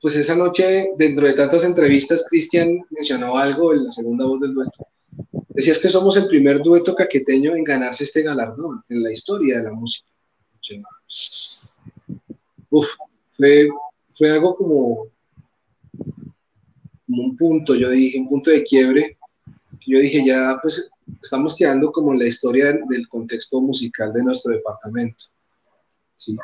pues 0.00 0.16
esa 0.16 0.36
noche, 0.36 0.92
dentro 0.96 1.26
de 1.26 1.34
tantas 1.34 1.64
entrevistas, 1.64 2.26
Cristian 2.30 2.80
mencionó 2.88 3.36
algo 3.36 3.74
en 3.74 3.84
la 3.84 3.92
segunda 3.92 4.24
voz 4.24 4.40
del 4.40 4.54
dueto. 4.54 4.86
Decías 5.50 5.78
que 5.80 5.90
somos 5.90 6.16
el 6.16 6.28
primer 6.28 6.62
dueto 6.62 6.94
caqueteño 6.94 7.54
en 7.54 7.62
ganarse 7.62 8.04
este 8.04 8.22
galardón 8.22 8.82
en 8.88 9.02
la 9.02 9.12
historia 9.12 9.58
de 9.58 9.64
la 9.64 9.72
música. 9.72 10.08
Uf, 12.70 12.88
fue, 13.36 13.68
fue 14.14 14.30
algo 14.30 14.54
como, 14.54 15.08
como 17.06 17.22
un 17.22 17.36
punto, 17.36 17.74
yo 17.74 17.90
dije, 17.90 18.18
un 18.18 18.28
punto 18.28 18.50
de 18.50 18.64
quiebre. 18.64 19.16
Yo 19.86 19.98
dije, 20.00 20.24
ya 20.26 20.58
pues 20.60 20.90
estamos 21.22 21.54
quedando 21.54 21.92
como 21.92 22.12
en 22.12 22.18
la 22.18 22.26
historia 22.26 22.72
del 22.88 23.08
contexto 23.08 23.60
musical 23.60 24.12
de 24.12 24.24
nuestro 24.24 24.56
departamento. 24.56 25.26
¿sí? 26.16 26.36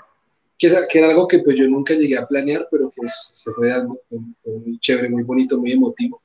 que, 0.89 0.99
era 0.99 1.09
algo 1.09 1.27
que 1.27 1.41
pues 1.41 1.57
yo 1.57 1.67
nunca 1.67 1.95
llegué 1.95 2.17
a 2.17 2.27
planear, 2.27 2.69
pero 2.71 2.91
que 2.91 3.07
se 3.07 3.51
fue 3.53 3.69
dando, 3.69 3.99
muy 4.45 4.79
chévere, 4.79 5.09
muy 5.09 5.23
bonito, 5.25 5.59
muy 5.59 5.73
emotivo. 5.73 6.23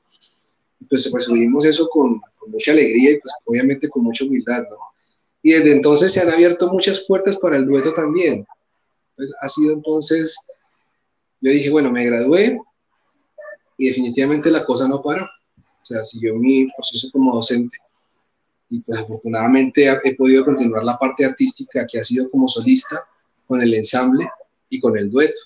Pues, 0.88 1.08
pues 1.10 1.24
subimos 1.24 1.64
eso 1.64 1.88
con, 1.88 2.20
mucha 2.46 2.72
alegría 2.72 3.12
y 3.12 3.20
pues 3.20 3.34
obviamente 3.44 3.88
con 3.88 4.04
mucha 4.04 4.24
humildad, 4.24 4.62
¿no? 4.70 4.76
Y 5.42 5.52
desde 5.52 5.72
entonces 5.72 6.12
se 6.12 6.20
han 6.20 6.30
abierto 6.30 6.72
muchas 6.72 7.04
puertas 7.06 7.36
para 7.36 7.58
el 7.58 7.66
dueto 7.66 7.92
también. 7.92 8.46
Entonces 9.18 9.36
ha 9.40 9.48
sido 9.48 9.72
entonces, 9.72 10.36
yo 11.40 11.50
dije, 11.50 11.70
bueno, 11.70 11.90
me 11.90 12.06
gradué 12.06 12.60
y 13.76 13.88
definitivamente 13.88 14.48
la 14.48 14.64
cosa 14.64 14.86
no 14.86 15.02
paró. 15.02 15.24
O 15.24 15.84
sea, 15.84 16.04
siguió 16.04 16.36
mi 16.36 16.68
proceso 16.76 17.08
como 17.10 17.34
docente 17.34 17.76
y 18.70 18.80
pues 18.80 18.98
afortunadamente 18.98 19.88
he 20.04 20.14
podido 20.14 20.44
continuar 20.44 20.84
la 20.84 20.98
parte 20.98 21.24
artística 21.24 21.84
que 21.86 21.98
ha 21.98 22.04
sido 22.04 22.30
como 22.30 22.48
solista 22.48 23.02
con 23.46 23.60
el 23.60 23.74
ensamble 23.74 24.28
y 24.68 24.78
con 24.78 24.96
el 24.96 25.10
dueto. 25.10 25.40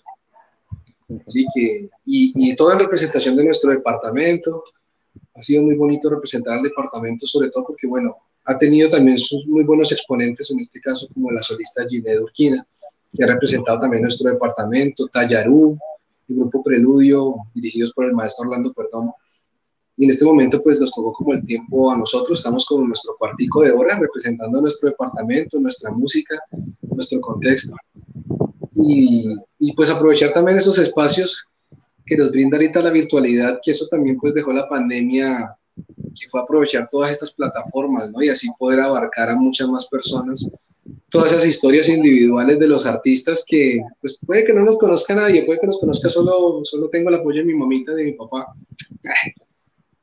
Así 1.27 1.47
que, 1.55 1.89
y, 2.05 2.57
toda 2.57 2.75
en 2.75 2.81
representación 2.81 3.37
de 3.37 3.45
nuestro 3.45 3.71
departamento. 3.71 4.65
Ha 5.35 5.41
sido 5.43 5.63
muy 5.63 5.77
bonito 5.77 6.11
representar 6.11 6.59
al 6.59 6.63
departamento, 6.63 7.27
sobre 7.27 7.49
todo 7.49 7.65
porque, 7.67 7.87
bueno, 7.87 8.17
ha 8.45 8.59
tenido 8.59 8.91
también 8.91 9.19
sus 9.19 9.47
muy 9.47 9.65
buenos 9.65 9.93
exponentes, 9.93 10.51
en 10.51 10.61
este 10.61 10.81
caso 10.81 11.09
como 11.15 11.31
la 11.31 11.43
solista 11.43 11.87
Ginette 11.89 12.21
Urquina, 12.21 12.67
que 13.15 13.25
ha 13.25 13.27
representado 13.27 13.81
también 13.81 14.03
nuestro 14.03 14.31
departamento, 14.31 15.07
Tallarú, 15.09 15.79
el 16.29 16.37
grupo 16.37 16.63
Preludio, 16.63 17.35
dirigidos 17.55 17.93
por 17.93 18.07
el 18.07 18.15
maestro 18.15 18.49
Orlando 18.49 18.73
Perdomo. 18.73 19.17
Y 19.97 20.05
en 20.05 20.11
este 20.11 20.25
momento 20.25 20.63
pues 20.63 20.81
nos 20.81 20.91
tocó 20.93 21.13
como 21.13 21.35
el 21.35 21.45
tiempo 21.45 21.93
a 21.93 21.99
nosotros, 21.99 22.39
estamos 22.39 22.65
con 22.67 22.87
nuestro 22.87 23.15
cuartico 23.19 23.63
de 23.63 23.73
hora 23.73 23.99
representando 23.99 24.61
nuestro 24.61 24.89
departamento, 24.91 25.61
nuestra 25.61 25.91
música, 25.91 26.41
nuestro 26.81 27.21
contexto. 27.21 27.77
Y, 28.73 29.37
y, 29.59 29.75
pues 29.75 29.91
aprovechar 29.91 30.33
también 30.33 30.57
esos 30.57 30.79
espacios 30.79 31.47
que 32.07 32.17
nos 32.17 32.31
brinda 32.31 32.57
ahorita 32.57 32.81
la 32.81 32.91
virtualidad, 32.91 33.61
que 33.63 33.71
eso 33.71 33.87
también 33.91 34.19
pues 34.19 34.33
dejó 34.33 34.51
la 34.51 34.67
pandemia, 34.67 35.55
que 35.77 36.29
fue 36.31 36.41
aprovechar 36.41 36.89
todas 36.91 37.13
estas 37.13 37.35
plataformas, 37.35 38.11
¿no? 38.11 38.23
Y 38.23 38.31
así 38.31 38.49
poder 38.59 38.81
abarcar 38.81 39.29
a 39.29 39.37
muchas 39.37 39.69
más 39.69 39.87
personas 39.89 40.49
todas 41.09 41.33
esas 41.33 41.47
historias 41.47 41.89
individuales 41.89 42.59
de 42.59 42.67
los 42.67 42.87
artistas 42.87 43.45
que 43.47 43.81
pues 44.01 44.21
puede 44.27 44.45
que 44.45 44.53
no 44.53 44.65
nos 44.65 44.79
conozca 44.79 45.15
nadie, 45.15 45.45
puede 45.45 45.61
que 45.61 45.67
nos 45.67 45.79
conozca 45.79 46.09
solo, 46.09 46.65
solo 46.65 46.89
tengo 46.89 47.09
el 47.09 47.17
apoyo 47.17 47.41
de 47.41 47.47
mi 47.47 47.55
mamita, 47.55 47.93
de 47.93 48.05
mi 48.05 48.13
papá. 48.13 48.55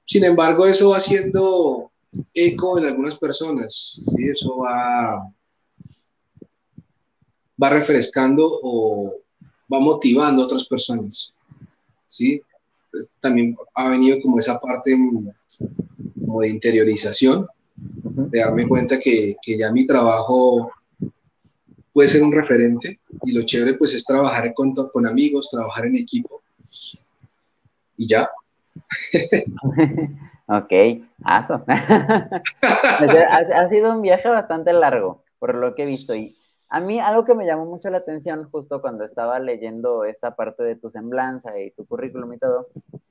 Sin 0.05 0.23
embargo, 0.23 0.65
eso 0.65 0.89
va 0.89 0.99
siendo 0.99 1.91
eco 2.33 2.79
en 2.79 2.85
algunas 2.85 3.17
personas, 3.17 4.05
¿sí? 4.15 4.29
Eso 4.29 4.57
va, 4.57 5.31
va 7.61 7.69
refrescando 7.69 8.59
o 8.63 9.15
va 9.71 9.79
motivando 9.79 10.41
a 10.41 10.45
otras 10.45 10.65
personas, 10.65 11.35
¿sí? 12.07 12.41
también 13.19 13.55
ha 13.75 13.89
venido 13.89 14.19
como 14.21 14.39
esa 14.39 14.59
parte 14.59 14.97
como 16.19 16.41
de 16.41 16.49
interiorización, 16.49 17.47
de 17.81 18.39
darme 18.39 18.67
cuenta 18.67 18.99
que, 18.99 19.35
que 19.41 19.57
ya 19.57 19.71
mi 19.71 19.85
trabajo 19.85 20.71
puede 21.93 22.07
ser 22.07 22.23
un 22.23 22.31
referente 22.31 22.99
y 23.23 23.33
lo 23.33 23.43
chévere 23.43 23.73
pues 23.73 23.93
es 23.93 24.05
trabajar 24.05 24.53
con, 24.53 24.73
con 24.73 25.07
amigos, 25.07 25.49
trabajar 25.51 25.85
en 25.85 25.97
equipo 25.97 26.41
y 27.97 28.07
ya. 28.07 28.29
ok, 30.47 30.73
aso. 31.23 31.63
ha, 32.61 33.67
sido 33.67 33.91
un 33.91 34.01
viaje 34.01 34.29
bastante 34.29 34.71
largo, 34.73 35.23
por 35.37 35.55
lo 35.55 35.75
que 35.75 35.83
he 35.83 35.87
visto. 35.87 36.15
Y 36.15 36.37
a 36.69 36.79
mí 36.79 36.99
algo 36.99 37.25
que 37.25 37.35
me 37.35 37.45
llamó 37.45 37.65
mucho 37.65 37.89
la 37.89 37.97
atención 37.97 38.49
justo 38.49 38.81
cuando 38.81 39.03
estaba 39.03 39.39
leyendo 39.39 40.05
esta 40.05 40.35
parte 40.35 40.63
de 40.63 40.75
tu 40.75 40.89
semblanza 40.89 41.59
y 41.59 41.71
tu 41.71 41.85
currículum 41.85 42.33
y 42.33 42.37
todo, 42.37 42.69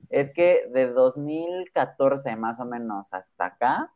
es 0.09 0.31
que 0.31 0.63
de 0.73 0.87
2014 0.87 2.35
más 2.35 2.59
o 2.59 2.65
menos 2.65 3.13
hasta 3.13 3.45
acá, 3.45 3.91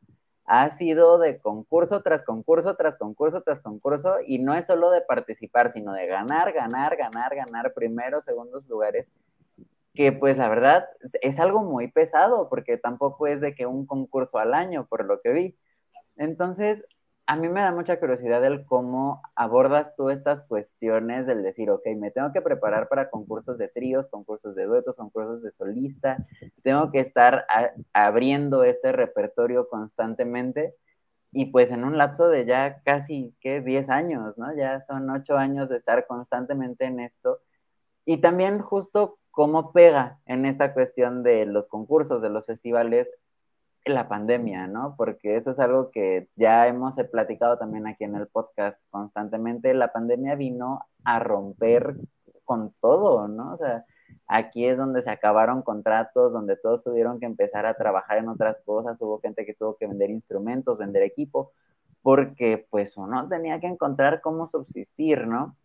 ha 0.45 0.69
sido 0.69 1.17
de 1.19 1.39
concurso 1.39 2.01
tras 2.01 2.23
concurso, 2.23 2.75
tras 2.75 2.97
concurso, 2.97 3.41
tras 3.41 3.59
concurso, 3.59 4.17
y 4.25 4.39
no 4.39 4.53
es 4.55 4.65
solo 4.65 4.91
de 4.91 5.01
participar, 5.01 5.71
sino 5.71 5.93
de 5.93 6.07
ganar, 6.07 6.51
ganar, 6.53 6.97
ganar, 6.97 7.35
ganar 7.35 7.73
primeros, 7.73 8.25
segundos 8.25 8.67
lugares, 8.67 9.09
que 9.93 10.11
pues 10.11 10.37
la 10.37 10.49
verdad 10.49 10.85
es 11.21 11.39
algo 11.39 11.63
muy 11.63 11.89
pesado, 11.89 12.49
porque 12.49 12.77
tampoco 12.77 13.27
es 13.27 13.41
de 13.41 13.55
que 13.55 13.65
un 13.65 13.85
concurso 13.85 14.37
al 14.37 14.53
año, 14.53 14.85
por 14.87 15.05
lo 15.05 15.21
que 15.21 15.31
vi. 15.31 15.57
Entonces, 16.17 16.83
a 17.25 17.35
mí 17.35 17.47
me 17.47 17.61
da 17.61 17.71
mucha 17.71 17.99
curiosidad 17.99 18.43
el 18.45 18.65
cómo 18.65 19.21
abordas 19.35 19.95
tú 19.95 20.09
estas 20.09 20.41
cuestiones 20.43 21.25
del 21.25 21.41
decir, 21.41 21.69
ok, 21.69 21.83
me 21.97 22.11
tengo 22.11 22.31
que 22.33 22.41
preparar 22.41 22.89
para 22.89 23.09
concursos 23.09 23.57
de 23.57 23.69
tríos, 23.69 24.07
concursos 24.07 24.55
de 24.55 24.65
duetos, 24.65 24.97
concursos 24.97 25.41
de 25.41 25.51
solista, 25.51 26.25
tengo 26.63 26.91
que 26.91 26.99
estar 26.99 27.45
abriendo 27.93 28.63
este 28.63 28.91
repertorio 28.91 29.69
constantemente 29.69 30.75
y 31.31 31.45
pues 31.45 31.71
en 31.71 31.83
un 31.83 31.97
lapso 31.97 32.29
de 32.29 32.45
ya 32.45 32.81
casi, 32.83 33.33
¿qué? 33.41 33.61
10 33.61 33.89
años, 33.89 34.37
¿no? 34.37 34.55
Ya 34.55 34.81
son 34.81 35.09
8 35.09 35.37
años 35.37 35.69
de 35.69 35.77
estar 35.77 36.05
constantemente 36.05 36.85
en 36.85 36.99
esto. 36.99 37.39
Y 38.05 38.17
también 38.17 38.59
justo 38.59 39.17
cómo 39.31 39.71
pega 39.71 40.19
en 40.27 40.45
esta 40.45 40.73
cuestión 40.73 41.23
de 41.23 41.45
los 41.47 41.67
concursos, 41.67 42.21
de 42.21 42.29
los 42.29 42.45
festivales, 42.45 43.09
la 43.85 44.07
pandemia, 44.07 44.67
¿no? 44.67 44.95
Porque 44.97 45.35
eso 45.35 45.51
es 45.51 45.59
algo 45.59 45.91
que 45.91 46.29
ya 46.35 46.67
hemos 46.67 46.95
platicado 47.11 47.57
también 47.57 47.87
aquí 47.87 48.03
en 48.03 48.15
el 48.15 48.27
podcast 48.27 48.81
constantemente. 48.89 49.73
La 49.73 49.91
pandemia 49.91 50.35
vino 50.35 50.81
a 51.03 51.19
romper 51.19 51.95
con 52.45 52.73
todo, 52.79 53.27
¿no? 53.27 53.53
O 53.53 53.57
sea, 53.57 53.85
aquí 54.27 54.65
es 54.65 54.77
donde 54.77 55.01
se 55.01 55.09
acabaron 55.09 55.61
contratos, 55.61 56.33
donde 56.33 56.55
todos 56.55 56.83
tuvieron 56.83 57.19
que 57.19 57.25
empezar 57.25 57.65
a 57.65 57.75
trabajar 57.75 58.17
en 58.17 58.29
otras 58.29 58.61
cosas, 58.61 59.01
hubo 59.01 59.19
gente 59.19 59.45
que 59.45 59.53
tuvo 59.53 59.75
que 59.75 59.87
vender 59.87 60.09
instrumentos, 60.09 60.77
vender 60.77 61.03
equipo, 61.03 61.51
porque 62.01 62.65
pues 62.69 62.97
uno 62.97 63.27
tenía 63.29 63.59
que 63.59 63.67
encontrar 63.67 64.21
cómo 64.21 64.47
subsistir, 64.47 65.27
¿no? 65.27 65.55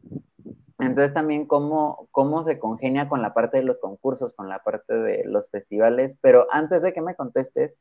Entonces 0.78 1.12
también 1.12 1.46
cómo, 1.46 2.08
cómo 2.12 2.44
se 2.44 2.58
congenia 2.58 3.08
con 3.08 3.20
la 3.20 3.34
parte 3.34 3.56
de 3.56 3.64
los 3.64 3.78
concursos, 3.78 4.34
con 4.34 4.48
la 4.48 4.62
parte 4.62 4.94
de 4.94 5.24
los 5.24 5.50
festivales, 5.50 6.16
pero 6.20 6.46
antes 6.52 6.82
de 6.82 6.92
que 6.92 7.02
me 7.02 7.16
contestes, 7.16 7.74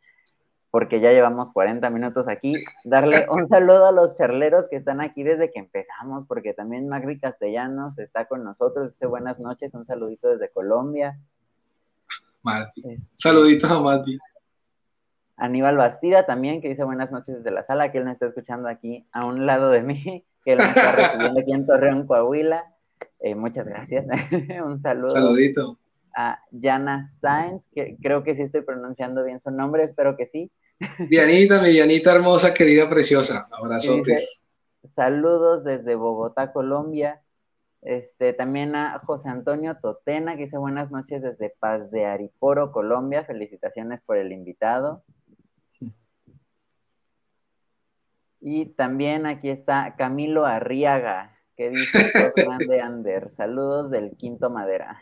porque 0.72 1.00
ya 1.00 1.12
llevamos 1.12 1.52
40 1.52 1.90
minutos 1.92 2.28
aquí, 2.28 2.54
darle 2.86 3.28
un 3.30 3.48
saludo 3.48 3.88
a 3.88 3.92
los 3.92 4.16
charleros 4.16 4.68
que 4.68 4.76
están 4.76 5.02
aquí 5.02 5.24
desde 5.24 5.52
que 5.52 5.60
empezamos, 5.60 6.26
porque 6.28 6.54
también 6.54 6.90
Magri 6.90 7.20
Castellanos 7.20 8.00
está 8.00 8.26
con 8.26 8.44
nosotros, 8.44 8.92
dice 8.92 9.06
buenas 9.06 9.40
noches, 9.40 9.76
un 9.76 9.86
saludito 9.86 10.28
desde 10.28 10.50
Colombia. 10.50 11.20
Saluditos 13.16 13.70
a 13.70 13.80
Magri. 13.80 14.18
Aníbal 15.36 15.78
Bastida 15.78 16.26
también, 16.26 16.62
que 16.62 16.70
dice 16.70 16.84
buenas 16.84 17.12
noches 17.12 17.38
desde 17.38 17.52
la 17.52 17.64
sala, 17.64 17.92
que 17.92 18.00
él 18.00 18.06
nos 18.06 18.14
está 18.14 18.26
escuchando 18.26 18.68
aquí 18.68 19.08
a 19.12 19.30
un 19.30 19.46
lado 19.46 19.70
de 19.70 19.84
mí, 19.84 20.26
que 20.44 20.54
él 20.54 20.58
nos 20.58 20.70
está 20.70 20.92
recibiendo 20.94 21.40
aquí 21.40 21.54
en 21.54 21.66
Torreón, 21.68 22.08
Coahuila. 22.08 22.66
Eh, 23.20 23.36
muchas 23.36 23.68
gracias. 23.68 24.06
Un 24.66 24.80
saludo. 24.80 25.10
Saludito. 25.10 25.78
A 26.16 26.40
Jana 26.52 27.04
Sainz, 27.04 27.68
que 27.68 27.96
creo 28.02 28.24
que 28.24 28.36
sí 28.36 28.42
estoy 28.42 28.62
pronunciando 28.62 29.24
bien 29.24 29.40
su 29.40 29.52
nombre, 29.52 29.84
espero 29.84 30.18
que 30.18 30.26
sí. 30.26 30.52
Dianita, 31.10 31.62
mi 31.62 31.70
Dianita 31.70 32.14
hermosa, 32.14 32.54
querida, 32.54 32.90
preciosa. 32.90 33.48
Abrazotes. 33.52 34.42
Saludos 34.84 35.64
desde 35.64 35.96
Bogotá, 35.96 36.52
Colombia. 36.52 37.22
Este, 37.82 38.34
también 38.34 38.76
a 38.76 39.00
José 39.00 39.30
Antonio 39.30 39.78
Totena, 39.82 40.36
que 40.36 40.44
dice 40.44 40.58
buenas 40.58 40.92
noches 40.92 41.22
desde 41.22 41.54
Paz 41.60 41.92
de 41.92 42.06
Ariporo, 42.06 42.72
Colombia. 42.72 43.24
Felicitaciones 43.24 44.02
por 44.02 44.18
el 44.18 44.32
invitado. 44.32 45.04
Y 48.40 48.66
también 48.66 49.26
aquí 49.26 49.50
está 49.50 49.96
Camilo 49.98 50.46
Arriaga, 50.46 51.37
que 51.58 51.72
dice 51.72 52.14
grande 52.36 52.80
Ander. 52.80 53.30
Saludos 53.30 53.90
del 53.90 54.12
Quinto 54.16 54.50
Madera. 54.52 55.02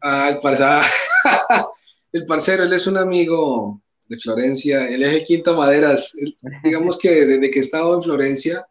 Ah, 0.00 0.30
el 0.30 0.38
parcero. 0.38 0.80
el 2.12 2.24
parcero, 2.24 2.62
él 2.62 2.72
es 2.72 2.86
un 2.86 2.96
amigo 2.96 3.82
de 4.08 4.16
Florencia. 4.16 4.86
Él 4.88 5.02
es 5.02 5.12
el 5.12 5.24
Quinto 5.24 5.56
Maderas. 5.56 6.16
digamos 6.62 6.98
que 6.98 7.10
desde 7.10 7.50
que 7.50 7.58
he 7.58 7.60
estado 7.60 7.94
en 7.96 8.02
Florencia, 8.02 8.64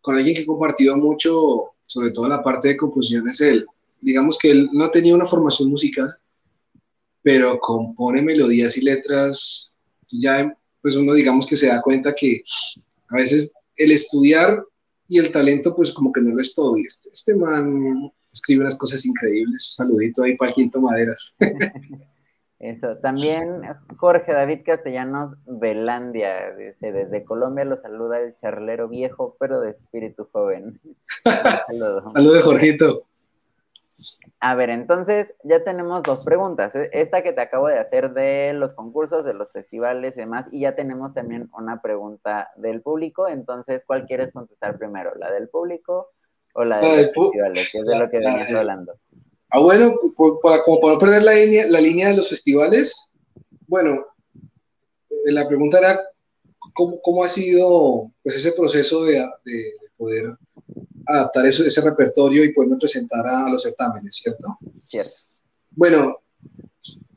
con 0.00 0.16
alguien 0.16 0.36
que 0.36 0.42
he 0.42 0.46
compartido 0.46 0.96
mucho, 0.96 1.72
sobre 1.84 2.12
todo 2.12 2.28
la 2.28 2.44
parte 2.44 2.68
de 2.68 2.76
composición, 2.76 3.28
es 3.28 3.40
él. 3.40 3.66
Digamos 4.00 4.38
que 4.38 4.52
él 4.52 4.70
no 4.72 4.90
tenía 4.90 5.16
una 5.16 5.26
formación 5.26 5.68
musical, 5.68 6.16
pero 7.22 7.58
compone 7.58 8.22
melodías 8.22 8.76
y 8.76 8.82
letras. 8.82 9.74
Ya, 10.10 10.56
pues 10.80 10.94
uno 10.94 11.12
digamos 11.14 11.48
que 11.48 11.56
se 11.56 11.66
da 11.66 11.82
cuenta 11.82 12.14
que 12.14 12.42
a 13.08 13.16
veces 13.16 13.52
el 13.76 13.90
estudiar 13.90 14.62
y 15.08 15.18
el 15.18 15.32
talento, 15.32 15.74
pues 15.74 15.92
como 15.92 16.12
que 16.12 16.20
no 16.20 16.34
lo 16.34 16.40
es 16.40 16.54
todo. 16.54 16.76
Y 16.76 16.82
este, 16.82 17.08
este 17.12 17.34
man 17.34 18.12
escribe 18.32 18.60
unas 18.60 18.76
cosas 18.76 19.04
increíbles. 19.06 19.74
Saludito 19.74 20.22
ahí 20.22 20.36
para 20.36 20.52
Quinto 20.52 20.80
Maderas. 20.80 21.34
Eso, 22.58 22.96
también 22.96 23.62
Jorge 23.98 24.32
David 24.32 24.62
Castellanos 24.66 25.36
Velandia, 25.46 26.56
dice, 26.56 26.90
desde 26.90 27.24
Colombia 27.24 27.64
lo 27.64 27.76
saluda 27.76 28.20
el 28.20 28.36
charlero 28.36 28.88
viejo, 28.88 29.36
pero 29.38 29.60
de 29.60 29.70
espíritu 29.70 30.28
joven. 30.32 30.80
Saludos. 31.68 32.12
Saludos, 32.12 32.42
Jorgito. 32.42 33.04
A 34.40 34.54
ver, 34.54 34.70
entonces 34.70 35.34
ya 35.42 35.64
tenemos 35.64 36.02
dos 36.02 36.24
preguntas. 36.24 36.74
E, 36.74 36.90
esta 36.92 37.22
que 37.22 37.32
te 37.32 37.40
acabo 37.40 37.66
de 37.66 37.78
hacer 37.78 38.12
de 38.12 38.52
los 38.52 38.74
concursos, 38.74 39.24
de 39.24 39.34
los 39.34 39.50
festivales 39.52 40.14
y 40.16 40.20
demás, 40.20 40.46
y 40.52 40.60
ya 40.60 40.76
tenemos 40.76 41.14
también 41.14 41.50
una 41.52 41.82
pregunta 41.82 42.50
del 42.56 42.80
público. 42.80 43.28
Entonces, 43.28 43.84
¿cuál 43.84 44.06
quieres 44.06 44.32
contestar 44.32 44.78
primero? 44.78 45.12
¿La 45.16 45.32
del 45.32 45.48
público 45.48 46.10
o 46.54 46.64
la 46.64 46.80
de 46.80 46.86
los 46.86 47.12
festivales? 47.14 47.68
Que 47.72 47.78
es 47.78 47.86
de 47.86 47.98
lo 47.98 48.10
que 48.10 48.18
venías 48.18 48.52
hablando. 48.52 48.94
Ah, 49.50 49.60
bueno, 49.60 49.94
para, 50.42 50.62
como 50.62 50.80
para 50.80 50.94
no 50.94 50.98
perder 51.00 51.22
la 51.22 51.32
línea, 51.32 51.66
la 51.68 51.80
línea 51.80 52.08
de 52.08 52.16
los 52.16 52.28
festivales, 52.28 53.10
bueno, 53.66 54.06
eh, 55.10 55.32
la 55.32 55.48
pregunta 55.48 55.78
era 55.78 55.98
cómo, 56.74 57.00
cómo 57.00 57.24
ha 57.24 57.28
sido 57.28 58.10
pues, 58.22 58.36
ese 58.36 58.52
proceso 58.52 59.04
de, 59.04 59.14
de 59.44 59.72
poder 59.96 60.36
adaptar 61.08 61.46
eso, 61.46 61.64
ese 61.64 61.80
repertorio 61.80 62.44
y 62.44 62.52
poderme 62.52 62.76
presentar 62.76 63.26
a, 63.26 63.48
los 63.48 63.62
certámenes, 63.62 64.16
¿cierto? 64.16 64.58
Cierto. 64.86 65.10
Bueno, 65.70 66.18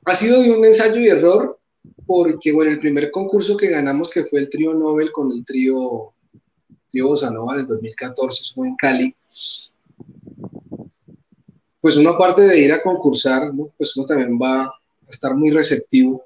ha 0.05 0.15
sido 0.15 0.41
de 0.41 0.51
un 0.51 0.63
ensayo 0.63 0.99
y 0.99 1.09
error 1.09 1.59
porque, 2.05 2.51
bueno, 2.51 2.71
el 2.71 2.79
primer 2.79 3.11
concurso 3.11 3.57
que 3.57 3.69
ganamos, 3.69 4.09
que 4.09 4.25
fue 4.25 4.39
el 4.39 4.49
trío 4.49 4.73
Nobel 4.73 5.11
con 5.11 5.31
el 5.31 5.43
trío, 5.43 6.13
trío 6.89 7.07
Bossa 7.07 7.27
en 7.27 7.59
el 7.59 7.67
2014, 7.67 8.53
fue 8.55 8.67
en 8.67 8.75
Cali, 8.75 9.15
pues 11.81 11.97
uno 11.97 12.11
aparte 12.11 12.43
de 12.43 12.59
ir 12.59 12.71
a 12.71 12.81
concursar, 12.81 13.51
pues 13.77 13.95
uno 13.97 14.07
también 14.07 14.39
va 14.39 14.65
a 14.65 14.73
estar 15.09 15.35
muy 15.35 15.49
receptivo 15.51 16.23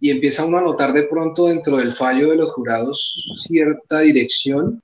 y 0.00 0.10
empieza 0.10 0.44
uno 0.44 0.58
a 0.58 0.62
notar 0.62 0.92
de 0.92 1.04
pronto 1.04 1.46
dentro 1.46 1.78
del 1.78 1.92
fallo 1.92 2.28
de 2.30 2.36
los 2.36 2.52
jurados 2.52 3.34
cierta 3.38 4.00
dirección 4.00 4.82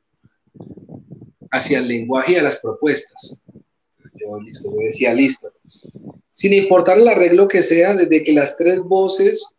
hacia 1.51 1.79
el 1.79 1.89
lenguaje 1.89 2.33
y 2.33 2.37
a 2.37 2.43
las 2.43 2.61
propuestas. 2.61 3.41
Yo, 4.15 4.41
listo, 4.41 4.71
decía 4.79 5.15
listo. 5.15 5.53
Sin 6.31 6.55
importar 6.55 6.99
el 6.99 7.09
arreglo 7.09 7.49
que 7.49 7.63
sea, 7.63 7.95
desde 7.95 8.23
que 8.23 8.33
las 8.33 8.57
tres 8.57 8.81
voces 8.81 9.57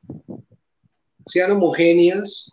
sean 1.26 1.52
homogéneas, 1.52 2.50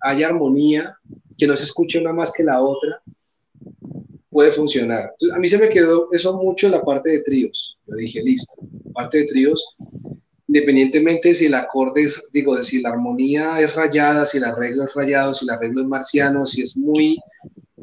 haya 0.00 0.28
armonía, 0.28 0.96
que 1.36 1.46
no 1.46 1.56
se 1.56 1.64
escuche 1.64 1.98
una 1.98 2.12
más 2.12 2.32
que 2.32 2.44
la 2.44 2.62
otra, 2.62 3.02
puede 4.30 4.50
funcionar. 4.52 5.12
a 5.32 5.38
mí 5.38 5.46
se 5.46 5.58
me 5.58 5.68
quedó 5.68 6.08
eso 6.12 6.36
mucho 6.36 6.66
en 6.66 6.72
la 6.72 6.82
parte 6.82 7.10
de 7.10 7.22
tríos. 7.22 7.78
Yo 7.86 7.94
dije, 7.94 8.22
listo, 8.22 8.52
parte 8.92 9.18
de 9.18 9.24
tríos, 9.26 9.76
independientemente 10.48 11.34
si 11.34 11.46
el 11.46 11.54
acorde 11.54 12.02
es, 12.02 12.30
digo, 12.32 12.60
si 12.62 12.82
la 12.82 12.90
armonía 12.90 13.60
es 13.60 13.74
rayada, 13.74 14.26
si 14.26 14.38
el 14.38 14.44
arreglo 14.44 14.84
es 14.84 14.94
rayado, 14.94 15.34
si 15.34 15.44
el 15.44 15.50
arreglo 15.50 15.82
es 15.82 15.86
marciano, 15.86 16.46
si 16.46 16.62
es 16.62 16.76
muy, 16.76 17.18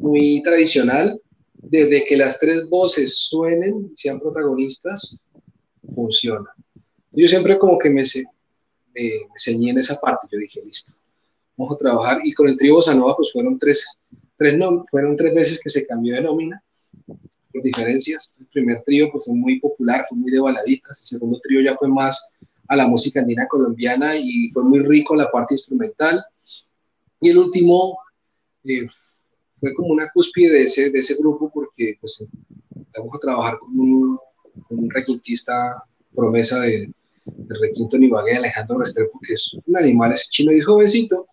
muy 0.02 0.41
tradicional, 0.43 1.22
desde 1.54 2.06
que 2.06 2.18
las 2.18 2.39
tres 2.39 2.68
voces 2.70 3.16
suenen, 3.16 3.91
sean 3.95 4.20
protagonistas, 4.20 5.20
funciona. 5.93 6.49
Yo 7.12 7.28
siempre 7.28 7.58
como 7.60 7.78
que 7.78 7.89
me, 7.89 8.02
me, 8.02 9.12
ceñí 9.38 9.70
en 9.70 9.78
esa 9.78 9.99
parte, 9.99 10.28
yo 10.32 10.39
dije, 10.39 10.62
listo, 10.66 10.93
vamos 11.56 11.76
a 11.76 11.78
trabajar. 11.78 12.20
Y 12.24 12.34
con 12.34 12.47
el 12.49 12.58
trío 12.58 12.76
Bossa 12.76 12.99
pues 13.16 13.32
fueron 13.32 13.60
tres, 13.60 13.97
tres, 14.38 14.58
no, 14.58 14.86
fueron 14.89 15.16
tres 15.16 15.34
veces 15.36 15.60
que 15.62 15.70
se 15.70 15.86
cambió 15.86 16.16
de 16.16 16.22
nómina, 16.22 16.62
por 17.06 17.62
diferencias. 17.62 18.34
El 18.39 18.47
primer 18.47 18.82
trío 18.84 19.10
pues, 19.12 19.26
fue 19.26 19.36
muy 19.36 19.60
popular, 19.60 20.06
fue 20.10 20.18
muy 20.18 20.32
de 20.32 20.39
baladitas, 20.39 20.99
el 21.02 21.08
segundo 21.08 21.39
trío 21.39 21.62
ya 21.62 21.78
fue 21.78 21.89
más 21.89 22.32
a 22.68 22.76
la 22.76 22.88
música 22.88 23.20
andina 23.20 23.47
colombiana 23.47 24.16
y 24.16 24.49
fue 24.52 24.64
muy 24.64 24.80
rico 24.80 25.14
la 25.16 25.30
parte 25.30 25.54
instrumental. 25.54 26.24
Y 27.20 27.30
el 27.30 27.38
último 27.38 27.99
eh, 28.64 28.88
fue 29.62 29.74
como 29.76 29.89
una 29.89 30.09
cúspide 30.14 30.51
de 30.51 30.64
ese, 30.64 30.89
de 30.89 30.99
ese 30.99 31.16
grupo 31.20 31.49
porque 31.53 31.95
pues 32.01 32.28
vamos 32.97 33.14
a 33.16 33.20
trabajar 33.20 33.57
con 33.59 33.80
un, 33.80 34.20
requintista 34.89 35.82
promesa 36.14 36.59
de, 36.59 36.91
del 37.26 37.62
requinto 37.62 37.97
Nibagué, 37.97 38.36
Alejandro 38.36 38.80
Restrepo, 38.80 39.20
que 39.26 39.34
es 39.34 39.53
un 39.66 39.78
animal, 39.78 40.12
ese 40.12 40.26
chino 40.30 40.51
y 40.51 40.59
jovencito, 40.59 41.28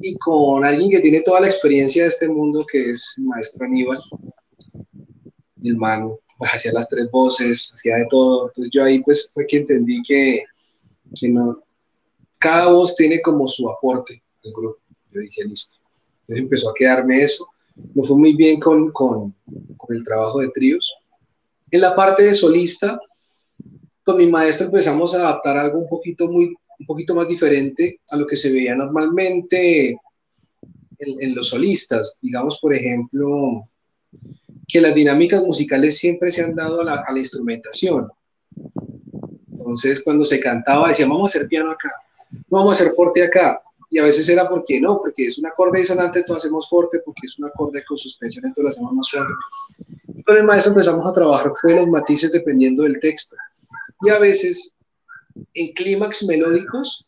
y 0.00 0.16
con 0.18 0.64
alguien 0.64 0.90
que 0.90 1.00
tiene 1.00 1.22
toda 1.22 1.40
la 1.40 1.46
experiencia 1.46 2.02
de 2.02 2.08
este 2.08 2.28
mundo, 2.28 2.66
que 2.70 2.90
es 2.90 3.14
el 3.16 3.24
maestro 3.24 3.64
Aníbal, 3.64 4.00
el 5.62 5.76
mano, 5.76 6.18
pues 6.38 6.50
hacía 6.52 6.72
las 6.72 6.88
tres 6.88 7.10
voces, 7.10 7.72
hacía 7.74 7.96
de 7.96 8.06
todo. 8.10 8.48
Entonces 8.48 8.70
yo 8.74 8.84
ahí 8.84 9.02
pues 9.02 9.30
fue 9.32 9.46
que 9.46 9.58
entendí 9.58 10.02
que, 10.02 10.42
que 11.18 11.28
no, 11.28 11.62
cada 12.38 12.72
voz 12.72 12.96
tiene 12.96 13.20
como 13.22 13.46
su 13.46 13.68
aporte 13.70 14.22
del 14.42 14.52
grupo. 14.52 14.80
Yo 15.12 15.20
dije, 15.20 15.44
listo. 15.44 15.78
Entonces 16.22 16.44
empezó 16.44 16.70
a 16.70 16.74
quedarme 16.74 17.22
eso. 17.22 17.46
Me 17.94 18.06
fue 18.06 18.16
muy 18.16 18.36
bien 18.36 18.60
con, 18.60 18.90
con, 18.92 19.34
el 19.88 20.04
trabajo 20.04 20.40
de 20.40 20.50
tríos. 20.50 20.94
En 21.70 21.80
la 21.80 21.94
parte 21.94 22.22
de 22.22 22.34
solista, 22.34 23.00
con 24.04 24.16
mi 24.16 24.26
maestro 24.26 24.66
empezamos 24.66 25.14
a 25.14 25.20
adaptar 25.20 25.56
algo 25.56 25.78
un 25.78 25.88
poquito, 25.88 26.30
muy, 26.30 26.54
un 26.78 26.86
poquito 26.86 27.14
más 27.14 27.28
diferente 27.28 28.00
a 28.10 28.16
lo 28.16 28.26
que 28.26 28.36
se 28.36 28.52
veía 28.52 28.74
normalmente 28.74 29.98
en, 31.00 31.34
los 31.34 31.48
solistas. 31.48 32.18
Digamos, 32.20 32.58
por 32.60 32.74
ejemplo, 32.74 33.68
que 34.66 34.80
las 34.80 34.94
dinámicas 34.94 35.42
musicales 35.42 35.98
siempre 35.98 36.30
se 36.30 36.42
han 36.42 36.54
dado 36.54 36.80
a 36.80 36.84
la, 36.84 37.18
instrumentación. 37.18 38.08
Entonces, 39.50 40.02
cuando 40.02 40.24
se 40.24 40.40
cantaba, 40.40 40.88
decían, 40.88 41.08
vamos 41.10 41.34
a 41.34 41.38
hacer 41.38 41.48
piano 41.48 41.70
acá, 41.72 41.92
vamos 42.48 42.70
a 42.70 42.82
hacer 42.82 42.94
forte 42.94 43.22
acá. 43.22 43.60
Y 43.90 43.98
a 43.98 44.04
veces 44.04 44.28
era 44.28 44.48
porque 44.48 44.80
no, 44.80 44.98
porque 44.98 45.26
es 45.26 45.38
un 45.38 45.46
acorde 45.46 45.80
disonante, 45.80 46.20
entonces 46.20 46.46
hacemos 46.46 46.68
forte, 46.68 47.00
porque 47.04 47.26
es 47.26 47.38
un 47.38 47.46
acorde 47.46 47.84
con 47.84 47.98
suspensión, 47.98 48.44
entonces 48.44 48.62
lo 48.62 48.68
hacemos 48.68 48.92
más 48.92 49.06
suave. 49.08 49.28
Y 50.14 50.22
con 50.22 50.36
el 50.36 50.44
maestro 50.44 50.72
empezamos 50.72 51.06
a 51.06 51.12
trabajar 51.12 51.52
fue 51.60 51.74
los 51.74 51.88
matices 51.88 52.32
dependiendo 52.32 52.84
del 52.84 53.00
texto 53.00 53.36
y 54.02 54.10
a 54.10 54.18
veces 54.18 54.74
en 55.54 55.72
clímax 55.72 56.24
melódicos 56.24 57.04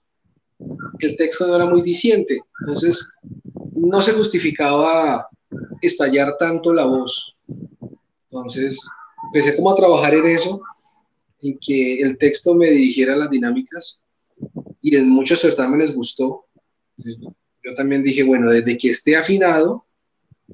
el 1.01 1.16
texto 1.16 1.47
no 1.47 1.57
era 1.57 1.66
muy 1.66 1.83
diciente, 1.83 2.41
entonces 2.61 3.11
no 3.74 4.01
se 4.01 4.12
justificaba 4.12 5.28
estallar 5.80 6.37
tanto 6.39 6.72
la 6.72 6.85
voz. 6.85 7.35
Entonces 8.30 8.78
empecé 9.24 9.57
como 9.57 9.72
a 9.72 9.76
trabajar 9.76 10.14
en 10.14 10.26
eso, 10.26 10.62
en 11.41 11.59
que 11.59 12.01
el 12.01 12.16
texto 12.16 12.55
me 12.55 12.70
dirigiera 12.70 13.14
a 13.14 13.16
las 13.16 13.30
dinámicas 13.30 13.99
y 14.80 14.95
en 14.95 15.09
muchos 15.09 15.41
certámenes 15.41 15.97
gustó. 15.97 16.45
Yo 16.97 17.74
también 17.74 18.03
dije, 18.03 18.22
bueno, 18.22 18.51
desde 18.51 18.76
que 18.76 18.88
esté 18.88 19.16
afinado, 19.16 19.84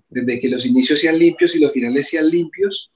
desde 0.09 0.41
que 0.41 0.49
los 0.49 0.67
inicios 0.67 1.01
sean 1.01 1.19
limpios 1.19 1.55
y 1.57 1.61
los 1.61 1.73
finales 1.73 2.09
sean 2.09 2.29
limpios, 2.29 2.91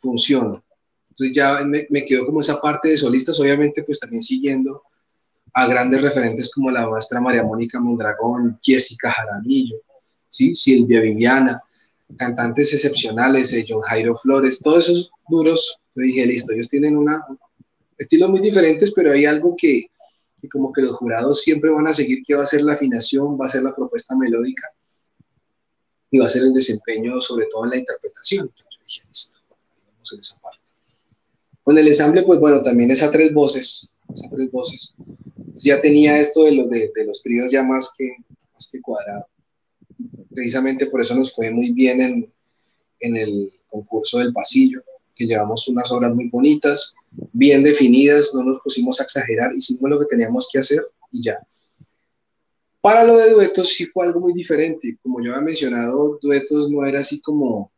funciona. 0.00 0.62
Entonces 1.10 1.36
ya 1.36 1.60
me, 1.64 2.04
quedo 2.04 2.26
como 2.26 2.40
esa 2.40 2.60
parte 2.60 2.90
de 2.90 2.96
solistas, 2.96 3.40
obviamente 3.40 3.82
pues 3.82 3.98
también 3.98 4.22
siguiendo 4.22 4.82
a 5.54 5.66
grandes 5.66 6.00
referentes 6.00 6.52
como 6.54 6.70
la 6.70 6.88
maestra 6.88 7.20
María 7.20 7.42
Mónica 7.42 7.80
Mondragón, 7.80 8.58
Jessica 8.62 9.10
Jaramillo, 9.10 9.76
¿sí? 10.28 10.54
Silvia 10.54 11.00
Viviana, 11.00 11.60
cantantes 12.16 12.72
excepcionales, 12.72 13.52
eh, 13.52 13.66
John 13.68 13.80
Jairo 13.82 14.16
Flores, 14.16 14.60
todos 14.60 14.88
esos 14.88 15.10
duros, 15.28 15.78
yo 15.94 16.02
dije, 16.02 16.26
listo, 16.26 16.54
ellos 16.54 16.68
tienen 16.68 16.96
una, 16.96 17.20
estilos 17.96 18.30
muy 18.30 18.40
diferentes, 18.40 18.92
pero 18.94 19.12
hay 19.12 19.24
algo 19.26 19.56
que, 19.58 19.90
que, 20.40 20.48
como 20.48 20.72
que 20.72 20.82
los 20.82 20.96
jurados 20.96 21.42
siempre 21.42 21.70
van 21.70 21.86
a 21.86 21.92
seguir, 21.92 22.22
que 22.26 22.34
va 22.34 22.42
a 22.42 22.46
ser 22.46 22.62
la 22.62 22.74
afinación, 22.74 23.38
va 23.40 23.46
a 23.46 23.48
ser 23.48 23.62
la 23.62 23.74
propuesta 23.74 24.16
melódica 24.16 24.68
y 26.10 26.18
va 26.18 26.26
a 26.26 26.28
ser 26.28 26.42
el 26.42 26.52
desempeño, 26.52 27.20
sobre 27.20 27.46
todo 27.46 27.64
en 27.64 27.70
la 27.70 27.76
interpretación. 27.78 28.46
Entonces 28.46 28.80
dije, 28.86 29.02
listo, 29.08 29.40
vamos 29.48 30.12
en 30.12 30.20
esa 30.20 30.38
parte. 30.38 30.58
Con 31.62 31.76
el 31.76 31.86
ensamble, 31.86 32.22
pues 32.22 32.40
bueno, 32.40 32.62
también 32.62 32.90
esas 32.90 33.10
tres 33.10 33.32
voces, 33.34 33.88
tres 34.30 34.50
voces. 34.50 34.94
Ya 35.54 35.80
tenía 35.80 36.18
esto 36.18 36.44
de, 36.44 36.52
los 36.52 36.70
de, 36.70 36.90
los 37.04 37.22
tríos 37.22 37.52
ya 37.52 37.62
más 37.62 37.94
que, 37.98 38.10
más 38.54 38.70
que 38.70 38.80
cuadrado. 38.80 39.26
Precisamente 40.34 40.86
por 40.86 41.02
eso 41.02 41.14
nos 41.14 41.34
fue 41.34 41.50
muy 41.50 41.72
bien 41.72 42.00
en, 42.00 42.32
en 43.00 43.16
el 43.16 43.52
concurso 43.68 44.18
del 44.18 44.32
pasillo, 44.32 44.82
que 45.14 45.26
llevamos 45.26 45.68
unas 45.68 45.90
obras 45.92 46.14
muy 46.14 46.28
bonitas, 46.28 46.94
bien 47.32 47.62
definidas, 47.62 48.32
no 48.34 48.42
nos 48.42 48.62
pusimos 48.62 49.00
a 49.00 49.04
exagerar, 49.04 49.54
hicimos 49.54 49.90
lo 49.90 49.98
que 49.98 50.06
teníamos 50.06 50.48
que 50.52 50.58
hacer 50.58 50.84
y 51.12 51.22
ya. 51.22 51.38
Para 52.80 53.04
lo 53.04 53.16
de 53.16 53.32
duetos 53.32 53.70
sí 53.70 53.86
fue 53.86 54.06
algo 54.06 54.20
muy 54.20 54.32
diferente. 54.32 54.96
Como 55.02 55.22
yo 55.22 55.32
había 55.32 55.44
mencionado, 55.44 56.18
duetos 56.22 56.70
no 56.70 56.84
era 56.84 57.00
así 57.00 57.20
como 57.20 57.72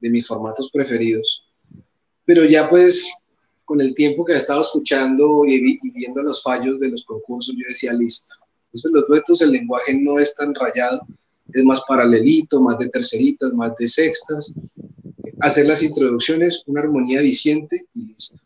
de 0.00 0.10
mis 0.10 0.26
formatos 0.26 0.70
preferidos 0.70 1.46
pero 2.26 2.44
ya 2.44 2.68
pues 2.68 3.10
con 3.64 3.80
el 3.80 3.94
tiempo 3.94 4.24
que 4.24 4.34
he 4.34 4.36
estado 4.36 4.60
escuchando 4.60 5.44
y, 5.46 5.80
viendo 5.94 6.22
los 6.22 6.42
fallos 6.42 6.78
de 6.78 6.90
los 6.90 7.04
concursos, 7.04 7.54
yo 7.56 7.66
decía, 7.68 7.92
listo. 7.94 8.34
Entonces 8.66 8.92
los 8.92 9.08
duetos, 9.08 9.42
el 9.42 9.50
lenguaje 9.50 9.98
no 9.98 10.18
es 10.18 10.36
tan 10.36 10.54
rayado, 10.54 11.00
es 11.52 11.64
más 11.64 11.82
paralelito, 11.88 12.60
más 12.60 12.78
de 12.78 12.88
terceritas, 12.90 13.52
más 13.54 13.74
de 13.76 13.88
sextas. 13.88 14.52
Hacer 15.40 15.66
las 15.66 15.82
introducciones, 15.82 16.62
una 16.66 16.80
armonía 16.80 17.20
diciente 17.20 17.86
y 17.94 18.06
listo. 18.06 18.38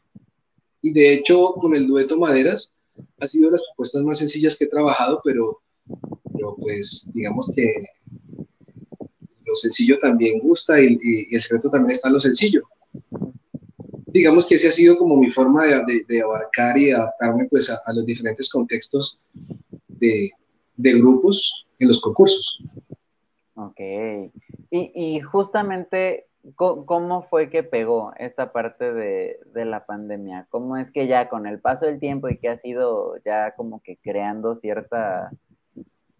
Y 0.82 0.92
de 0.92 1.14
hecho, 1.14 1.52
con 1.54 1.74
el 1.74 1.86
dueto 1.86 2.18
Maderas, 2.18 2.72
ha 3.20 3.26
sido 3.26 3.46
de 3.46 3.52
las 3.52 3.64
propuestas 3.66 4.02
más 4.02 4.18
sencillas 4.18 4.56
que 4.56 4.64
he 4.64 4.68
trabajado, 4.68 5.20
pero, 5.24 5.60
pero 6.32 6.56
pues 6.56 7.10
digamos 7.14 7.52
que 7.54 7.86
lo 9.44 9.54
sencillo 9.54 9.98
también 9.98 10.38
gusta 10.40 10.80
y, 10.80 10.98
el 11.30 11.40
secreto 11.40 11.70
también 11.70 11.92
está 11.92 12.08
en 12.08 12.14
lo 12.14 12.20
sencillo 12.20 12.62
digamos 14.12 14.48
que 14.48 14.56
ese 14.56 14.68
ha 14.68 14.72
sido 14.72 14.96
como 14.96 15.16
mi 15.16 15.30
forma 15.30 15.64
de, 15.64 16.22
abarcar 16.22 16.76
y 16.78 16.90
adaptarme 16.90 17.46
pues 17.46 17.70
a, 17.70 17.92
los 17.92 18.04
diferentes 18.04 18.50
contextos 18.50 19.18
de, 19.88 20.30
grupos 20.76 21.66
en 21.78 21.88
los 21.88 22.00
concursos. 22.00 22.62
Ok. 23.54 23.80
Y, 24.70 25.20
justamente, 25.20 26.26
¿cómo 26.54 27.22
fue 27.22 27.50
que 27.50 27.62
pegó 27.62 28.12
esta 28.16 28.52
parte 28.52 28.92
de, 28.92 29.40
de, 29.52 29.64
la 29.64 29.86
pandemia? 29.86 30.46
¿Cómo 30.50 30.76
es 30.76 30.90
que 30.90 31.06
ya 31.06 31.28
con 31.28 31.46
el 31.46 31.60
paso 31.60 31.86
del 31.86 32.00
tiempo 32.00 32.28
y 32.28 32.38
que 32.38 32.48
ha 32.48 32.56
sido 32.56 33.16
ya 33.24 33.54
como 33.54 33.82
que 33.82 33.98
creando 33.98 34.54
cierta, 34.54 35.30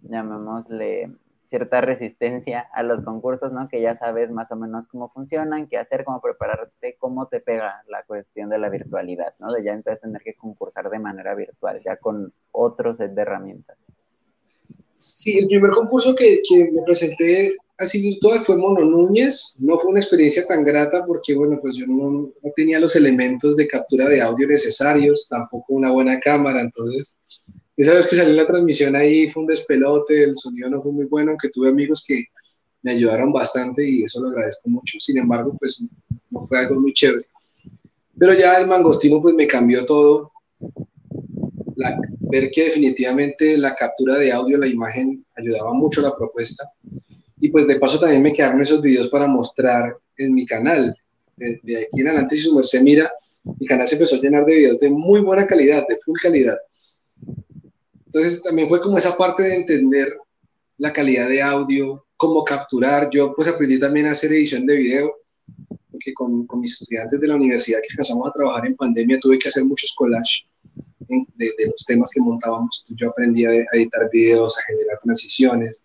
llamémosle, 0.03 1.11
cierta 1.51 1.81
resistencia 1.81 2.61
a 2.73 2.85
los 2.85 3.03
concursos, 3.03 3.53
¿no? 3.53 3.69
Que 3.69 3.81
ya 3.81 3.97
sabes 3.97 4.31
más 4.31 4.53
o 4.53 4.57
menos 4.57 4.87
cómo 4.87 5.11
funcionan, 5.11 5.67
qué 5.67 5.79
hacer, 5.79 6.05
cómo 6.05 6.21
prepararte, 6.21 6.97
cómo 6.99 7.27
te 7.27 7.41
pega 7.41 7.83
la 7.89 8.05
cuestión 8.05 8.49
de 8.51 8.59
la 8.59 8.69
virtualidad, 8.69 9.35
¿no? 9.41 9.53
De 9.53 9.65
ya 9.65 9.73
entonces 9.73 10.01
tener 10.01 10.23
que 10.23 10.35
concursar 10.35 10.89
de 10.91 11.01
manera 11.01 11.35
virtual, 11.35 11.83
ya 11.85 11.97
con 11.97 12.33
otro 12.53 12.95
set 12.95 13.13
de 13.13 13.23
herramientas. 13.23 13.77
Sí, 14.97 15.39
el 15.39 15.49
primer 15.49 15.73
concurso 15.73 16.15
que, 16.15 16.41
que 16.49 16.71
me 16.73 16.83
presenté 16.83 17.57
así 17.81 18.03
virtual 18.03 18.45
fue 18.45 18.57
Mono 18.57 18.85
Núñez. 18.85 19.55
No 19.59 19.79
fue 19.81 19.91
una 19.91 20.01
experiencia 20.01 20.47
tan 20.47 20.63
grata 20.65 21.05
porque, 21.07 21.35
bueno, 21.35 21.59
pues 21.61 21.75
yo 21.77 21.87
no, 21.87 22.31
tenía 22.55 22.79
los 22.79 22.95
elementos 22.95 23.57
de 23.57 23.67
captura 23.67 24.07
de 24.09 24.21
audio 24.21 24.47
necesarios, 24.47 25.27
tampoco 25.29 25.75
una 25.75 25.91
buena 25.91 26.21
cámara, 26.21 26.61
entonces 26.61 27.17
esa 27.77 27.95
vez 27.95 28.07
que 28.09 28.17
salí 28.17 28.31
en 28.31 28.37
la 28.37 28.47
transmisión 28.47 28.95
ahí 28.95 29.31
fue 29.31 29.43
un 29.43 29.49
despelote, 29.49 30.25
el 30.25 30.37
sonido 30.37 30.69
no 30.69 30.83
fue 30.83 30.93
muy 30.93 31.07
bueno, 31.07 31.31
aunque 31.31 31.49
tuve 31.49 31.71
amigos 31.71 32.05
que 32.07 32.25
me 32.83 32.93
ayudaron 32.93 33.33
bastante 33.33 33.89
y 33.89 34.05
eso 34.05 34.21
lo 34.21 34.29
agradezco 34.29 34.69
mucho. 34.69 34.99
Sin 35.01 35.17
embargo, 35.17 35.57
pues 35.59 35.89
no 36.31 36.47
fue 36.47 36.59
algo 36.59 36.79
muy 36.79 36.93
chévere. 36.93 37.27
Pero 38.19 38.35
ya 38.35 38.59
el 38.59 38.67
mangostino 38.67 39.23
pues 39.23 39.35
me 39.35 39.47
cambió 39.47 39.87
todo. 39.87 40.31
ver 42.21 42.51
que 42.51 42.65
definitivamente 42.65 43.57
la 43.57 43.75
captura 43.75 44.17
de 44.17 44.31
audio, 44.31 44.59
la 44.59 44.69
imagen, 44.69 45.25
ayudaba 45.35 45.73
mucho 45.73 46.01
a 46.03 46.11
la 46.11 46.17
propuesta. 46.17 46.71
Y 47.41 47.51
pues 47.51 47.67
de 47.67 47.77
paso 47.77 47.99
también 47.99 48.23
me 48.23 48.33
quedaron 48.33 48.61
esos 48.61 48.83
videos 48.83 49.09
para 49.09 49.27
mostrar 49.27 49.97
en 50.17 50.35
mi 50.35 50.47
canal. 50.47 50.95
De, 51.37 51.57
aquí 51.57 52.01
en 52.01 52.09
adelante, 52.09 52.37
si 52.37 52.43
su 52.43 52.55
merced 52.55 52.83
mira, 52.83 53.11
mi 53.59 53.67
canal 53.67 53.89
se 53.89 53.95
empezó 53.95 54.17
a 54.17 54.21
llenar 54.21 54.45
de 54.45 54.55
videos 54.55 54.79
de 54.79 54.91
muy 54.91 55.21
buena 55.21 55.47
calidad, 55.47 55.87
de 55.89 55.97
full 56.05 56.19
calidad. 56.21 56.59
Entonces 58.05 58.43
también 58.43 58.69
fue 58.69 58.81
como 58.81 58.99
esa 58.99 59.17
parte 59.17 59.43
de 59.43 59.57
entender 59.57 60.17
la 60.79 60.93
calidad 60.93 61.29
de 61.29 61.41
audio, 61.41 62.05
cómo 62.17 62.45
capturar. 62.45 63.09
Yo 63.11 63.35
pues 63.35 63.49
aprendí 63.49 63.81
también 63.81 64.07
a 64.07 64.11
hacer 64.11 64.33
edición 64.33 64.67
de 64.67 64.77
video, 64.77 65.15
porque 65.91 66.13
con, 66.13 66.47
con 66.47 66.61
mis 66.61 66.73
estudiantes 66.73 67.21
de 67.21 67.27
la 67.27 67.37
universidad 67.37 67.79
que 67.81 67.93
empezamos 67.93 68.29
a 68.29 68.33
trabajar 68.33 68.67
en 68.67 68.77
pandemia 68.77 69.19
tuve 69.21 69.39
que 69.39 69.49
hacer 69.49 69.65
muchos 69.65 69.95
collages 69.97 70.45
de, 71.09 71.47
de, 71.59 71.67
los 71.67 71.85
temas 71.85 72.11
que 72.15 72.21
montábamos. 72.21 72.85
yo 72.89 73.11
aprendí 73.11 73.45
a, 73.45 73.53
editar 73.73 74.09
videos, 74.13 74.59
a 74.59 74.63
generar 74.63 74.99
transiciones, 75.03 75.83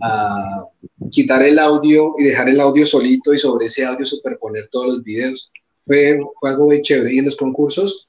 a 0.00 0.64
quitar 1.10 1.42
el 1.42 1.58
audio 1.58 2.14
y 2.18 2.24
dejar 2.24 2.48
el 2.48 2.60
audio 2.60 2.84
solito 2.84 3.32
y 3.32 3.38
sobre 3.38 3.66
ese 3.66 3.84
audio 3.84 4.04
superponer 4.04 4.68
todos 4.70 4.86
los 4.86 5.02
videos. 5.02 5.50
Fue, 5.84 6.18
fue 6.40 6.50
algo 6.50 6.66
muy 6.66 6.82
chévere. 6.82 7.14
Y 7.14 7.18
en 7.18 7.26
los 7.26 7.36
concursos, 7.36 8.08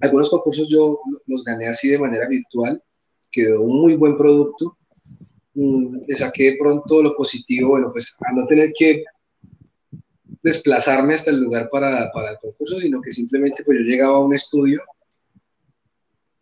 algunos 0.00 0.30
concursos 0.30 0.68
yo 0.68 0.98
los 1.26 1.44
gané 1.44 1.68
así 1.68 1.88
de 1.88 1.98
manera 1.98 2.26
virtual, 2.28 2.82
quedó 3.30 3.62
un 3.62 3.80
muy 3.80 3.94
buen 3.94 4.16
producto. 4.16 4.76
Mm, 5.54 5.98
le 6.06 6.14
saqué 6.14 6.56
pronto 6.58 7.02
lo 7.02 7.16
positivo, 7.16 7.70
bueno, 7.70 7.90
pues 7.92 8.16
a 8.20 8.32
no 8.32 8.46
tener 8.46 8.72
que 8.76 9.04
desplazarme 10.42 11.14
hasta 11.14 11.30
el 11.30 11.40
lugar 11.40 11.68
para, 11.70 12.10
para 12.12 12.32
el 12.32 12.38
concurso, 12.38 12.78
sino 12.78 13.00
que 13.00 13.12
simplemente 13.12 13.62
pues 13.64 13.78
yo 13.78 13.84
llegaba 13.84 14.16
a 14.16 14.24
un 14.24 14.34
estudio 14.34 14.80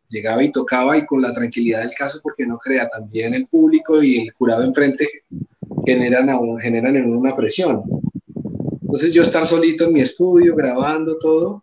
llegaba 0.08 0.42
y 0.42 0.52
tocaba 0.52 0.96
y 0.96 1.06
con 1.06 1.22
la 1.22 1.32
tranquilidad 1.32 1.80
del 1.80 1.94
caso, 1.96 2.20
porque 2.22 2.46
no 2.46 2.58
crea, 2.58 2.88
también 2.88 3.34
el 3.34 3.46
público 3.46 4.02
y 4.02 4.20
el 4.20 4.32
jurado 4.32 4.64
enfrente 4.64 5.06
generan, 5.86 6.28
a 6.30 6.38
generan 6.60 6.96
en 6.96 7.14
una 7.14 7.36
presión. 7.36 7.82
Entonces 8.82 9.12
yo 9.12 9.22
estar 9.22 9.46
solito 9.46 9.84
en 9.84 9.92
mi 9.92 10.00
estudio, 10.00 10.54
grabando 10.56 11.18
todo, 11.18 11.62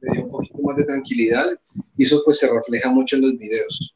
me 0.00 0.12
dio 0.12 0.24
un 0.24 0.30
poquito 0.30 0.58
más 0.62 0.76
de 0.76 0.84
tranquilidad 0.84 1.46
y 1.96 2.02
eso 2.02 2.20
pues 2.24 2.38
se 2.38 2.52
refleja 2.52 2.90
mucho 2.90 3.16
en 3.16 3.22
los 3.22 3.38
videos. 3.38 3.94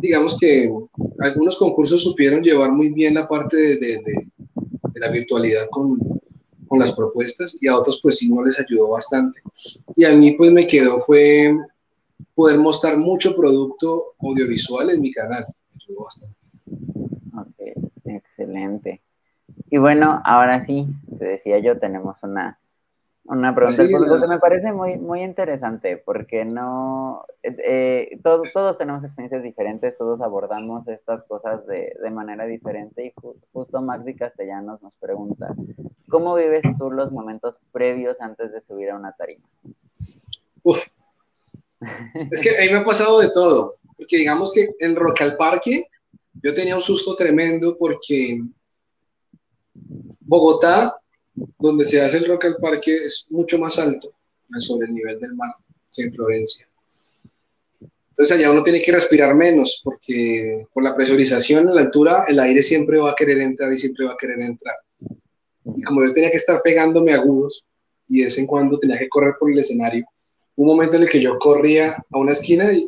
Digamos 0.00 0.38
que 0.38 0.70
algunos 1.18 1.56
concursos 1.56 2.02
supieron 2.02 2.42
llevar 2.42 2.72
muy 2.72 2.92
bien 2.92 3.14
la 3.14 3.28
parte 3.28 3.56
de, 3.56 3.76
de, 3.76 4.02
de, 4.04 5.00
la 5.00 5.10
virtualidad 5.10 5.66
con, 5.70 5.98
con 6.68 6.78
las 6.78 6.92
propuestas 6.92 7.58
y 7.60 7.66
a 7.66 7.76
otros 7.76 8.00
pues 8.02 8.18
sí 8.18 8.32
no 8.32 8.44
les 8.44 8.58
ayudó 8.60 8.90
bastante. 8.90 9.40
Y 9.96 10.04
a 10.04 10.12
mí 10.12 10.32
pues 10.32 10.52
me 10.52 10.66
quedó 10.66 11.00
fue 11.00 11.52
poder 12.42 12.58
mostrar 12.58 12.96
mucho 12.96 13.36
producto 13.36 14.14
audiovisual 14.20 14.90
en 14.90 15.00
mi 15.00 15.12
canal. 15.12 15.46
Ok, 17.38 17.54
excelente. 18.04 19.00
Y 19.70 19.78
bueno, 19.78 20.20
ahora 20.24 20.60
sí, 20.60 20.88
te 21.20 21.24
decía 21.24 21.60
yo, 21.60 21.78
tenemos 21.78 22.20
una, 22.24 22.58
una 23.26 23.54
pregunta 23.54 23.86
que 23.86 24.26
me 24.26 24.40
parece 24.40 24.72
muy, 24.72 24.96
muy 24.96 25.22
interesante, 25.22 25.98
porque 25.98 26.44
no, 26.44 27.26
eh, 27.44 28.18
todos 28.24 28.76
tenemos 28.76 29.04
experiencias 29.04 29.44
diferentes, 29.44 29.96
todos 29.96 30.20
abordamos 30.20 30.88
estas 30.88 31.22
cosas 31.22 31.64
de, 31.68 31.94
de 32.02 32.10
manera 32.10 32.44
diferente 32.46 33.06
y 33.06 33.12
justo 33.52 33.80
Magdi 33.82 34.16
Castellanos 34.16 34.82
nos 34.82 34.96
pregunta, 34.96 35.54
¿cómo 36.08 36.34
vives 36.34 36.64
tú 36.76 36.90
los 36.90 37.12
momentos 37.12 37.60
previos 37.70 38.20
antes 38.20 38.50
de 38.50 38.60
subir 38.60 38.90
a 38.90 38.96
una 38.96 39.12
tarima? 39.12 39.46
Uf, 40.64 40.88
es 42.30 42.40
que 42.40 42.50
a 42.50 42.60
mí 42.62 42.72
me 42.72 42.78
ha 42.78 42.84
pasado 42.84 43.20
de 43.20 43.30
todo, 43.30 43.76
porque 43.96 44.18
digamos 44.18 44.52
que 44.52 44.68
en 44.78 44.96
Rock 44.96 45.22
al 45.22 45.36
Parque 45.36 45.86
yo 46.42 46.54
tenía 46.54 46.76
un 46.76 46.82
susto 46.82 47.14
tremendo 47.14 47.76
porque 47.78 48.40
Bogotá, 50.20 50.96
donde 51.58 51.84
se 51.84 52.00
hace 52.00 52.18
el 52.18 52.26
Rock 52.26 52.46
al 52.46 52.56
Parque, 52.56 52.94
es 52.94 53.26
mucho 53.30 53.58
más 53.58 53.78
alto 53.78 54.12
sobre 54.58 54.86
el 54.86 54.94
nivel 54.94 55.18
del 55.18 55.34
mar, 55.34 55.54
en 55.96 56.12
Florencia. 56.12 56.68
Entonces 57.80 58.36
allá 58.36 58.50
uno 58.50 58.62
tiene 58.62 58.82
que 58.82 58.92
respirar 58.92 59.34
menos 59.34 59.80
porque 59.82 60.66
por 60.74 60.82
la 60.82 60.94
presurización 60.94 61.68
a 61.68 61.72
la 61.72 61.80
altura 61.80 62.24
el 62.28 62.38
aire 62.40 62.62
siempre 62.62 62.98
va 62.98 63.12
a 63.12 63.14
querer 63.14 63.38
entrar 63.38 63.72
y 63.72 63.78
siempre 63.78 64.04
va 64.04 64.12
a 64.12 64.16
querer 64.18 64.38
entrar. 64.40 64.76
Y 65.64 65.82
como 65.82 66.04
yo 66.04 66.12
tenía 66.12 66.30
que 66.30 66.36
estar 66.36 66.60
pegándome 66.62 67.14
agudos 67.14 67.64
y 68.08 68.18
de 68.18 68.24
vez 68.24 68.38
en 68.38 68.46
cuando 68.46 68.78
tenía 68.78 68.98
que 68.98 69.08
correr 69.08 69.34
por 69.40 69.50
el 69.50 69.58
escenario, 69.58 70.04
un 70.56 70.66
momento 70.66 70.96
en 70.96 71.02
el 71.02 71.08
que 71.08 71.20
yo 71.20 71.38
corría 71.38 71.96
a 72.10 72.18
una 72.18 72.32
esquina 72.32 72.72
y 72.72 72.86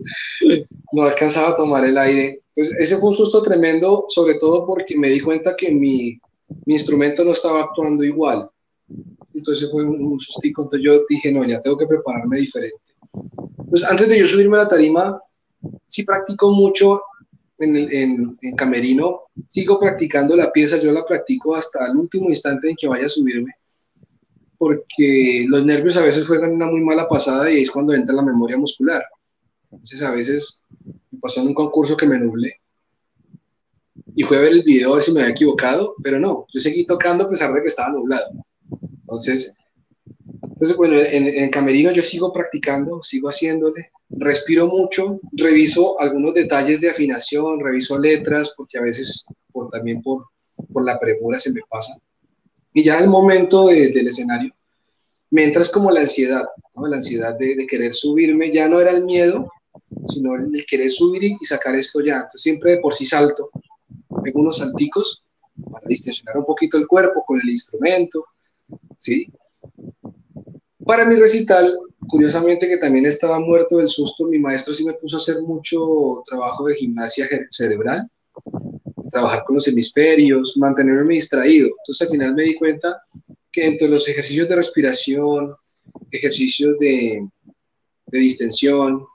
no 0.92 1.02
alcanzaba 1.02 1.50
a 1.50 1.56
tomar 1.56 1.84
el 1.84 1.96
aire. 1.96 2.42
Entonces, 2.54 2.76
ese 2.78 2.98
fue 2.98 3.08
un 3.08 3.14
susto 3.14 3.42
tremendo, 3.42 4.04
sobre 4.08 4.34
todo 4.34 4.66
porque 4.66 4.96
me 4.96 5.08
di 5.08 5.20
cuenta 5.20 5.56
que 5.56 5.72
mi, 5.72 6.18
mi 6.66 6.74
instrumento 6.74 7.24
no 7.24 7.32
estaba 7.32 7.62
actuando 7.62 8.04
igual. 8.04 8.48
Entonces 9.32 9.70
fue 9.70 9.84
un, 9.84 10.00
un 10.02 10.18
sustico. 10.18 10.62
Entonces 10.62 10.84
yo 10.84 11.00
dije, 11.08 11.32
no, 11.32 11.44
ya 11.44 11.60
tengo 11.62 11.76
que 11.76 11.86
prepararme 11.86 12.38
diferente. 12.38 12.76
Entonces, 13.58 13.88
antes 13.88 14.08
de 14.08 14.18
yo 14.18 14.26
subirme 14.26 14.58
a 14.58 14.62
la 14.62 14.68
tarima, 14.68 15.20
sí 15.86 16.04
practico 16.04 16.52
mucho 16.52 17.02
en, 17.58 17.76
en, 17.76 18.38
en 18.40 18.56
camerino, 18.56 19.22
sigo 19.48 19.80
practicando 19.80 20.36
la 20.36 20.52
pieza, 20.52 20.76
yo 20.80 20.92
la 20.92 21.04
practico 21.04 21.54
hasta 21.54 21.86
el 21.86 21.96
último 21.96 22.28
instante 22.28 22.68
en 22.68 22.76
que 22.76 22.88
vaya 22.88 23.06
a 23.06 23.08
subirme 23.08 23.54
porque 24.58 25.46
los 25.48 25.64
nervios 25.64 25.96
a 25.96 26.04
veces 26.04 26.26
juegan 26.26 26.52
una 26.52 26.66
muy 26.66 26.80
mala 26.80 27.08
pasada 27.08 27.50
y 27.50 27.62
es 27.62 27.70
cuando 27.70 27.94
entra 27.94 28.14
la 28.14 28.22
memoria 28.22 28.56
muscular. 28.56 29.04
Entonces 29.70 30.02
a 30.02 30.12
veces 30.12 30.62
me 31.10 31.18
pasó 31.20 31.40
en 31.40 31.48
un 31.48 31.54
concurso 31.54 31.96
que 31.96 32.06
me 32.06 32.18
nublé 32.18 32.60
y 34.16 34.22
fue 34.22 34.36
a 34.36 34.40
ver 34.40 34.52
el 34.52 34.62
video 34.62 34.92
a 34.92 34.94
ver 34.94 35.02
si 35.02 35.12
me 35.12 35.20
había 35.20 35.32
equivocado, 35.32 35.94
pero 36.02 36.20
no, 36.20 36.46
yo 36.52 36.60
seguí 36.60 36.86
tocando 36.86 37.24
a 37.24 37.28
pesar 37.28 37.52
de 37.52 37.60
que 37.60 37.68
estaba 37.68 37.92
nublado. 37.92 38.30
Entonces, 39.00 39.54
entonces 40.42 40.76
bueno, 40.76 40.96
en, 40.98 41.26
en 41.26 41.50
camerino 41.50 41.90
yo 41.90 42.02
sigo 42.02 42.32
practicando, 42.32 43.02
sigo 43.02 43.28
haciéndole, 43.28 43.90
respiro 44.10 44.68
mucho, 44.68 45.18
reviso 45.32 46.00
algunos 46.00 46.34
detalles 46.34 46.80
de 46.80 46.90
afinación, 46.90 47.60
reviso 47.60 47.98
letras, 47.98 48.54
porque 48.56 48.78
a 48.78 48.82
veces 48.82 49.26
por, 49.50 49.70
también 49.70 50.00
por, 50.02 50.26
por 50.72 50.84
la 50.84 50.98
premura 50.98 51.38
se 51.38 51.52
me 51.52 51.60
pasa 51.68 51.98
y 52.74 52.82
ya 52.82 52.98
el 52.98 53.08
momento 53.08 53.68
del 53.68 54.06
escenario, 54.08 54.52
me 55.30 55.44
entra 55.44 55.62
como 55.72 55.90
la 55.92 56.00
ansiedad, 56.00 56.44
la 56.74 56.96
ansiedad 56.96 57.38
de, 57.38 57.66
querer 57.68 57.94
subirme, 57.94 58.52
ya 58.52 58.68
no 58.68 58.80
era 58.80 58.90
el 58.90 59.04
miedo, 59.04 59.48
sino 60.08 60.34
el, 60.34 60.50
querer 60.68 60.90
subir 60.90 61.22
y, 61.24 61.44
sacar 61.44 61.76
esto 61.76 62.00
ya. 62.04 62.16
Entonces 62.16 62.42
siempre 62.42 62.72
de 62.72 62.78
por 62.78 62.92
sí 62.92 63.06
salto, 63.06 63.48
pego 64.22 64.40
unos 64.40 64.58
salticos 64.58 65.22
para 65.70 65.86
distensionar 65.86 66.36
un 66.36 66.44
poquito 66.44 66.76
el 66.76 66.88
cuerpo 66.88 67.24
con 67.24 67.40
el 67.40 67.48
instrumento, 67.48 68.24
¿sí? 68.98 69.28
Para 70.84 71.04
mi 71.04 71.14
recital, 71.14 71.78
curiosamente 72.08 72.68
que 72.68 72.78
también 72.78 73.06
estaba 73.06 73.38
muerto 73.38 73.78
del 73.78 73.88
susto, 73.88 74.26
mi 74.26 74.40
maestro 74.40 74.74
sí 74.74 74.84
me 74.84 74.94
puso 74.94 75.16
a 75.16 75.20
hacer 75.20 75.42
mucho 75.42 76.22
trabajo 76.26 76.66
de 76.66 76.74
gimnasia 76.74 77.28
cerebral, 77.50 78.10
trabajar 79.14 79.44
con 79.46 79.54
los 79.54 79.66
hemisferios, 79.68 80.56
mantenerme 80.58 81.14
distraído. 81.14 81.68
Entonces 81.68 82.02
al 82.02 82.12
final 82.12 82.34
me 82.34 82.42
di 82.42 82.54
cuenta 82.56 83.02
que 83.50 83.66
entre 83.66 83.88
los 83.88 84.06
ejercicios 84.08 84.48
de 84.48 84.56
respiración, 84.56 85.54
ejercicios 86.10 86.76
de, 86.78 87.26
de 88.06 88.18
distensión, 88.18 89.06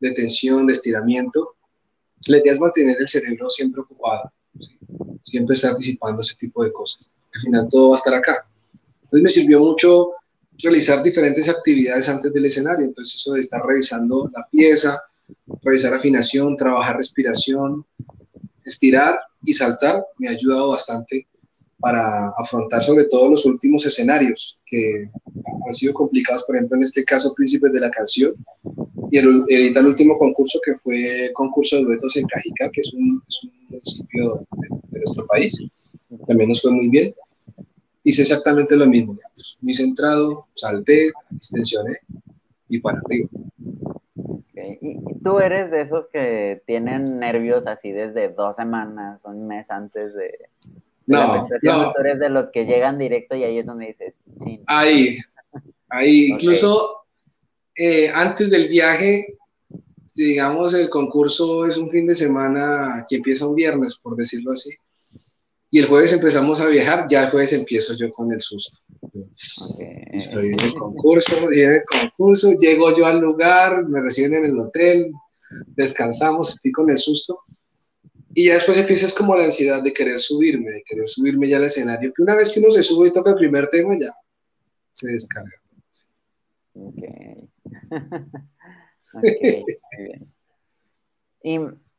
de 0.00 0.10
tensión, 0.12 0.66
de 0.66 0.72
estiramiento, 0.72 1.56
la 2.28 2.38
idea 2.38 2.54
es 2.54 2.60
mantener 2.60 2.96
el 2.98 3.08
cerebro 3.08 3.48
siempre 3.48 3.82
ocupado, 3.82 4.32
siempre 5.22 5.54
estar 5.54 5.76
disipando 5.76 6.22
ese 6.22 6.36
tipo 6.36 6.64
de 6.64 6.72
cosas. 6.72 7.08
Al 7.34 7.40
final 7.42 7.68
todo 7.70 7.90
va 7.90 7.96
a 7.96 7.98
estar 7.98 8.14
acá. 8.14 8.46
Entonces 9.02 9.22
me 9.22 9.28
sirvió 9.28 9.60
mucho 9.60 10.12
realizar 10.58 11.02
diferentes 11.02 11.48
actividades 11.48 12.08
antes 12.08 12.32
del 12.32 12.46
escenario. 12.46 12.86
Entonces 12.86 13.16
eso 13.16 13.34
de 13.34 13.40
estar 13.40 13.64
revisando 13.64 14.30
la 14.34 14.46
pieza, 14.50 15.00
revisar 15.62 15.94
afinación, 15.94 16.56
trabajar 16.56 16.96
respiración, 16.96 17.84
estirar 18.64 19.18
y 19.44 19.52
saltar 19.52 20.04
me 20.18 20.28
ha 20.28 20.32
ayudado 20.32 20.68
bastante 20.68 21.26
para 21.78 22.28
afrontar 22.38 22.82
sobre 22.82 23.06
todo 23.06 23.30
los 23.30 23.44
últimos 23.44 23.84
escenarios 23.84 24.58
que 24.66 25.08
han 25.66 25.74
sido 25.74 25.92
complicados, 25.92 26.44
por 26.44 26.56
ejemplo 26.56 26.76
en 26.76 26.84
este 26.84 27.04
caso 27.04 27.34
Príncipes 27.34 27.72
de 27.72 27.80
la 27.80 27.90
Canción 27.90 28.34
y 29.10 29.18
el, 29.18 29.44
el, 29.48 29.86
último 29.86 30.16
concurso 30.16 30.58
que 30.64 30.74
fue 30.76 31.30
concurso 31.34 31.76
de 31.76 31.82
duetos 31.82 32.16
en 32.16 32.26
Cajica, 32.26 32.70
que 32.70 32.80
es 32.80 32.94
un, 32.94 33.22
municipio 33.68 34.46
de, 34.90 34.98
nuestro 35.00 35.26
país, 35.26 35.62
también 36.26 36.48
nos 36.48 36.62
fue 36.62 36.70
muy 36.70 36.88
bien. 36.88 37.14
Hice 38.04 38.22
exactamente 38.22 38.74
lo 38.74 38.86
mismo, 38.86 39.18
muy 39.60 39.74
centrado, 39.74 40.42
salté, 40.54 41.10
extensioné 41.36 41.98
y 42.70 42.78
para 42.78 43.00
arriba. 43.04 43.28
¿Y 44.54 45.11
tú 45.22 45.40
eres 45.40 45.70
de 45.70 45.80
esos 45.80 46.08
que 46.08 46.62
tienen 46.66 47.04
nervios 47.18 47.66
así 47.66 47.92
desde 47.92 48.28
dos 48.28 48.56
semanas, 48.56 49.24
un 49.24 49.46
mes 49.46 49.70
antes 49.70 50.14
de, 50.14 50.32
no, 51.06 51.18
la 51.18 51.46
presentación? 51.46 51.92
¿Tú 51.92 52.00
eres 52.00 52.18
de 52.18 52.28
los 52.28 52.50
que 52.50 52.66
llegan 52.66 52.98
directo 52.98 53.34
y 53.34 53.44
ahí 53.44 53.58
es 53.58 53.66
donde 53.66 53.86
dices, 53.86 54.14
Ahí, 54.66 55.18
ahí, 55.88 56.26
incluso 56.26 57.04
eh, 57.76 58.10
antes 58.10 58.50
del 58.50 58.68
viaje, 58.68 59.38
digamos 60.14 60.74
el 60.74 60.90
concurso 60.90 61.66
es 61.66 61.78
un 61.78 61.90
fin 61.90 62.06
de 62.06 62.14
semana 62.14 63.04
que 63.08 63.16
empieza 63.16 63.46
un 63.46 63.54
viernes, 63.54 63.98
por 63.98 64.16
decirlo 64.16 64.52
así, 64.52 64.70
Y 65.74 65.78
el 65.78 65.86
jueves 65.86 66.12
empezamos 66.12 66.60
a 66.60 66.66
viajar, 66.66 67.06
ya 67.08 67.24
el 67.24 67.30
jueves 67.30 67.54
empiezo 67.54 67.96
yo 67.96 68.12
con 68.12 68.30
el 68.30 68.38
susto. 68.42 68.76
Estoy 70.12 70.48
en 70.48 70.60
el 70.60 70.74
concurso, 70.74 71.50
en 71.50 71.76
el 71.76 71.82
concurso, 71.90 72.52
llego 72.58 72.94
yo 72.94 73.06
al 73.06 73.20
lugar, 73.20 73.88
me 73.88 74.02
reciben 74.02 74.34
en 74.34 74.50
el 74.50 74.58
hotel, 74.60 75.10
descansamos, 75.68 76.50
estoy 76.50 76.72
con 76.72 76.90
el 76.90 76.98
susto. 76.98 77.40
Y 78.34 78.48
ya 78.48 78.54
después 78.54 78.76
empieza 78.76 79.08
como 79.16 79.34
la 79.34 79.44
ansiedad 79.44 79.82
de 79.82 79.94
querer 79.94 80.18
subirme, 80.20 80.72
de 80.72 80.82
querer 80.84 81.08
subirme 81.08 81.48
ya 81.48 81.56
al 81.56 81.64
escenario, 81.64 82.12
que 82.14 82.22
una 82.22 82.34
vez 82.34 82.52
que 82.52 82.60
uno 82.60 82.70
se 82.70 82.82
sube 82.82 83.08
y 83.08 83.12
toca 83.12 83.30
el 83.30 83.36
primer 83.36 83.68
tema, 83.68 83.96
ya 83.98 84.14
se 84.92 85.08
descarga. 85.08 85.52
Ok. 86.74 86.96
okay 89.14 89.64
bien. 89.98 90.32
Y, 91.42 91.58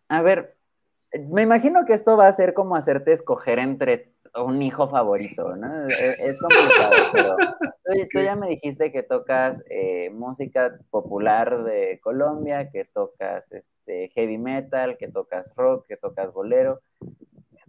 a 0.10 0.22
ver, 0.22 0.56
me 1.30 1.44
imagino 1.44 1.86
que 1.86 1.94
esto 1.94 2.18
va 2.18 2.28
a 2.28 2.34
ser 2.34 2.54
como 2.54 2.76
hacerte 2.76 3.14
escoger 3.14 3.60
entre 3.60 4.14
un 4.36 4.62
hijo 4.62 4.90
favorito, 4.90 5.56
¿no? 5.56 5.88
E, 5.88 5.92
es, 5.92 6.38
complicado, 6.40 6.92
pero 7.14 7.38
tú, 8.12 8.20
ya 8.20 8.36
me 8.36 8.48
dijiste 8.48 8.92
que 8.92 9.04
tocas 9.04 9.64
eh, 9.70 10.10
música 10.10 10.80
popular 10.90 11.64
de 11.64 12.00
Colombia, 12.02 12.70
que 12.72 12.86
tocas 12.86 13.52
este, 13.52 14.10
heavy 14.10 14.38
metal, 14.38 14.98
que 14.98 15.08
tocas 15.08 15.54
rock, 15.56 15.86
que 15.88 15.98
tocas 15.98 16.34
bolero. 16.34 16.80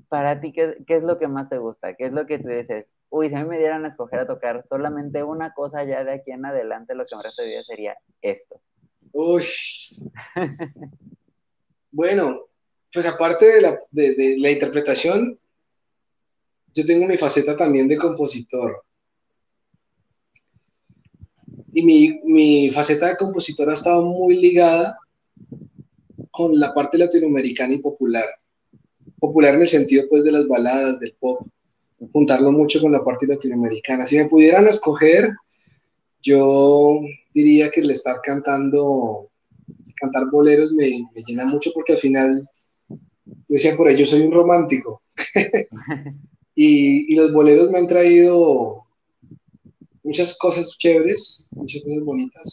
Para 0.09 0.41
ti, 0.41 0.53
¿qué, 0.53 0.79
¿qué, 0.87 0.97
es 0.97 1.03
lo 1.03 1.19
que 1.19 1.29
más 1.29 1.49
te 1.49 1.59
gusta? 1.59 1.95
¿Qué 1.95 2.07
es 2.07 2.13
lo 2.13 2.27
que 2.27 2.39
tú 2.39 2.49
dices? 2.49 2.87
Uy, 3.11 3.29
si 3.29 3.35
a 3.35 3.43
mí 3.43 3.49
me 3.49 3.59
dieran 3.59 3.85
a 3.85 3.89
escoger 3.89 4.21
a 4.21 4.27
tocar 4.27 4.65
solamente 4.67 5.23
una 5.23 5.53
cosa 5.53 5.85
ya 5.85 6.03
de 6.05 6.13
aquí 6.13 6.31
en 6.31 6.47
adelante, 6.47 6.95
lo 6.95 7.05
que 7.05 7.17
me 7.17 7.23
resta 7.23 7.43
de 7.43 7.49
vida 7.49 7.63
sería 7.65 7.97
esto. 8.23 8.61
Uy. 9.13 9.45
bueno, 11.93 12.41
pues 12.95 13.07
aparte 13.07 13.61
de 13.91 14.37
la, 14.39 14.51
interpretación, 14.53 15.37
yo 16.73 16.87
tengo 16.87 17.07
mi 17.07 17.19
faceta 17.19 17.57
también 17.57 17.89
de 17.89 17.99
compositor. 17.99 18.85
Y 21.73 21.83
mi, 22.25 22.71
faceta 22.71 23.09
de 23.09 23.17
compositor 23.17 23.69
ha 23.69 23.75
estado 23.75 24.05
muy 24.05 24.37
ligada 24.37 24.97
con 26.31 26.59
la 26.59 26.73
parte 26.73 26.97
latinoamericana 26.97 27.75
y 27.75 27.79
popular. 27.79 28.27
Popular 29.19 29.57
en 29.57 29.63
el 29.63 29.69
sentido 29.69 30.05
pues 30.09 30.23
de 30.23 30.31
las 30.31 30.47
baladas, 30.47 31.01
del 31.01 31.17
pop, 31.19 31.45
juntarlo 32.13 32.53
mucho 32.53 32.81
con 32.81 32.93
la 32.93 33.05
parte 33.05 33.27
latinoamericana. 33.27 34.07
Si 34.07 34.17
me 34.17 34.29
pudieran 34.29 34.69
escoger, 34.69 35.33
yo 36.23 37.01
diría 37.33 37.73
que 37.73 37.81
el 37.81 37.91
estar 37.91 38.21
cantando, 38.23 39.31
cantar 39.97 40.31
boleros 40.31 40.71
me, 40.71 41.09
me 41.13 41.23
llena 41.27 41.45
mucho 41.45 41.73
porque 41.75 41.95
al 41.95 41.99
final, 41.99 42.49
decía 43.49 43.77
por 43.77 43.89
ahí, 43.89 43.97
yo 43.97 44.07
soy 44.07 44.23
un 44.23 44.33
romántico. 44.33 45.03
Y, 46.57 47.15
los 47.17 47.33
boleros 47.33 47.71
me 47.71 47.79
han 47.79 47.89
traído 47.89 48.85
muchas 50.05 50.39
cosas 50.39 50.77
chéveres, 50.79 51.45
muchas 51.51 51.83
cosas 51.83 52.05
bonitas 52.05 52.53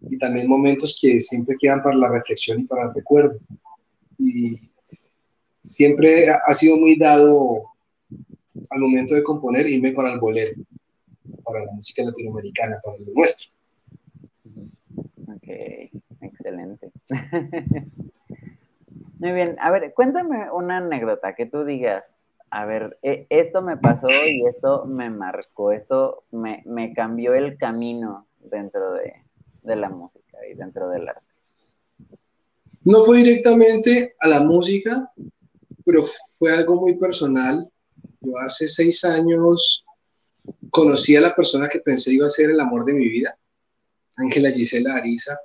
y 0.00 0.18
también 0.18 0.48
momentos 0.48 0.98
que 1.00 1.20
siempre 1.20 1.56
quedan 1.60 1.82
para 1.82 1.96
la 1.96 2.08
reflexión 2.08 2.60
y 2.60 2.64
para 2.64 2.88
el 2.88 2.94
recuerdo. 2.94 3.38
Y 4.18 4.56
siempre 5.62 6.30
ha 6.30 6.52
sido 6.52 6.76
muy 6.76 6.96
dado 6.96 7.62
al 8.70 8.80
momento 8.80 9.14
de 9.14 9.22
componer 9.22 9.68
irme 9.68 9.92
para 9.92 10.12
el 10.12 10.18
bolero, 10.18 10.60
para 11.44 11.64
la 11.64 11.72
música 11.72 12.02
latinoamericana, 12.02 12.80
para 12.84 12.98
lo 12.98 13.12
nuestro. 13.14 13.48
Ok, 15.28 15.48
excelente. 16.20 16.90
Muy 19.22 19.30
bien, 19.30 19.56
a 19.60 19.70
ver, 19.70 19.94
cuéntame 19.94 20.50
una 20.50 20.78
anécdota 20.78 21.36
que 21.36 21.46
tú 21.46 21.64
digas, 21.64 22.10
a 22.50 22.64
ver, 22.64 22.98
e, 23.02 23.28
esto 23.30 23.62
me 23.62 23.76
pasó 23.76 24.08
y 24.08 24.44
esto 24.48 24.84
me 24.84 25.10
marcó, 25.10 25.70
esto 25.70 26.24
me, 26.32 26.92
cambió 26.92 27.32
el 27.32 27.56
camino 27.56 28.26
dentro 28.40 28.94
de, 28.94 29.14
la 29.76 29.88
música 29.90 30.38
y 30.50 30.54
dentro 30.54 30.88
del 30.88 31.08
arte. 31.08 31.22
No 32.82 33.04
fue 33.04 33.18
directamente 33.18 34.16
a 34.18 34.26
la 34.26 34.40
música, 34.40 35.12
pero 35.84 36.02
fue 36.36 36.52
algo 36.52 36.80
muy 36.80 36.96
personal. 36.96 37.70
Yo 38.22 38.36
hace 38.38 38.66
seis 38.66 39.04
años 39.04 39.84
conocí 40.70 41.14
a 41.14 41.20
la 41.20 41.32
persona 41.32 41.68
que 41.68 41.78
pensé 41.78 42.12
iba 42.12 42.26
a 42.26 42.28
ser 42.28 42.50
el 42.50 42.58
amor 42.58 42.84
de 42.84 42.94
mi 42.94 43.06
vida, 43.06 43.38
Ángela 44.16 44.50
Gisela 44.50 44.96
Ariza. 44.96 45.38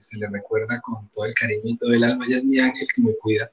Se 0.00 0.18
le 0.18 0.28
recuerda 0.28 0.80
con 0.80 1.08
todo 1.10 1.24
el 1.26 1.34
cariño 1.34 1.62
y 1.64 1.76
todo 1.76 1.92
el 1.92 2.04
alma, 2.04 2.24
ella 2.26 2.38
es 2.38 2.44
mi 2.44 2.58
ángel 2.58 2.86
que 2.94 3.02
me 3.02 3.14
cuida 3.16 3.50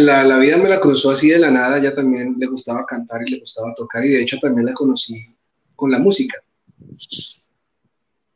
la, 0.00 0.24
la, 0.24 0.38
vida 0.38 0.56
me 0.56 0.68
la 0.68 0.80
cruzó 0.80 1.10
así 1.10 1.28
de 1.30 1.38
la 1.38 1.50
nada, 1.50 1.78
ya 1.78 1.94
también 1.94 2.36
le 2.38 2.46
gustaba 2.46 2.84
cantar 2.86 3.22
y 3.26 3.32
le 3.32 3.40
gustaba 3.40 3.74
tocar 3.74 4.04
y 4.04 4.10
de 4.10 4.22
hecho 4.22 4.38
también 4.38 4.66
la 4.66 4.74
conocí 4.74 5.34
con 5.74 5.90
la 5.90 5.98
música. 5.98 6.42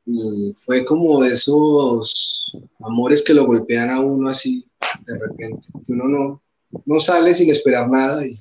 Y 0.06 0.54
fue 0.64 0.84
como 0.84 1.22
de 1.22 1.32
esos 1.32 2.56
amores 2.80 3.22
que 3.22 3.34
lo 3.34 3.46
golpean 3.46 3.90
a 3.90 4.00
uno 4.00 4.28
así 4.28 4.66
de 5.06 5.18
repente, 5.18 5.68
que 5.86 5.92
uno 5.92 6.08
no, 6.08 6.42
no 6.84 7.00
sale 7.00 7.32
sin 7.34 7.50
esperar 7.50 7.88
nada 7.88 8.26
y, 8.26 8.34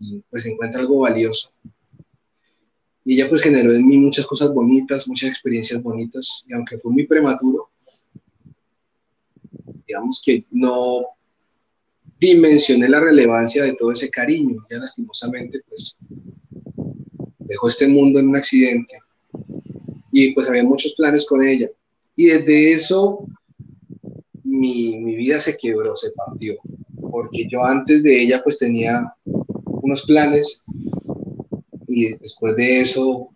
y 0.00 0.20
pues 0.30 0.46
encuentra 0.46 0.80
algo 0.80 1.00
valioso. 1.00 1.50
Y 3.04 3.14
ella 3.14 3.28
pues 3.28 3.42
generó 3.42 3.72
en 3.72 3.86
mí 3.86 3.96
muchas 3.98 4.26
cosas 4.26 4.52
bonitas, 4.52 5.06
muchas 5.08 5.30
experiencias 5.30 5.82
bonitas, 5.82 6.44
y 6.48 6.54
aunque 6.54 6.78
fue 6.78 6.92
muy 6.92 7.06
prematuro, 7.06 7.68
digamos 9.86 10.22
que 10.24 10.44
no 10.50 11.02
dimensioné 12.18 12.88
la 12.88 13.00
relevancia 13.00 13.64
de 13.64 13.74
todo 13.74 13.92
ese 13.92 14.08
cariño. 14.10 14.64
Ya 14.70 14.78
lastimosamente, 14.78 15.60
pues, 15.68 15.98
dejó 17.40 17.68
este 17.68 17.88
mundo 17.88 18.18
en 18.18 18.28
un 18.28 18.36
accidente 18.36 18.96
y 20.12 20.32
pues 20.32 20.48
había 20.48 20.64
muchos 20.64 20.94
planes 20.94 21.26
con 21.28 21.44
ella. 21.44 21.68
Y 22.16 22.26
desde 22.26 22.72
eso 22.72 23.26
mi, 24.44 24.98
mi 25.00 25.16
vida 25.16 25.38
se 25.38 25.56
quebró, 25.58 25.96
se 25.96 26.12
partió, 26.12 26.56
porque 27.10 27.46
yo 27.50 27.64
antes 27.64 28.02
de 28.02 28.22
ella 28.22 28.40
pues 28.42 28.58
tenía 28.58 29.12
unos 29.24 30.02
planes 30.02 30.62
y 31.94 32.16
después 32.18 32.56
de 32.56 32.80
eso 32.80 33.30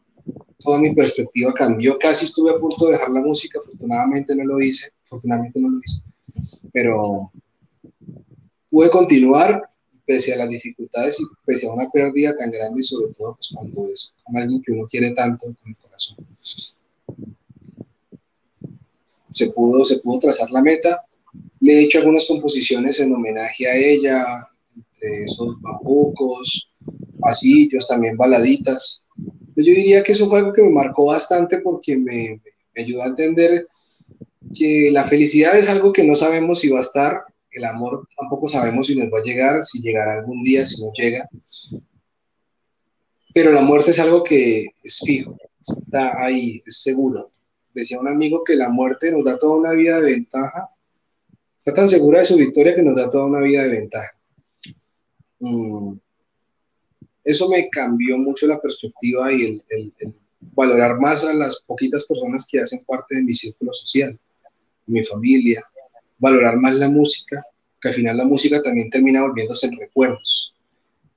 toda 0.59 0.79
mi 0.79 0.95
perspectiva 0.95 1.55
cambió. 1.55 1.99
Casi 1.99 2.25
estuve 2.25 2.51
a 2.51 2.59
punto 2.59 2.87
de 2.87 2.93
dejar 2.93 3.11
la 3.11 3.21
música, 3.21 3.61
afortunadamente 3.61 4.35
no 4.35 4.45
lo 4.45 4.61
hice, 4.61 4.91
afortunadamente 5.05 5.61
no 5.61 5.71
lo 5.71 5.79
hice, 5.79 6.05
pero 6.73 7.31
pude 8.71 8.91
continuar 8.91 9.63
pese 10.05 10.35
a 10.35 10.39
las 10.39 10.49
dificultades 10.49 11.21
y 11.21 11.25
pese 11.45 11.69
a 11.69 11.73
una 11.73 11.89
pérdida 11.91 12.37
tan 12.37 12.51
grande 12.51 12.81
y 12.81 12.83
sobre 12.83 13.13
todo 13.13 13.35
pues, 13.35 13.51
cuando 13.55 13.89
es 13.93 14.15
alguien 14.35 14.63
que 14.63 14.73
uno 14.73 14.87
quiere 14.89 15.13
tanto 15.13 15.47
con 15.47 15.71
el 15.71 15.77
corazón. 15.77 16.27
Se 19.33 19.51
pudo, 19.51 19.85
se 19.85 20.01
pudo 20.01 20.19
trazar 20.19 20.51
la 20.51 20.63
meta. 20.63 21.05
Le 21.61 21.75
he 21.75 21.85
hecho 21.85 21.99
algunas 21.99 22.27
composiciones 22.27 22.99
en 22.99 23.15
homenaje 23.15 23.69
a 23.69 23.77
ella, 23.77 24.49
entre 24.75 25.25
esos 25.25 25.61
bambucos, 25.61 26.68
pasillos, 27.19 27.87
también 27.87 28.16
baladitas. 28.16 29.05
Yo 29.16 29.64
diría 29.64 30.03
que 30.03 30.12
eso 30.12 30.29
fue 30.29 30.39
algo 30.39 30.53
que 30.53 30.62
me 30.62 30.71
marcó 30.71 31.07
bastante 31.07 31.59
porque 31.59 31.97
me, 31.97 32.41
me 32.75 32.83
ayudó 32.83 33.03
a 33.03 33.09
entender 33.09 33.66
que 34.55 34.91
la 34.93 35.05
felicidad 35.05 35.59
es 35.59 35.69
algo 35.69 35.93
que 35.93 36.05
no 36.05 36.14
sabemos 36.14 36.61
si 36.61 36.71
va 36.71 36.79
a 36.79 36.81
estar 36.81 37.23
el 37.59 37.64
amor 37.64 38.09
tampoco 38.19 38.49
sabemos 38.49 38.87
si 38.87 38.97
nos 38.97 39.12
va 39.12 39.19
a 39.19 39.23
llegar, 39.23 39.62
si 39.62 39.81
llegará 39.81 40.19
algún 40.19 40.43
día, 40.43 40.64
si 40.64 40.85
no 40.85 40.93
llega. 40.93 41.29
Pero 43.35 43.53
la 43.53 43.62
muerte 43.62 43.91
es 43.91 44.01
algo 44.01 44.25
que 44.25 44.66
es 44.83 45.01
fijo, 45.05 45.37
está 45.61 46.23
ahí, 46.23 46.62
es 46.66 46.83
seguro. 46.83 47.31
Decía 47.75 48.01
un 48.01 48.09
amigo 48.09 48.43
que 48.45 48.57
la 48.57 48.69
muerte 48.69 49.12
nos 49.12 49.25
da 49.25 49.39
toda 49.39 49.57
una 49.57 49.73
vida 49.73 50.01
de 50.01 50.12
ventaja. 50.12 50.71
Está 51.59 51.75
tan 51.75 51.89
segura 51.89 52.21
de 52.21 52.25
su 52.25 52.37
victoria 52.37 52.75
que 52.75 52.83
nos 52.83 52.97
da 52.97 53.11
toda 53.11 53.27
una 53.27 53.41
vida 53.41 53.62
de 53.62 53.69
ventaja. 53.69 54.11
Mm. 55.41 55.93
Eso 57.25 57.49
me 57.49 57.69
cambió 57.69 58.16
mucho 58.19 58.47
la 58.47 58.61
perspectiva 58.61 59.33
y 59.33 59.62
el, 59.69 59.93
valorar 60.41 60.99
más 60.99 61.25
a 61.25 61.33
las 61.33 61.61
poquitas 61.62 62.07
personas 62.07 62.49
que 62.51 62.61
hacen 62.61 62.85
parte 62.85 63.16
de 63.16 63.23
mi 63.23 63.35
círculo 63.35 63.73
social, 63.73 64.19
mi 64.87 65.03
familia, 65.05 65.64
valorar 66.19 66.57
más 66.57 66.75
la 66.75 66.89
música, 66.89 67.45
que 67.81 67.89
al 67.89 67.95
final 67.95 68.16
la 68.16 68.25
música 68.25 68.62
también 68.62 68.91
termina 68.91 69.23
volviéndose 69.23 69.66
en 69.66 69.79
recuerdos. 69.79 70.55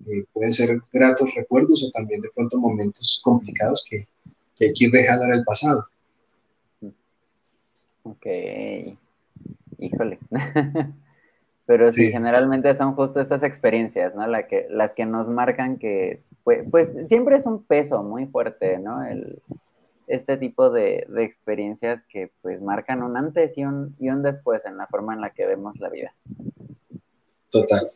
Eh, 0.07 0.25
pueden 0.33 0.53
ser 0.53 0.79
gratos 0.91 1.33
recuerdos 1.35 1.83
o 1.83 1.91
también 1.91 2.21
de 2.21 2.29
pronto 2.35 2.59
momentos 2.59 3.21
complicados 3.23 3.85
que, 3.89 4.07
hay 4.59 4.73
que 4.73 4.85
ir 4.85 4.91
dejando 4.91 5.25
en 5.25 5.33
el 5.33 5.43
pasado. 5.43 5.87
Ok, 8.03 8.25
híjole. 9.79 10.19
Pero 11.71 11.87
sí. 11.87 12.11
generalmente 12.11 12.73
son 12.73 12.95
justo 12.95 13.21
estas 13.21 13.43
experiencias, 13.43 14.13
¿no? 14.13 14.27
La 14.27 14.45
que, 14.45 14.67
las 14.69 14.93
que 14.93 15.05
nos 15.05 15.29
marcan 15.29 15.77
que, 15.77 16.21
pues, 16.43 16.65
pues 16.69 16.89
siempre 17.07 17.37
es 17.37 17.45
un 17.45 17.63
peso 17.63 18.03
muy 18.03 18.25
fuerte, 18.25 18.77
¿no? 18.77 19.05
El, 19.05 19.41
este 20.07 20.35
tipo 20.35 20.69
de, 20.69 21.07
experiencias 21.19 22.01
que 22.09 22.29
pues 22.41 22.61
marcan 22.61 23.03
un 23.03 23.15
antes 23.15 23.57
y 23.57 23.63
un, 23.63 23.95
y 23.99 24.09
un 24.09 24.21
después 24.21 24.65
en 24.65 24.75
la 24.75 24.85
forma 24.87 25.13
en 25.13 25.21
la 25.21 25.29
que 25.29 25.45
vemos 25.45 25.79
la 25.79 25.87
vida. 25.87 26.13
Total, 27.51 27.89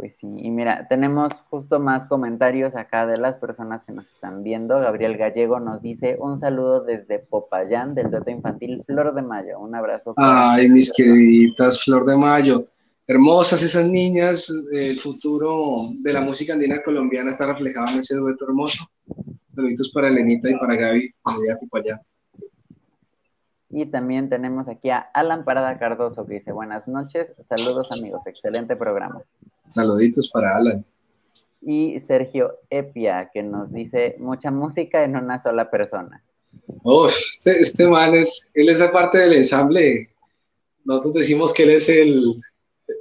Pues 0.00 0.16
sí, 0.16 0.26
y 0.34 0.50
mira, 0.50 0.86
tenemos 0.88 1.30
justo 1.50 1.78
más 1.78 2.06
comentarios 2.06 2.74
acá 2.74 3.06
de 3.06 3.20
las 3.20 3.36
personas 3.36 3.84
que 3.84 3.92
nos 3.92 4.10
están 4.10 4.42
viendo. 4.42 4.80
Gabriel 4.80 5.18
Gallego 5.18 5.60
nos 5.60 5.82
dice 5.82 6.16
un 6.18 6.38
saludo 6.38 6.80
desde 6.80 7.18
Popayán 7.18 7.94
del 7.94 8.10
Dueto 8.10 8.30
Infantil 8.30 8.82
Flor 8.86 9.12
de 9.12 9.20
Mayo. 9.20 9.60
Un 9.60 9.74
abrazo. 9.74 10.14
Ay, 10.16 10.70
mis 10.70 10.90
queriditas 10.90 11.84
Flor 11.84 12.06
de 12.06 12.16
Mayo. 12.16 12.66
Hermosas 13.06 13.62
esas 13.62 13.88
niñas, 13.88 14.50
el 14.72 14.96
futuro 14.96 15.74
de 16.02 16.14
la 16.14 16.22
música 16.22 16.54
andina 16.54 16.82
colombiana 16.82 17.28
está 17.28 17.44
reflejado 17.44 17.90
en 17.90 17.98
ese 17.98 18.16
dueto 18.16 18.46
hermoso. 18.46 18.86
Saluditos 19.54 19.92
para 19.92 20.08
Elenita 20.08 20.48
y 20.48 20.56
para 20.58 20.76
Gaby, 20.76 21.14
de 21.46 21.56
Popayán. 21.60 22.00
Y 23.68 23.84
también 23.84 24.30
tenemos 24.30 24.66
aquí 24.66 24.88
a 24.88 24.96
Alan 25.12 25.44
Parada 25.44 25.78
Cardoso 25.78 26.24
que 26.24 26.34
dice 26.34 26.52
buenas 26.52 26.88
noches, 26.88 27.34
saludos 27.42 27.90
amigos, 27.92 28.26
excelente 28.26 28.76
programa. 28.76 29.22
Saluditos 29.70 30.30
para 30.30 30.56
Alan. 30.56 30.84
Y 31.62 31.98
Sergio 32.00 32.58
Epia, 32.70 33.30
que 33.32 33.42
nos 33.42 33.72
dice 33.72 34.16
mucha 34.18 34.50
música 34.50 35.04
en 35.04 35.16
una 35.16 35.38
sola 35.38 35.70
persona. 35.70 36.22
Oh, 36.82 37.06
este, 37.06 37.60
este, 37.60 37.86
man 37.86 38.14
es, 38.14 38.50
él 38.54 38.68
es 38.68 38.82
parte 38.90 39.18
del 39.18 39.34
ensamble. 39.34 40.08
Nosotros 40.84 41.14
decimos 41.14 41.52
que 41.52 41.64
él 41.64 41.70
es 41.70 41.88
el, 41.88 42.40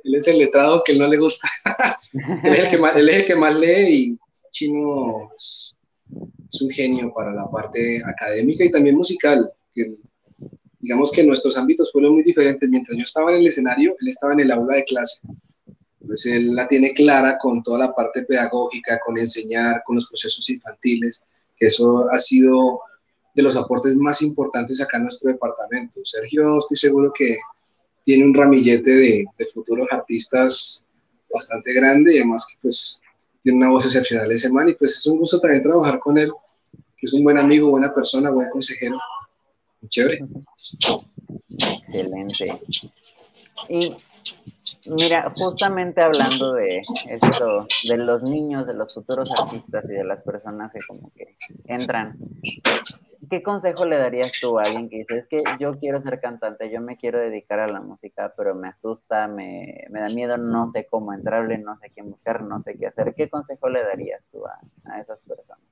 él 0.03 0.15
es 0.15 0.27
el 0.27 0.37
letrado 0.37 0.83
que 0.83 0.91
él 0.91 0.99
no 0.99 1.07
le 1.07 1.17
gusta. 1.17 1.47
él, 2.43 2.53
es 2.53 2.65
el 2.65 2.69
que 2.69 2.77
más, 2.77 2.95
él 2.95 3.09
es 3.09 3.17
el 3.17 3.25
que 3.25 3.35
más 3.35 3.57
lee 3.57 3.87
y 3.89 4.19
Chino 4.51 5.31
es, 5.35 5.75
un 6.61 6.69
genio 6.71 7.13
para 7.13 7.31
la 7.33 7.49
parte 7.49 8.01
académica 8.03 8.65
y 8.65 8.71
también 8.71 8.95
musical. 8.95 9.51
digamos 10.79 11.11
que 11.11 11.23
nuestros 11.23 11.57
ámbitos 11.57 11.91
fueron 11.91 12.15
muy 12.15 12.23
diferentes. 12.23 12.69
Mientras 12.69 12.97
yo 12.97 13.03
estaba 13.03 13.31
en 13.31 13.41
el 13.41 13.47
escenario, 13.47 13.95
él 14.01 14.07
estaba 14.07 14.33
en 14.33 14.41
el 14.41 14.51
aula 14.51 14.75
de 14.75 14.83
clase. 14.83 15.21
Entonces 16.01 16.33
él 16.33 16.55
la 16.55 16.67
tiene 16.67 16.93
clara 16.93 17.37
con 17.37 17.61
toda 17.61 17.79
la 17.79 17.93
parte 17.93 18.23
pedagógica, 18.23 18.99
con 19.05 19.17
enseñar, 19.17 19.83
con 19.85 19.95
los 19.95 20.07
procesos 20.07 20.49
infantiles, 20.49 21.25
que 21.57 21.67
eso 21.67 22.07
ha 22.11 22.19
sido 22.19 22.81
de 23.35 23.43
los 23.43 23.55
aportes 23.55 23.95
más 23.95 24.21
importantes 24.21 24.81
acá 24.81 24.97
en 24.97 25.03
nuestro 25.03 25.31
departamento. 25.31 25.99
Sergio, 26.03 26.57
estoy 26.57 26.77
seguro 26.77 27.11
que 27.13 27.37
tiene 28.03 28.25
un 28.25 28.33
ramillete 28.33 28.91
de, 28.91 29.25
futuros 29.53 29.87
artistas 29.91 30.83
bastante 31.31 31.73
grande 31.73 32.15
y 32.15 32.17
además 32.17 32.47
que 32.47 32.57
pues 32.61 33.01
tiene 33.43 33.59
una 33.59 33.69
voz 33.69 33.85
excepcional 33.85 34.31
ese 34.31 34.51
man 34.51 34.69
y 34.69 34.73
pues 34.73 34.97
es 34.97 35.07
un 35.07 35.19
gusto 35.19 35.39
también 35.39 35.61
trabajar 35.61 35.99
con 35.99 36.17
él, 36.17 36.31
que 36.97 37.05
es 37.05 37.13
un 37.13 37.23
buen 37.23 37.37
amigo, 37.37 37.69
buena 37.69 37.93
persona, 37.93 38.31
buen 38.31 38.49
consejero. 38.49 38.97
Muy 39.81 39.89
chévere. 39.89 40.25
Excelente. 41.87 42.61
Y 43.69 43.93
Mira, 44.91 45.31
justamente 45.35 46.01
hablando 46.01 46.53
de 46.53 46.81
esto, 47.09 47.67
de 47.89 47.97
los 47.97 48.23
niños, 48.23 48.67
de 48.67 48.73
los 48.73 48.93
futuros 48.93 49.31
artistas 49.39 49.85
y 49.85 49.93
de 49.93 50.03
las 50.03 50.21
personas 50.21 50.71
que 50.71 50.79
como 50.87 51.11
que 51.13 51.35
entran, 51.65 52.17
¿qué 53.29 53.43
consejo 53.43 53.85
le 53.85 53.97
darías 53.97 54.31
tú 54.41 54.57
a 54.57 54.63
alguien 54.63 54.89
que 54.89 54.97
dice, 54.97 55.17
es 55.17 55.27
que 55.27 55.43
yo 55.59 55.77
quiero 55.79 56.01
ser 56.01 56.19
cantante, 56.19 56.71
yo 56.71 56.81
me 56.81 56.97
quiero 56.97 57.19
dedicar 57.19 57.59
a 57.59 57.67
la 57.67 57.79
música, 57.79 58.33
pero 58.35 58.55
me 58.55 58.67
asusta, 58.67 59.27
me, 59.27 59.85
da 59.89 60.09
miedo, 60.15 60.37
no 60.37 60.69
sé 60.71 60.87
cómo 60.89 61.13
entrarle, 61.13 61.57
no 61.57 61.75
sé 61.77 61.89
quién 61.91 62.09
buscar, 62.09 62.41
no 62.41 62.59
sé 62.59 62.75
qué 62.77 62.87
hacer? 62.87 63.13
¿Qué 63.15 63.29
consejo 63.29 63.69
le 63.69 63.83
darías 63.83 64.27
tú 64.31 64.43
a, 64.45 64.99
esas 64.99 65.21
personas? 65.21 65.63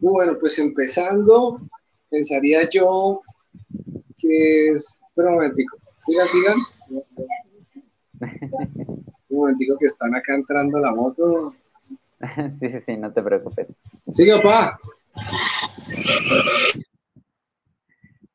Bueno, 0.00 0.36
pues 0.40 0.58
empezando, 0.58 1.60
pensaría 2.10 2.68
yo 2.68 3.22
que 4.18 4.72
es, 4.72 5.00
pero 5.14 5.28
un 5.28 5.34
momentico, 5.34 5.76
sigan, 6.00 6.28
sigan. 6.28 6.58
Momentico 9.42 9.76
que 9.78 9.86
están 9.86 10.14
acá 10.14 10.34
entrando 10.34 10.78
la 10.78 10.94
moto. 10.94 11.54
Sí, 12.60 12.70
sí, 12.70 12.78
sí, 12.86 12.96
no 12.96 13.12
te 13.12 13.20
preocupes. 13.20 13.66
Siga, 14.06 14.40
pa. 14.40 14.78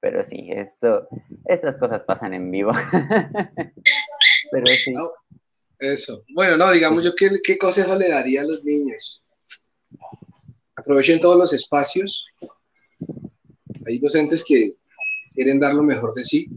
Pero 0.01 0.23
sí, 0.25 0.49
esto, 0.51 1.07
estas 1.45 1.77
cosas 1.77 2.03
pasan 2.03 2.33
en 2.33 2.51
vivo. 2.51 2.73
Pero 4.51 4.65
sí. 4.65 4.93
eso. 5.79 6.21
Bueno, 6.35 6.57
no, 6.57 6.69
digamos 6.71 7.01
yo, 7.01 7.15
¿qué, 7.15 7.29
¿qué 7.41 7.57
consejo 7.57 7.95
le 7.95 8.09
daría 8.09 8.41
a 8.41 8.43
los 8.43 8.65
niños? 8.65 9.23
Aprovechen 10.75 11.21
todos 11.21 11.37
los 11.37 11.53
espacios. 11.53 12.25
Hay 13.85 13.99
docentes 13.99 14.43
que 14.45 14.73
quieren 15.33 15.61
dar 15.61 15.73
lo 15.73 15.83
mejor 15.83 16.13
de 16.13 16.25
sí 16.25 16.47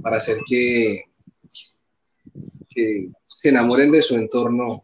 para 0.00 0.18
hacer 0.18 0.36
que 0.48 1.07
se 3.26 3.48
enamoren 3.48 3.92
de 3.92 4.02
su 4.02 4.14
entorno, 4.16 4.82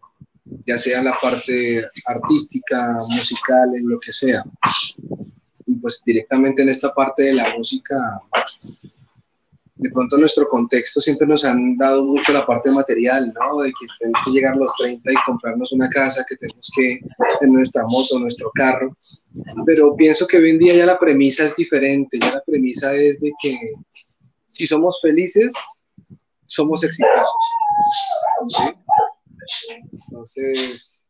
ya 0.67 0.79
sea 0.79 1.03
la 1.03 1.17
parte 1.21 1.85
artística, 2.07 2.99
musical, 3.09 3.75
en 3.75 3.89
lo 3.89 3.99
que 3.99 4.13
sea. 4.13 4.45
Y 5.67 5.79
pues 5.79 6.03
directamente 6.05 6.63
en 6.63 6.69
esta 6.69 6.93
parte 6.95 7.25
de 7.25 7.35
la 7.35 7.57
música, 7.57 7.97
de 9.77 9.91
pronto 9.91 10.17
nuestro 10.19 10.47
contexto 10.49 11.01
siempre 11.01 11.27
nos 11.27 11.45
han 11.45 11.77
dado 11.77 12.05
mucho 12.05 12.33
la 12.33 12.47
parte 12.47 12.71
material, 12.71 13.33
¿no? 13.35 13.61
De 13.61 13.71
que 13.71 13.87
tenemos 13.99 14.21
que 14.25 14.31
llegar 14.31 14.53
a 14.53 14.57
los 14.57 14.73
30 14.79 15.11
y 15.11 15.15
comprarnos 15.27 15.73
una 15.73 15.89
casa, 15.89 16.25
que 16.29 16.37
tenemos 16.37 16.71
que 16.77 17.01
tener 17.41 17.55
nuestra 17.55 17.83
moto, 17.87 18.19
nuestro 18.21 18.51
carro. 18.55 18.97
Pero 19.67 19.97
pienso 19.97 20.27
que 20.27 20.37
hoy 20.37 20.51
en 20.51 20.59
día 20.59 20.75
ya 20.75 20.87
la 20.87 20.99
premisa 20.99 21.45
es 21.45 21.57
diferente, 21.57 22.19
ya 22.21 22.35
la 22.35 22.43
premisa 22.43 22.95
es 22.95 23.21
de 23.21 23.33
que 23.43 23.59
si 24.47 24.67
somos 24.67 25.01
felices, 25.03 25.53
somos 26.47 26.85
exitosos. 26.85 27.31
Entonces, 29.93 31.05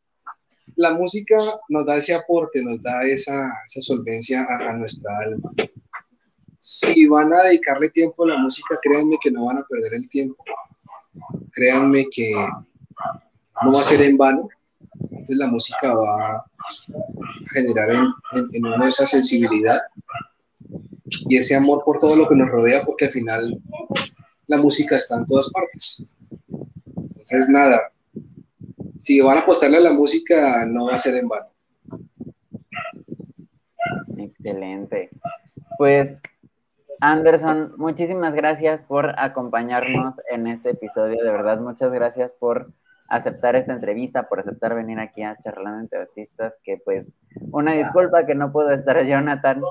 la 0.77 0.93
música 0.95 1.37
nos 1.68 1.87
da 1.87 1.97
ese 1.97 2.14
aporte, 2.14 2.62
nos 2.62 2.83
da 2.83 3.05
esa, 3.05 3.53
solvencia 3.66 4.45
a, 4.49 4.77
nuestra 4.77 5.11
alma. 5.18 5.53
Si 6.59 7.07
van 7.07 7.33
a 7.33 7.43
dedicarle 7.45 7.91
tiempo 7.91 8.25
a 8.25 8.29
la 8.29 8.39
música, 8.39 8.79
créanme 8.83 9.16
que 9.22 9.31
no 9.31 9.47
van 9.47 9.59
a 9.59 9.66
perder 9.66 9.95
el 9.95 10.09
tiempo. 10.09 10.43
Créanme 11.53 12.07
que 12.11 12.33
no 13.62 13.72
va 13.72 13.81
a 13.81 13.85
ser 13.85 14.03
en 14.03 14.16
vano. 14.16 14.49
Entonces 15.01 15.37
la 15.37 15.47
música 15.47 15.95
va 15.95 16.37
a 16.37 16.45
generar 17.53 17.91
en, 17.91 18.66
uno 18.66 18.87
esa 18.87 19.07
sensibilidad 19.07 19.81
y 21.29 21.37
ese 21.37 21.55
amor 21.55 21.83
por 21.85 21.99
todo 21.99 22.16
lo 22.16 22.29
que 22.29 22.35
nos 22.35 22.51
rodea, 22.51 22.85
porque 22.85 23.07
al 23.07 23.11
final 23.11 23.62
la 24.47 24.57
música 24.57 24.97
está 24.97 25.16
en 25.16 25.27
todas 25.27 25.51
partes. 25.51 26.03
Entonces, 27.25 27.49
nada, 27.49 27.91
si 28.99 29.20
van 29.22 29.39
a 29.39 29.41
apostarle 29.41 29.79
a 29.79 29.81
la 29.81 29.93
música, 29.93 30.66
no 30.66 30.87
va 30.87 30.95
a 30.95 30.99
ser 30.99 31.16
en 31.16 31.29
vano. 31.29 31.47
Excelente. 34.18 35.09
Pues, 35.79 36.16
Anderson, 37.01 37.72
muchísimas 37.79 38.35
gracias 38.35 38.85
por 38.85 39.18
acompañarnos 39.18 40.20
en 40.31 40.47
este 40.49 40.70
episodio. 40.70 41.25
De 41.25 41.31
verdad, 41.31 41.61
muchas 41.61 41.93
gracias 41.95 42.35
por 42.35 42.72
aceptar 43.09 43.57
esta 43.57 43.72
entrevista, 43.72 44.29
por 44.29 44.41
aceptar 44.41 44.75
venir 44.75 44.99
aquí 44.99 45.22
a 45.22 45.39
charlar 45.39 45.81
entre 45.81 46.01
artistas, 46.01 46.55
que 46.62 46.77
pues 46.77 47.11
una 47.53 47.72
disculpa 47.72 48.27
que 48.27 48.35
no 48.35 48.53
puedo 48.53 48.70
estar 48.70 49.03
Jonathan, 49.07 49.62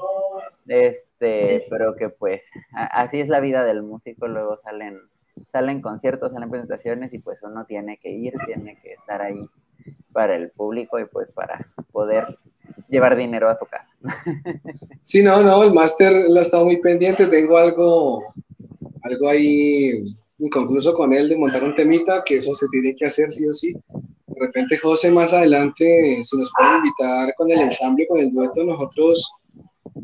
este, 0.67 1.67
pero 1.69 1.95
que 1.95 2.09
pues 2.09 2.43
así 2.71 3.19
es 3.19 3.27
la 3.27 3.39
vida 3.39 3.63
del 3.63 3.83
músico, 3.83 4.27
luego 4.27 4.57
salen 4.57 4.99
salen 5.51 5.81
conciertos, 5.81 6.31
salen 6.31 6.49
presentaciones 6.49 7.13
y 7.13 7.19
pues 7.19 7.41
uno 7.43 7.65
tiene 7.65 7.97
que 7.97 8.09
ir, 8.09 8.33
tiene 8.45 8.77
que 8.81 8.93
estar 8.93 9.21
ahí 9.21 9.47
para 10.11 10.35
el 10.35 10.51
público 10.51 10.99
y 10.99 11.05
pues 11.05 11.31
para 11.31 11.67
poder 11.91 12.37
llevar 12.89 13.15
dinero 13.15 13.49
a 13.49 13.55
su 13.55 13.65
casa. 13.65 13.91
Sí, 15.05 15.21
no, 15.21 15.43
no, 15.43 15.63
el 15.63 15.73
máster 15.73 16.13
la 16.29 16.39
ha 16.39 16.43
estado 16.43 16.63
muy 16.63 16.79
pendiente, 16.79 17.27
tengo 17.27 17.57
algo, 17.57 18.23
algo 19.01 19.27
ahí 19.27 20.15
inconcluso 20.39 20.93
con 20.93 21.11
él 21.11 21.27
de 21.27 21.35
montar 21.35 21.61
un 21.61 21.75
temita, 21.75 22.23
que 22.25 22.37
eso 22.37 22.55
se 22.55 22.67
tiene 22.71 22.95
que 22.95 23.05
hacer 23.05 23.29
sí 23.29 23.45
o 23.45 23.53
sí. 23.53 23.73
De 24.27 24.39
repente 24.39 24.77
José 24.77 25.11
más 25.11 25.33
adelante, 25.33 26.21
si 26.23 26.37
nos 26.37 26.51
puede 26.57 26.77
invitar 26.77 27.33
con 27.35 27.51
el 27.51 27.59
ensamble, 27.59 28.07
con 28.07 28.19
el 28.19 28.31
dueto, 28.31 28.63
nosotros 28.63 29.29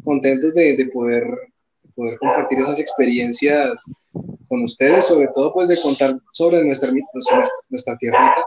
contentos 0.03 0.53
de, 0.53 0.75
de 0.75 0.85
poder, 0.87 1.25
poder 1.99 2.17
compartir 2.17 2.59
esas 2.59 2.79
experiencias 2.79 3.83
con 4.47 4.63
ustedes, 4.63 5.05
sobre 5.05 5.27
todo 5.33 5.53
pues 5.53 5.67
de 5.67 5.77
contar 5.81 6.17
sobre 6.31 6.63
nuestra, 6.63 6.91
nuestra, 6.91 7.45
nuestra 7.69 7.97
tierrita, 7.97 8.41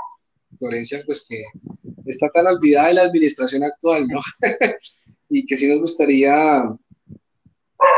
Florencia, 0.59 1.03
pues 1.05 1.27
que 1.29 1.43
está 2.07 2.31
tan 2.31 2.47
olvidada 2.47 2.89
de 2.89 2.95
la 2.95 3.03
administración 3.03 3.63
actual, 3.63 4.09
¿no? 4.09 4.21
y 5.29 5.45
que 5.45 5.57
sí 5.57 5.69
nos 5.69 5.81
gustaría 5.81 6.65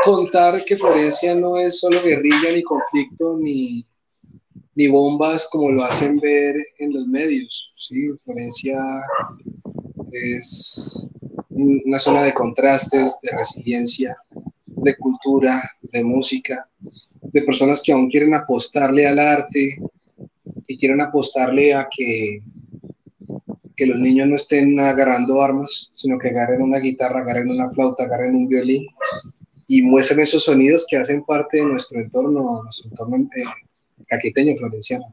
contar 0.03 0.65
que 0.65 0.77
Florencia 0.77 1.33
no 1.35 1.57
es 1.57 1.79
solo 1.79 2.03
guerrilla, 2.03 2.51
ni 2.53 2.63
conflicto, 2.63 3.37
ni, 3.37 3.85
ni 4.75 4.87
bombas 4.87 5.47
como 5.49 5.71
lo 5.71 5.85
hacen 5.85 6.19
ver 6.19 6.55
en 6.79 6.93
los 6.93 7.07
medios. 7.07 7.71
¿sí? 7.77 8.09
Florencia 8.25 8.77
es 10.11 11.01
una 11.49 11.99
zona 11.99 12.23
de 12.23 12.33
contrastes, 12.33 13.19
de 13.21 13.37
resiliencia, 13.37 14.17
de 14.85 14.95
cultura, 14.95 15.61
de 15.81 16.03
música, 16.03 16.67
de 17.21 17.41
personas 17.41 17.81
que 17.83 17.91
aún 17.91 18.09
quieren 18.09 18.33
apostarle 18.33 19.07
al 19.07 19.19
arte, 19.19 19.81
que 20.67 20.77
quieran 20.77 21.01
apostarle 21.01 21.73
a 21.73 21.87
que, 21.89 22.41
que 23.75 23.85
los 23.87 23.99
niños 23.99 24.27
no 24.27 24.35
estén 24.35 24.79
agarrando 24.79 25.41
armas, 25.41 25.91
sino 25.95 26.17
que 26.19 26.29
agarren 26.29 26.61
una 26.61 26.79
guitarra, 26.79 27.21
agarren 27.21 27.49
una 27.49 27.69
flauta, 27.71 28.03
agarren 28.03 28.35
un 28.35 28.47
violín 28.47 28.85
y 29.67 29.81
muestren 29.81 30.19
esos 30.19 30.45
sonidos 30.45 30.85
que 30.87 30.97
hacen 30.97 31.23
parte 31.23 31.57
de 31.57 31.65
nuestro 31.65 31.99
entorno, 31.99 32.63
nuestro 32.63 32.91
entorno 32.91 33.17
eh, 33.17 34.03
caqueteño, 34.07 34.55
florenciano. 34.57 35.05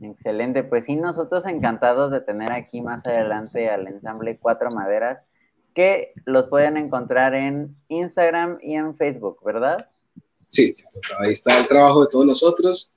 Excelente, 0.00 0.64
pues 0.64 0.86
sí, 0.86 0.96
nosotros 0.96 1.44
encantados 1.46 2.10
de 2.10 2.22
tener 2.22 2.50
aquí 2.50 2.80
más 2.80 3.04
adelante 3.04 3.68
al 3.68 3.86
ensamble 3.86 4.38
Cuatro 4.38 4.68
Maderas, 4.74 5.20
que 5.78 6.12
los 6.24 6.48
pueden 6.48 6.76
encontrar 6.76 7.36
en 7.36 7.76
Instagram 7.86 8.58
y 8.60 8.74
en 8.74 8.96
Facebook, 8.96 9.38
¿verdad? 9.44 9.88
Sí, 10.48 10.72
ahí 11.20 11.30
está 11.30 11.60
el 11.60 11.68
trabajo 11.68 12.02
de 12.02 12.08
todos 12.10 12.26
nosotros. 12.26 12.90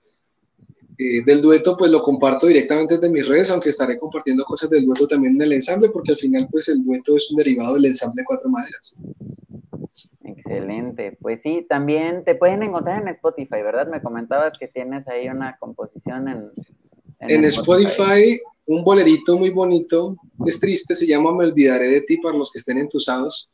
Eh, 0.98 1.24
del 1.24 1.44
dueto, 1.44 1.78
pues 1.78 1.92
lo 1.92 2.02
comparto 2.02 2.48
directamente 2.48 2.96
desde 2.96 3.14
mis 3.14 3.28
redes, 3.28 3.52
aunque 3.52 3.70
estaré 3.70 4.00
compartiendo 4.00 4.44
cosas 4.46 4.72
del 4.72 4.88
dueto 4.88 5.08
también 5.08 5.36
en 5.36 5.44
el 5.44 5.54
ensamble, 5.54 5.90
porque 5.90 6.14
al 6.14 6.18
final, 6.18 6.48
pues 6.50 6.70
el 6.70 6.84
dueto 6.84 7.16
es 7.16 7.30
un 7.30 7.38
derivado 7.38 7.76
del 7.76 7.86
ensamble 7.86 8.24
Cuatro 8.26 8.50
Maderas. 8.50 8.96
Excelente. 10.24 11.16
Pues 11.22 11.40
sí, 11.44 11.64
también 11.70 12.24
te 12.24 12.34
pueden 12.34 12.64
encontrar 12.64 13.00
en 13.00 13.10
Spotify, 13.10 13.62
¿verdad? 13.62 13.92
Me 13.92 14.02
comentabas 14.02 14.58
que 14.58 14.68
tienes 14.68 15.08
ahí 15.08 15.30
una 15.30 15.56
composición 15.60 16.28
en... 16.30 16.50
En, 17.20 17.46
Spotify. 17.46 18.40
Un 18.76 18.84
bolerito 18.84 19.38
muy 19.38 19.50
bonito, 19.50 20.16
es 20.46 20.60
triste, 20.60 20.96
se 20.96 21.08
llama 21.08 21.36
Me 21.36 21.46
olvidaré 21.46 21.88
de 21.90 22.02
ti 22.02 22.18
para 22.18 22.38
los 22.38 22.52
que 22.52 22.60
estén 22.60 22.78
entusados, 22.78 23.50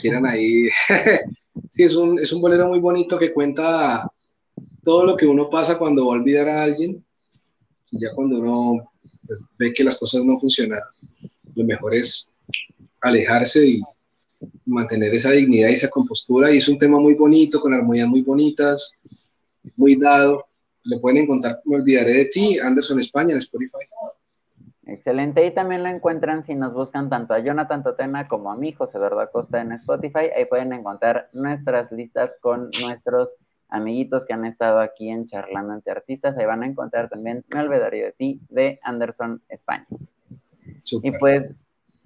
quieran 0.00 0.26
ahí. 0.26 0.68
sí, 1.70 1.84
es 1.84 1.96
un, 1.96 2.18
es 2.18 2.32
un 2.32 2.40
bolero 2.40 2.68
muy 2.68 2.78
bonito 2.78 3.18
que 3.18 3.32
cuenta 3.32 4.10
todo 4.84 5.04
lo 5.04 5.16
que 5.16 5.26
uno 5.26 5.48
pasa 5.48 5.78
cuando 5.78 6.06
va 6.06 6.14
a 6.14 6.18
olvidar 6.18 6.48
a 6.48 6.62
alguien 6.62 7.02
y 7.90 8.00
ya 8.00 8.08
cuando 8.14 8.38
uno 8.38 8.92
pues, 9.26 9.46
ve 9.58 9.72
que 9.72 9.84
las 9.84 9.98
cosas 9.98 10.24
no 10.24 10.38
funcionan, 10.38 10.80
lo 11.54 11.64
mejor 11.64 11.94
es 11.94 12.30
alejarse 13.00 13.66
y 13.66 13.82
mantener 14.66 15.14
esa 15.14 15.30
dignidad 15.32 15.70
y 15.70 15.74
esa 15.74 15.90
compostura. 15.90 16.52
Y 16.52 16.58
es 16.58 16.68
un 16.68 16.78
tema 16.78 16.98
muy 17.00 17.14
bonito, 17.14 17.60
con 17.60 17.74
armonías 17.74 18.08
muy 18.08 18.22
bonitas, 18.22 18.92
muy 19.76 19.96
dado. 19.96 20.46
Le 20.84 20.98
pueden 20.98 21.24
encontrar, 21.24 21.60
me 21.64 21.76
olvidaré 21.76 22.12
de 22.12 22.24
ti, 22.26 22.58
Anderson 22.58 23.00
España 23.00 23.32
en 23.32 23.38
Spotify. 23.38 23.86
Excelente. 24.90 25.46
Y 25.46 25.52
también 25.52 25.84
lo 25.84 25.88
encuentran 25.88 26.42
si 26.42 26.56
nos 26.56 26.74
buscan 26.74 27.08
tanto 27.08 27.32
a 27.32 27.38
Jonathan 27.38 27.84
Totena 27.84 28.26
como 28.26 28.50
a 28.50 28.56
mí, 28.56 28.72
José 28.72 28.98
Eduardo 28.98 29.20
Acosta, 29.20 29.60
en 29.60 29.70
Spotify. 29.70 30.30
Ahí 30.36 30.46
pueden 30.46 30.72
encontrar 30.72 31.28
nuestras 31.32 31.92
listas 31.92 32.36
con 32.40 32.70
nuestros 32.84 33.32
amiguitos 33.68 34.24
que 34.24 34.32
han 34.32 34.44
estado 34.44 34.80
aquí 34.80 35.08
en 35.08 35.28
Charlando 35.28 35.74
entre 35.74 35.92
Artistas. 35.92 36.36
Ahí 36.36 36.44
van 36.44 36.64
a 36.64 36.66
encontrar 36.66 37.08
también 37.08 37.44
Me 37.54 37.60
olvidaré 37.60 38.02
de 38.02 38.12
ti 38.12 38.40
de 38.48 38.80
Anderson 38.82 39.40
España. 39.48 39.86
Y 41.02 41.12
pues 41.20 41.54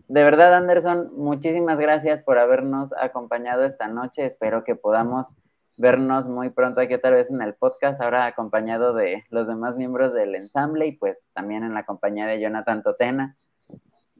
de 0.09 0.23
verdad, 0.23 0.55
Anderson, 0.55 1.11
muchísimas 1.17 1.81
gracias 1.81 2.21
por 2.21 2.37
habernos 2.37 2.93
acompañado 3.01 3.65
esta 3.65 3.89
noche. 3.89 4.27
Espero 4.27 4.63
que 4.63 4.77
podamos 4.77 5.29
vernos 5.77 6.29
muy 6.29 6.51
pronto 6.51 6.81
aquí 6.81 6.95
otra 6.95 7.11
vez 7.11 7.31
en 7.31 7.43
el 7.43 7.55
podcast, 7.55 8.01
ahora 8.01 8.27
acompañado 8.27 8.95
de 8.95 9.25
los 9.31 9.47
demás 9.47 9.77
miembros 9.77 10.13
del 10.13 10.35
ensamble 10.35 10.87
y 10.87 10.93
pues 10.93 11.25
también 11.33 11.65
en 11.65 11.75
la 11.75 11.85
compañía 11.85 12.27
de 12.27 12.41
Jonathan 12.41 12.83
Totena. 12.83 13.37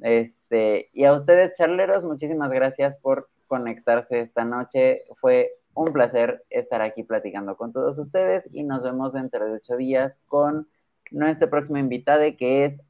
Este, 0.01 0.91
y 0.93 1.05
a 1.05 1.13
ustedes, 1.13 1.55
charleros, 1.55 2.05
muchísimas 2.05 2.51
gracias 2.51 2.97
por 2.97 3.29
conectarse 3.47 4.21
esta 4.21 4.45
noche. 4.45 5.05
Fue 5.21 5.53
un 5.75 5.93
placer 5.93 6.45
estar 6.51 6.83
aquí 6.83 7.03
platicando 7.03 7.57
con 7.57 7.73
todos 7.73 7.99
ustedes 7.99 8.49
y 8.53 8.63
nos 8.63 8.83
vemos 8.83 9.13
dentro 9.13 9.45
de 9.45 9.53
ocho 9.55 9.77
días 9.77 10.21
con 10.27 10.69
nuestro 11.11 11.51
próximo 11.51 11.79
invitado 11.79 12.23
que 12.39 12.65
es 12.65 12.81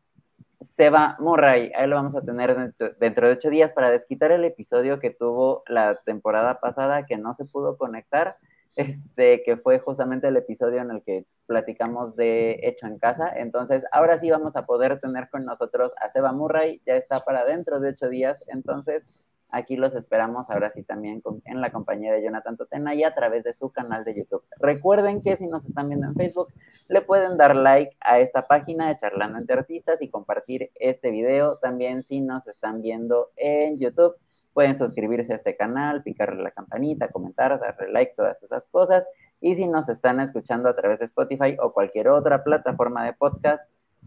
Seba 0.61 1.17
Murray. 1.19 1.73
Ahí 1.75 1.87
lo 1.87 1.97
vamos 1.97 2.17
a 2.17 2.23
tener 2.23 2.75
dentro, 2.99 3.27
de 3.27 3.33
ocho 3.33 3.51
días 3.51 3.73
para 3.73 3.91
desquitar 3.91 4.33
el 4.33 4.45
episodio 4.45 4.99
que 5.01 5.11
tuvo 5.11 5.63
la 5.67 5.97
temporada 6.05 6.61
pasada 6.61 7.07
que 7.07 7.17
no 7.17 7.35
se 7.35 7.45
pudo 7.45 7.77
conectar, 7.77 8.37
este, 8.77 9.43
que 9.45 9.57
fue 9.57 9.79
justamente 9.79 10.29
el 10.29 10.37
episodio 10.37 10.81
en 10.81 10.91
el 10.91 11.03
que 11.03 11.27
platicamos 11.47 12.17
de 12.17 12.61
Hecho 12.63 12.87
en 12.87 12.99
Casa. 12.99 13.33
Entonces, 13.37 13.85
ahora 13.93 14.19
sí 14.19 14.31
vamos 14.31 14.57
a 14.57 14.67
poder 14.67 15.01
tener 15.01 15.29
con 15.31 15.45
nosotros 15.45 15.93
a 16.01 16.11
Seba 16.11 16.33
Murray. 16.33 16.81
Ya 16.87 16.97
está 16.97 17.21
para 17.21 17.45
dentro 17.45 17.81
de 17.81 17.91
ocho 17.91 18.09
días. 18.09 18.43
Entonces, 18.49 19.07
Aquí 19.55 19.77
los 19.77 19.95
esperamos 19.95 20.51
ahora 20.51 20.71
sí 20.71 20.83
también 20.83 21.23
en 21.45 21.61
la 21.61 21.71
compañía 21.71 22.13
de 22.13 22.25
Jonathan 22.25 22.57
Totena 22.57 22.93
y 22.97 23.05
a 23.05 23.15
través 23.15 23.45
de 23.45 23.55
su 23.55 23.71
canal 23.71 24.05
de 24.05 24.17
YouTube. 24.17 24.43
Recuerden 24.59 25.23
que 25.23 25.37
si 25.37 25.47
nos 25.47 25.65
están 25.65 25.89
viendo 25.89 26.09
en 26.09 26.17
Facebook, 26.17 26.49
le 26.89 27.03
pueden 27.03 27.37
dar 27.37 27.55
like 27.55 27.97
a 28.01 28.19
esta 28.19 28.49
página 28.49 28.89
de 28.89 28.97
Charlando 28.97 29.39
entre 29.39 29.57
Artistas 29.57 30.03
y 30.03 30.09
compartir 30.09 30.73
este 30.75 31.13
video. 31.13 31.59
También 31.59 32.03
si 32.03 32.21
nos 32.21 32.49
están 32.49 32.83
viendo 32.83 33.31
en 33.37 33.79
YouTube, 33.79 34.17
pueden 34.55 34.79
suscribirse 34.79 35.33
a 35.33 35.37
este 35.37 35.57
canal, 35.57 36.03
picarle 36.03 36.43
la 36.43 36.53
campanita, 36.53 37.09
comentar, 37.09 37.61
darle 37.61 37.93
like, 37.93 38.15
todas 38.17 38.43
esas 38.43 38.65
cosas. 38.67 39.07
Y 39.41 39.57
si 39.57 39.67
nos 39.67 39.91
están 39.91 40.21
escuchando 40.21 40.71
a 40.71 40.77
través 40.77 41.01
de 41.01 41.05
Spotify 41.05 41.57
o 41.61 41.73
cualquier 41.73 42.09
otra 42.09 42.43
plataforma 42.43 43.05
de 43.05 43.13
podcast, 43.13 43.63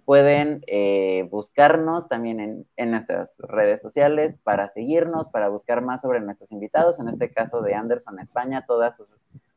Pueden 0.08 0.62
eh, 0.68 1.28
buscarnos 1.30 2.08
también 2.08 2.66
en, 2.78 2.92
nuestras 2.92 3.36
redes 3.40 3.82
sociales 3.82 4.38
para 4.42 4.70
seguirnos, 4.70 5.28
para 5.28 5.50
buscar 5.50 5.82
más 5.82 6.00
sobre 6.00 6.22
nuestros 6.22 6.50
invitados. 6.54 6.98
En 7.00 7.10
este 7.10 7.30
caso 7.30 7.62
de 7.62 7.76
Anderson 7.76 8.18
España, 8.20 8.64
todas 8.66 8.96
sus, 8.96 9.10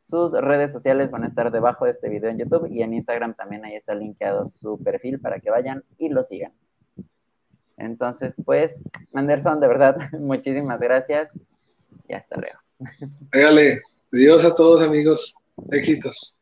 sus 0.03 0.33
redes 0.33 0.73
sociales 0.73 1.13
van 1.13 1.23
a 1.23 1.29
estar 1.29 1.53
debajo 1.53 1.85
de 1.85 1.93
este 1.93 2.09
video 2.09 2.31
en 2.31 2.39
YouTube 2.39 2.67
y 2.69 2.83
en 2.83 2.95
Instagram 2.95 3.35
también 3.35 3.65
ahí 3.65 3.77
está 3.77 3.95
linkeado 3.95 4.47
su 4.47 4.83
perfil 4.83 5.21
para 5.21 5.39
que 5.39 5.51
vayan 5.51 5.85
y 5.99 6.09
lo 6.09 6.25
sigan. 6.25 6.53
Entonces, 7.81 8.35
pues, 8.45 8.77
Anderson, 9.15 9.61
de 9.61 9.69
verdad, 9.69 9.97
muchísimas 10.13 10.79
gracias 10.79 11.31
y 12.09 12.15
hasta 12.15 12.37
luego. 12.37 12.59
Pégale. 13.31 13.81
Adiós 14.13 14.45
a 14.45 14.55
todos, 14.55 14.83
amigos. 14.83 15.35
Éxitos. 15.71 16.39